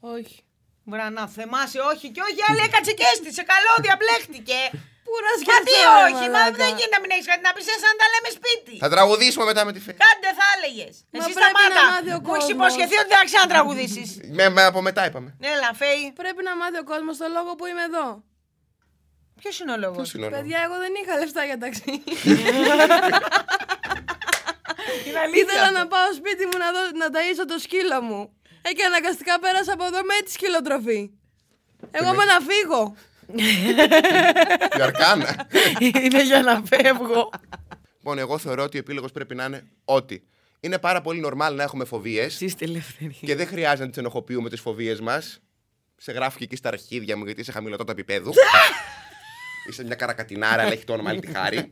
Όχι. 0.00 0.44
Μπορεί 0.84 1.02
να 1.12 1.28
θεμάσει, 1.28 1.78
όχι 1.78 2.10
και 2.10 2.20
όχι, 2.20 2.36
άλλη 2.50 2.60
έκατσε 2.60 2.92
και 2.92 3.04
έστησε. 3.12 3.42
Καλό, 3.42 3.82
διαπλέχτηκε. 3.82 4.84
Πού 5.12 5.18
Πού 5.20 5.26
να 5.28 5.32
Μα 5.36 5.40
σκεφτώ, 5.42 5.64
τι 5.68 5.74
ρε 5.82 6.02
όχι, 6.06 6.26
μα 6.26 6.34
μαλάκα. 6.36 6.58
δεν 6.62 6.70
γίνεται 6.78 6.94
να 6.96 7.00
μην 7.02 7.10
έχεις 7.14 7.26
κάτι 7.30 7.42
να 7.48 7.52
πεις, 7.54 7.64
σαν 7.82 7.90
να 7.94 7.98
τα 8.02 8.06
λέμε 8.12 8.28
σπίτι. 8.38 8.74
Θα 8.84 8.88
τραγουδήσουμε 8.94 9.44
μετά 9.50 9.62
με 9.68 9.72
τη 9.76 9.80
Φέη. 9.86 9.96
Κάντε 10.04 10.30
θα 10.40 10.46
έλεγες. 10.54 10.94
Μα 11.02 11.16
Εσύ 11.18 11.32
πρέπει 11.38 11.56
να 11.56 11.68
σταμάτα. 11.70 11.82
μάθει 11.92 12.10
ο 12.16 12.20
Μου 12.26 12.32
έχεις 12.36 12.46
κόσμος. 12.46 12.52
υποσχεθεί 12.56 12.96
ότι 13.02 13.10
δεν 13.14 13.18
θα 13.22 13.26
ξανατραγουδήσεις. 13.30 14.08
Με, 14.38 14.44
με, 14.54 14.62
από 14.70 14.78
μετά 14.88 15.02
είπαμε. 15.08 15.28
Έλα, 15.54 15.68
Φέη. 15.80 16.02
Πρέπει 16.20 16.40
να 16.48 16.52
μάθει 16.60 16.78
ο 16.84 16.86
κόσμος 16.92 17.14
το 17.22 17.26
λόγο 17.36 17.50
που 17.58 17.64
είμαι 17.70 17.84
εδώ. 17.90 18.06
Ποιος 19.40 19.54
είναι 19.60 19.72
ο 19.76 19.78
λόγος; 19.84 19.96
Ποιος 20.00 20.10
είναι 20.14 20.24
ο 20.26 20.28
λόγος; 20.28 20.36
Παιδιά, 20.40 20.58
εγώ 20.66 20.76
δεν 20.84 20.92
είχα 21.00 21.12
λεφτά 21.22 21.42
για 21.50 21.58
ταξί. 21.64 21.92
Είναι 25.06 25.18
αλήθεια. 25.24 25.42
Ήθελα 25.42 25.70
να 25.78 25.86
πάω 25.92 26.08
σπίτι 26.20 26.44
μου 26.48 26.56
να, 26.62 26.68
δω, 26.74 26.80
να 27.02 27.06
ταΐσω 27.14 27.44
το 27.52 27.58
σκύλο 27.58 27.98
μου. 28.08 28.20
Ε, 28.62 28.72
και 28.76 28.84
αναγκαστικά 28.84 29.38
πέρασα 29.38 29.72
από 29.72 29.84
εδώ 29.84 30.00
με 30.10 30.16
τη 30.24 30.30
σκυλοτροφή. 30.36 31.10
Εγώ 31.90 32.10
με 32.18 32.24
να 32.24 32.36
φύγω. 32.48 32.82
Η 34.78 34.82
Αρκάνα. 34.82 35.46
Είναι 35.78 36.24
για 36.24 36.42
να 36.42 36.62
φεύγω. 36.64 37.30
λοιπόν, 37.98 38.18
εγώ 38.18 38.38
θεωρώ 38.38 38.62
ότι 38.62 38.76
ο 38.76 38.80
επίλογος 38.80 39.12
πρέπει 39.12 39.34
να 39.34 39.44
είναι 39.44 39.64
ότι 39.84 40.22
είναι 40.60 40.78
πάρα 40.78 41.00
πολύ 41.00 41.24
normal 41.26 41.52
να 41.54 41.62
έχουμε 41.62 41.84
φοβίες 41.84 42.40
Είστε 42.40 42.64
ελεύθεροι. 42.64 43.16
και 43.20 43.34
δεν 43.36 43.46
χρειάζεται 43.46 43.82
να 43.82 43.88
τις 43.88 43.98
ενοχοποιούμε 43.98 44.48
τις 44.48 44.60
φοβίες 44.60 45.00
μας. 45.00 45.40
Σε 45.96 46.12
γράφει 46.12 46.38
και 46.38 46.44
εκεί 46.44 46.56
στα 46.56 46.68
αρχίδια 46.68 47.16
μου 47.16 47.24
γιατί 47.24 47.40
είσαι 47.40 47.52
χαμηλωτό 47.52 47.84
του 47.84 47.90
επίπεδου. 47.90 48.32
Είσαι 49.68 49.84
μια 49.84 49.94
καρακατινάρα, 49.94 50.62
αλλά 50.62 50.72
έχει 50.72 50.84
το 50.84 50.92
όνομα 50.92 51.10
άλλη 51.10 51.20
τη 51.20 51.26
χάρη. 51.32 51.68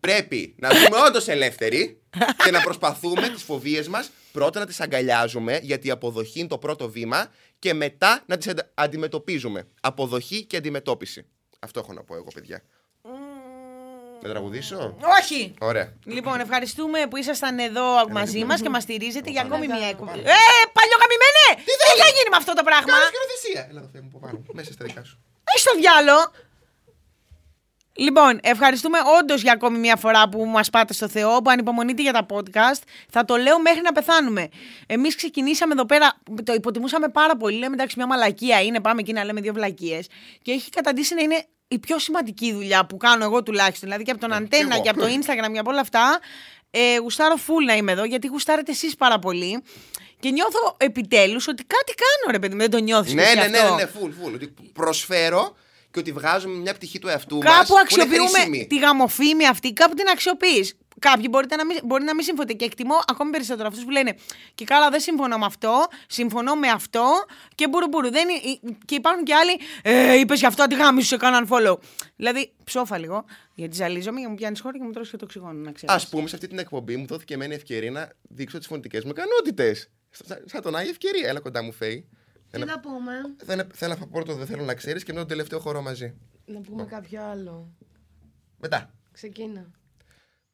Πρέπει 0.00 0.54
να 0.58 0.68
δούμε 0.68 0.96
όντως 1.06 1.28
ελεύθεροι 1.28 2.00
και 2.44 2.50
να 2.50 2.60
προσπαθούμε 2.60 3.28
τις 3.28 3.42
φοβίες 3.42 3.88
μας 3.88 4.10
πρώτα 4.32 4.60
να 4.60 4.66
τις 4.66 4.80
αγκαλιάζουμε, 4.80 5.58
γιατί 5.62 5.86
η 5.86 5.90
αποδοχή 5.90 6.38
είναι 6.38 6.48
το 6.48 6.58
πρώτο 6.58 6.90
βήμα, 6.90 7.30
και 7.58 7.74
μετά 7.74 8.22
να 8.26 8.36
τις 8.36 8.54
αντιμετωπίζουμε. 8.74 9.68
Αποδοχή 9.80 10.44
και 10.44 10.56
αντιμετώπιση. 10.56 11.26
Αυτό 11.58 11.80
έχω 11.80 11.92
να 11.92 12.02
πω 12.02 12.14
εγώ, 12.14 12.28
παιδιά. 12.34 12.62
Να 14.22 14.28
τραγουδήσω; 14.28 14.96
Όχι. 15.20 15.54
Ωραία. 15.60 15.92
Λοιπόν, 16.04 16.40
ευχαριστούμε 16.40 17.06
που 17.10 17.16
ήσασταν 17.16 17.58
εδώ 17.58 18.08
μαζί 18.08 18.44
μας 18.44 18.60
και 18.60 18.68
μας 18.68 18.82
στηρίζετε 18.82 19.30
για 19.30 19.42
ακόμη 19.42 19.66
μια 19.66 19.88
εκπομπή. 19.88 20.18
Ε, 20.18 20.38
παλιοκαμημένε! 20.76 21.46
Τι 21.64 21.72
θα 22.02 22.06
γίνει 22.16 22.28
με 22.30 22.36
αυτό 22.36 22.52
το 22.52 22.62
πράγμα; 22.62 22.92
Κάνω 22.92 23.04
σκηνοθεσία. 23.12 23.66
Έλα 23.70 23.80
εδώ, 23.80 23.88
Θεέ 23.92 24.00
μου, 24.00 24.08
από 24.12 24.18
πάνω. 24.18 24.42
Μέσα 24.52 24.72
στα 24.72 24.84
δικά 24.84 25.04
σου. 25.04 25.18
Έχει 25.54 25.64
το 25.64 25.74
διάλο. 25.80 26.16
Λοιπόν, 27.98 28.38
ευχαριστούμε 28.42 28.98
όντως 29.20 29.42
για 29.42 29.52
ακόμη 29.52 29.78
μια 29.78 29.96
φορά 29.96 30.28
που 30.28 30.44
μας 30.44 30.70
πάτε 30.70 30.92
στο 30.92 31.08
Θεό, 31.08 31.42
που 31.42 31.50
ανυπομονείτε 31.50 32.02
για 32.02 32.12
τα 32.12 32.26
podcast. 32.28 32.82
Θα 33.10 33.24
το 33.24 33.36
λέω 33.36 33.60
μέχρι 33.60 33.80
να 33.80 33.92
πεθάνουμε. 33.92 34.48
Εμείς 34.86 35.14
ξεκινήσαμε 35.14 35.72
εδώ 35.72 35.86
πέρα, 35.86 36.20
το 36.44 36.52
υποτιμούσαμε 36.52 37.08
πάρα 37.08 37.36
πολύ. 37.36 37.58
Λέμε 37.58 37.74
εντάξει, 37.74 37.94
μια 37.98 38.06
μαλακία 38.06 38.62
είναι, 38.62 38.80
πάμε 38.80 39.00
εκεί 39.00 39.12
να 39.12 39.24
λέμε 39.24 39.40
δύο 39.40 39.52
βλακίες. 39.52 40.06
Και 40.42 40.52
έχει 40.52 40.70
καταντήσει 40.70 41.14
να 41.14 41.22
είναι 41.22 41.44
η 41.68 41.78
πιο 41.78 41.98
σημαντική 41.98 42.52
δουλειά 42.52 42.86
που 42.86 42.96
κάνω 42.96 43.24
εγώ 43.24 43.42
τουλάχιστον. 43.42 43.88
Δηλαδή 43.88 44.04
και 44.04 44.10
από 44.10 44.20
τον 44.20 44.32
Αντένα 44.32 44.74
εγώ. 44.74 44.82
και 44.82 44.88
από 44.88 45.00
το 45.00 45.06
Instagram 45.20 45.52
και 45.52 45.58
από 45.58 45.70
όλα 45.70 45.80
αυτά. 45.80 46.18
Ε, 46.70 46.96
γουστάρω 46.96 47.34
full 47.34 47.64
να 47.66 47.76
είμαι 47.76 47.92
εδώ, 47.92 48.04
γιατί 48.04 48.26
γουστάρετε 48.26 48.70
εσείς 48.70 48.96
πάρα 48.96 49.18
πολύ. 49.18 49.62
Και 50.20 50.30
νιώθω 50.30 50.76
επιτέλους 50.78 51.48
ότι 51.48 51.64
κάτι 51.64 51.94
κάνω, 51.94 52.32
ρε 52.32 52.38
παιδί 52.38 52.54
μου. 52.54 52.60
Δεν 52.60 52.70
το 52.70 52.78
νιώθεις. 52.78 53.14
Ναι, 53.14 53.22
ναι, 53.34 53.46
ναι, 53.46 53.58
ναι, 53.76 53.90
full, 53.94 54.26
full. 54.26 54.32
Ότι 54.34 54.54
προσφέρω 54.72 55.56
και 55.90 55.98
ότι 55.98 56.12
βγάζουμε 56.12 56.54
μια 56.58 56.74
πτυχή 56.74 56.98
του 56.98 57.08
εαυτού 57.08 57.36
μας 57.36 57.44
Κάπου 57.52 57.66
που 57.66 57.72
είναι 57.72 57.80
αξιοποιούμε 57.82 58.28
χρήσιμη. 58.28 58.66
τη 58.66 58.78
γαμοφήμη 58.78 59.46
αυτή, 59.46 59.72
κάπου 59.72 59.94
την 59.94 60.08
αξιοποιείς. 60.12 60.74
Κάποιοι 61.00 61.26
μπορείτε 61.30 61.56
να 61.56 61.64
μην, 61.66 61.78
μπορεί 61.84 62.04
να 62.04 62.14
μην 62.14 62.24
συμφωνείτε 62.24 62.52
και 62.52 62.64
εκτιμώ 62.64 62.94
ακόμη 63.06 63.30
περισσότερο 63.30 63.68
αυτούς 63.68 63.84
που 63.84 63.90
λένε 63.90 64.16
Και 64.54 64.64
καλά, 64.64 64.90
δεν 64.90 65.00
συμφωνώ 65.00 65.38
με 65.38 65.44
αυτό, 65.44 65.86
συμφωνώ 66.06 66.54
με 66.54 66.68
αυτό 66.68 67.04
και 67.54 67.68
μπουρουμπουρου. 67.68 68.10
Δεν, 68.10 68.28
είναι- 68.28 68.60
και 68.84 68.94
υπάρχουν 68.94 69.24
και 69.24 69.34
άλλοι, 69.34 69.60
ε, 69.82 70.18
είπες 70.18 70.38
γι' 70.38 70.46
αυτό, 70.46 70.62
αντιγάμι 70.62 71.00
σου 71.00 71.06
σε 71.06 71.16
κάναν 71.16 71.48
follow. 71.50 71.76
Δηλαδή, 72.16 72.52
ψόφα 72.64 72.98
λίγο, 72.98 73.24
γιατί 73.54 73.76
ζαλίζομαι 73.76 74.20
και 74.20 74.28
μου 74.28 74.34
πιάνεις 74.34 74.60
χώρο 74.60 74.78
και 74.78 74.84
μου 74.84 74.90
τρώσει 74.90 75.10
και 75.10 75.16
το 75.16 75.24
οξυγόνο, 75.24 75.52
να 75.60 75.72
ξέρεις. 75.72 76.04
Α 76.04 76.08
πούμε, 76.08 76.28
σε 76.28 76.34
αυτή 76.34 76.48
την 76.48 76.58
εκπομπή 76.58 76.96
μου 76.96 77.06
δόθηκε 77.06 77.34
εμένα 77.34 77.52
η 77.52 77.56
ευκαιρία 77.56 77.90
να 77.90 78.12
δείξω 78.28 78.58
τις 78.58 78.66
φωνητικές 78.66 79.04
μου 79.04 79.10
ικανότητες. 79.10 79.90
Σαν 80.44 80.62
τον 80.62 80.76
Άγιο 80.76 80.90
ευκαιρία. 80.90 81.28
Έλα 81.28 81.40
κοντά 81.40 81.62
μου, 81.62 81.72
Φέη. 81.72 82.08
Τι 82.50 82.58
να 82.58 82.80
πούμε; 82.80 83.12
Θέλω, 83.44 83.66
θέλω 83.74 83.96
να 83.98 84.06
πω 84.06 84.24
το 84.24 84.34
δεν 84.34 84.46
θέλω 84.46 84.64
να 84.64 84.74
ξέρεις 84.74 85.02
και 85.02 85.12
μετά 85.12 85.20
τον 85.26 85.36
τελευταίο 85.36 85.58
χώρο 85.60 85.82
μαζί. 85.82 86.14
Να 86.44 86.60
πούμε 86.60 86.84
κάποιο 86.84 87.24
άλλο. 87.24 87.72
Μετά. 88.58 88.94
Ξεκίνα. 89.12 89.70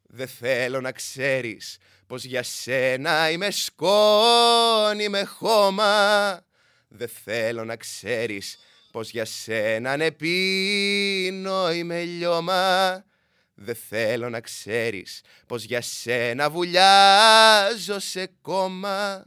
Δεν 0.03 0.29
θέλω 0.29 0.81
να 0.81 0.93
ξέρεις 0.93 1.79
πως 2.07 2.25
για 2.25 2.43
σένα 2.43 3.31
είμαι 3.31 3.51
σκόνη 3.51 5.09
με 5.09 5.25
χώμα 5.25 6.41
Δεν 6.89 7.09
θέλω 7.09 7.65
να 7.65 7.77
ξέρεις 7.77 8.59
πως 8.91 9.11
για 9.11 9.25
σένα 9.25 9.97
ναι 9.97 10.11
πίνω 10.11 11.73
είμαι 11.73 12.03
λιώμα 12.03 13.05
Δεν 13.55 13.75
θέλω 13.89 14.29
να 14.29 14.41
ξέρεις 14.41 15.23
πως 15.47 15.65
για 15.65 15.81
σένα 15.81 16.51
βουλιάζω 16.51 17.99
σε 17.99 18.31
κόμμα 18.41 19.25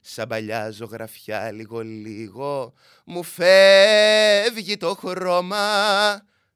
Σαν 0.00 0.28
παλιά 0.28 0.70
ζωγραφιά 0.70 1.50
λίγο 1.52 1.80
λίγο 1.80 2.72
μου 3.04 3.22
φεύγει 3.22 4.76
το 4.76 4.94
χρώμα 4.94 5.66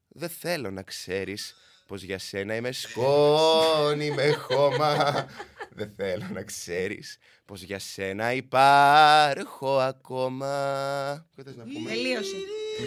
Δεν 0.07 0.29
θέλω 0.39 0.71
να 0.71 0.81
ξέρεις 0.81 1.55
πως 1.87 2.01
για 2.03 2.19
σένα 2.19 2.55
είμαι 2.55 2.71
σκόνη 2.71 4.11
με 4.11 4.31
χώμα 4.31 5.25
Δεν 5.71 5.93
θέλω 5.97 6.25
να 6.33 6.43
ξέρεις 6.43 7.17
πως 7.45 7.61
για 7.61 7.79
σένα 7.79 8.33
υπάρχω 8.33 9.77
ακόμα 9.77 11.27
Τι 11.35 11.43
θες 11.43 11.55
να 11.55 11.63
πούμε 11.63 11.89
Τελείωσε. 11.89 12.35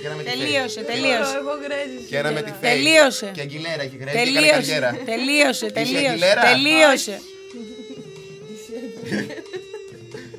Και 0.00 0.06
ένα 0.06 0.14
με 0.14 0.22
τη 0.22 0.28
Φέη. 0.30 0.38
Τελείωσε, 0.38 0.80
τελείωσε. 0.82 1.36
Εγώ 1.36 1.50
γκρέζι. 1.60 2.06
Και 2.08 2.18
ένα 2.18 2.30
με 2.30 2.42
τη 2.42 2.52
Φέη. 2.60 2.70
Τελείωσε. 2.72 3.30
Και 3.34 3.40
Αγγιλέρα 3.40 3.82
έχει 3.82 3.96
γρέει 3.96 4.14
και 4.14 4.20
έκανε 4.20 4.34
Τελείωσε. 4.34 4.50
καριέρα. 4.50 4.96
Τελείωσε, 5.04 5.70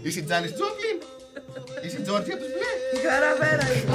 τελείωσε. 0.08 0.20
Αγγιλέρα; 0.20 0.20
Τελείωσε. 0.20 0.20
Είσαι 0.20 0.20
η 0.20 0.24
Τζάνις 0.24 0.54
Τζόπλιν 0.54 0.98
Είσαι 1.86 1.98
η 1.98 2.02
Τζόρτζια 2.02 2.38
τους 2.38 2.48
μπλε 2.48 3.10
Χαρά 3.10 3.32
πέρασε. 3.40 3.86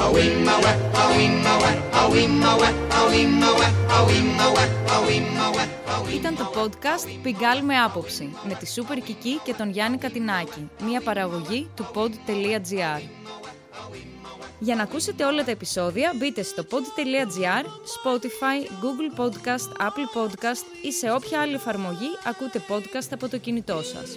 Ήταν 6.14 6.36
το 6.36 6.52
podcast 6.56 7.18
Πιγκάλ 7.22 7.62
με 7.62 7.78
άποψη 7.78 8.36
με 8.48 8.54
τη 8.54 8.66
Σούπερ 8.66 8.98
Κική 8.98 9.40
και 9.44 9.54
τον 9.54 9.70
Γιάννη 9.70 9.98
Κατινάκη, 9.98 10.70
μια 10.84 11.00
παραγωγή 11.00 11.70
του 11.76 11.90
pod.gr. 11.94 13.00
Για 14.58 14.74
να 14.74 14.82
ακούσετε 14.82 15.24
όλα 15.24 15.44
τα 15.44 15.50
επεισόδια 15.50 16.12
μπείτε 16.16 16.42
στο 16.42 16.64
pod.gr, 16.70 17.64
Spotify, 17.64 18.66
Google 18.82 19.20
Podcast, 19.20 19.86
Apple 19.86 20.18
Podcast 20.18 20.64
ή 20.82 20.92
σε 20.92 21.10
όποια 21.10 21.40
άλλη 21.40 21.54
εφαρμογή 21.54 22.08
ακούτε 22.24 22.62
podcast 22.68 23.08
από 23.10 23.28
το 23.28 23.38
κινητό 23.38 23.82
σας. 23.82 24.16